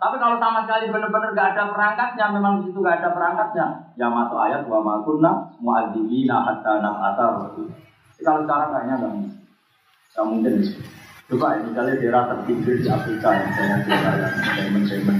Tapi 0.00 0.16
kalau 0.16 0.36
sama 0.40 0.64
sekali 0.64 0.88
benar-benar 0.88 1.30
gak 1.36 1.48
ada 1.56 1.62
perangkatnya, 1.72 2.26
memang 2.32 2.52
di 2.60 2.72
situ 2.72 2.80
gak 2.80 3.04
ada 3.04 3.12
perangkatnya, 3.12 3.66
ya 4.00 4.08
masuk 4.08 4.40
ayat 4.40 4.64
wa 4.64 4.80
makunna 4.80 5.44
mu'adzibina 5.60 6.40
hatta 6.40 6.80
nab'ata 6.80 7.24
rasul. 7.36 7.68
Kalau 8.20 8.40
sekarang 8.48 8.68
kayaknya 8.72 8.94
nggak 8.96 9.12
mungkin. 9.12 9.32
Nggak 10.12 10.24
mungkin. 10.28 10.54
Coba 11.30 11.54
ya, 11.54 11.62
misalnya 11.62 11.94
daerah 11.94 12.22
terpinggir 12.26 12.82
di 12.82 12.90
Afrika 12.90 13.30
yang 13.30 13.50
banyak 13.54 13.80
daerah 13.86 14.14
yang 14.18 14.34
diamond-diamond. 14.50 15.18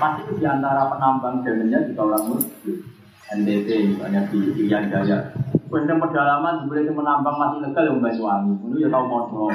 Pasti 0.00 0.20
itu 0.24 0.32
di 0.40 0.46
antara 0.48 0.88
penambang 0.88 1.44
diamondnya 1.44 1.84
juga 1.92 2.00
orang 2.08 2.24
muslim. 2.32 2.76
NTT 3.30 3.68
misalnya 3.94 4.26
di 4.32 4.38
Irian 4.64 4.88
Jaya. 4.88 5.30
Kemudian 5.68 6.02
pedalaman 6.02 6.64
sebenarnya 6.64 6.88
itu 6.88 6.94
menambang 6.96 7.36
masih 7.36 7.58
legal 7.68 7.84
yang 7.84 8.00
Banyuwangi. 8.00 8.52
Itu 8.64 8.76
ya 8.80 8.88
tahu 8.88 9.04
modal. 9.06 9.48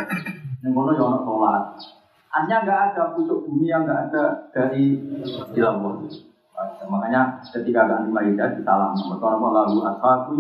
Yang 0.61 0.71
kono 0.71 0.91
ya 0.93 1.03
ono 1.03 1.19
sholat. 1.25 1.63
Artinya 2.29 2.57
nggak 2.61 2.81
ada 2.93 3.03
pucuk 3.17 3.39
bumi 3.49 3.65
yang 3.67 3.83
nggak 3.83 3.99
ada 4.13 4.23
dari 4.53 5.01
Ilawah. 5.57 5.97
Makanya 6.88 7.44
ketika 7.52 7.84
ganti 7.84 8.10
Maidah 8.15 8.56
disalam. 8.56 8.95
Maka 8.95 9.23
orang 9.27 9.52
lalu 9.52 9.80
ashabu 9.91 10.36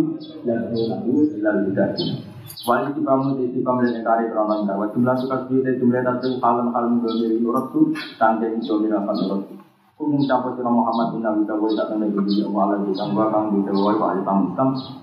yang 0.47 0.71
lalu 0.71 1.35
ilal 1.35 1.59
hidayah. 1.67 2.35
Wali 2.65 2.93
tiba 2.97 3.13
mu 3.17 3.37
di 3.37 3.53
tiba 3.53 3.73
mulai 3.73 3.93
nekari 3.93 4.25
kronon 4.29 4.65
karwa 4.65 4.89
jumlah 4.89 5.15
suka 5.21 5.45
sejuta 5.45 5.81
jumlah 5.81 6.01
tadi 6.01 6.37
kalem 6.41 6.73
kalem 6.73 7.01
domiri 7.01 7.37
nurut 7.41 7.69
tu 7.73 7.93
tangke 8.17 8.47
domiri 8.61 8.93
apa 8.93 9.11
nurut 9.13 9.41
tu. 9.49 9.55
Kumum 9.95 10.27
capo 10.27 10.51
sira 10.59 10.67
Muhammad 10.67 11.15
bin 11.15 11.23
Nabi 11.23 11.47
Dawai 11.47 11.71
tak 11.71 11.87
kena 11.87 12.11
jadi 12.11 12.43
Allah 12.51 12.83
di 12.83 12.91
tangwa 12.91 13.31
kang 13.31 13.47
di 13.55 13.63
Dawai 13.63 13.95
wa 13.95 14.07
alim 14.11 14.27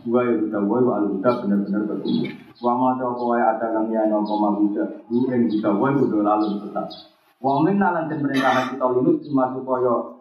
dua 0.05 0.21
itu 0.29 0.47
Dawai 0.53 0.81
benar-benar 1.25 1.83
bertumbuh. 1.89 2.29
Wa 2.61 2.93
ada 2.93 3.67
kang 3.73 3.89
ya 3.89 4.05
no 4.05 4.21
koma 4.21 4.49
bisa. 4.61 4.85
Du 5.09 5.33
ing 5.33 5.49
Dawai 5.49 5.97
kudu 5.97 6.21
lalu 6.21 6.61
tetap. 6.61 6.93
Wa 7.41 7.65
min 7.65 7.81
lan 7.81 8.05
den 8.05 8.21
perintah 8.21 8.69
kita 8.69 8.85
lulus 8.85 9.25
cuma 9.25 9.49
supaya 9.57 10.12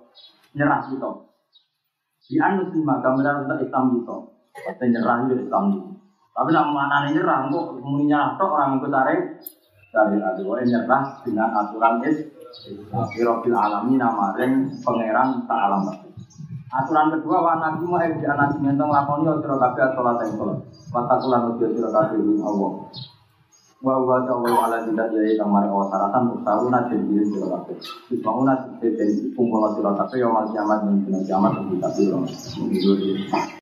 nyerah 0.55 0.79
kita. 0.87 1.09
Di 2.31 2.37
anu 2.39 2.71
lima 2.71 3.03
gambaran 3.03 3.47
untuk 3.47 3.59
Islam 3.63 3.83
kita. 3.99 4.17
Dan 4.79 4.87
nyerah 4.91 5.15
itu 5.27 5.33
Islam 5.47 5.63
kita. 5.73 5.89
Tapi 6.31 6.49
nak 6.55 6.67
mana 6.71 6.97
nyerah, 7.11 7.51
kok 7.51 7.67
muninya 7.83 8.39
tok 8.39 8.55
orang 8.55 8.79
ikut 8.79 8.91
tarik 8.91 9.21
dari 9.91 10.17
aturan 10.23 10.63
nyerah 10.63 11.03
dengan 11.27 11.49
aturan 11.51 11.99
is 12.07 12.17
Firobil 13.15 13.55
alami 13.55 13.95
nama 13.95 14.35
ring 14.35 14.71
pangeran 14.83 15.47
tak 15.47 15.59
alam 15.71 15.87
Aturan 16.71 17.11
kedua 17.15 17.37
wa 17.43 17.53
nabi 17.59 17.83
mu 17.83 17.99
di 17.99 18.23
anak 18.23 18.55
mentong 18.63 18.91
lakoni 18.91 19.27
o 19.27 19.43
sira 19.43 19.59
kabeh 19.59 19.91
salat 19.91 20.23
ing 20.23 20.39
salat. 20.39 20.59
Wa 20.87 21.03
takulan 21.03 21.51
Allah. 21.51 22.71
Wa 23.81 23.97
wa 23.97 24.21
ta'ala 24.21 24.53
ala 24.61 24.77
tidak 24.85 25.09
ya 25.09 25.41
mari 25.41 25.65
awas 25.65 25.89
saratan 25.89 26.37
usaruna 26.37 26.85
jadi 26.85 27.25
sira 27.25 27.49
kabeh. 27.49 27.81
Disbangun 28.13 28.45
nasi 28.45 28.93
jadi 28.93 29.33
kumpul 29.33 29.65
sira 29.73 29.97
kabeh 29.97 30.21
yo 30.21 30.29
mal 30.29 30.45
kiamat 30.53 30.85
sira. 31.97 32.21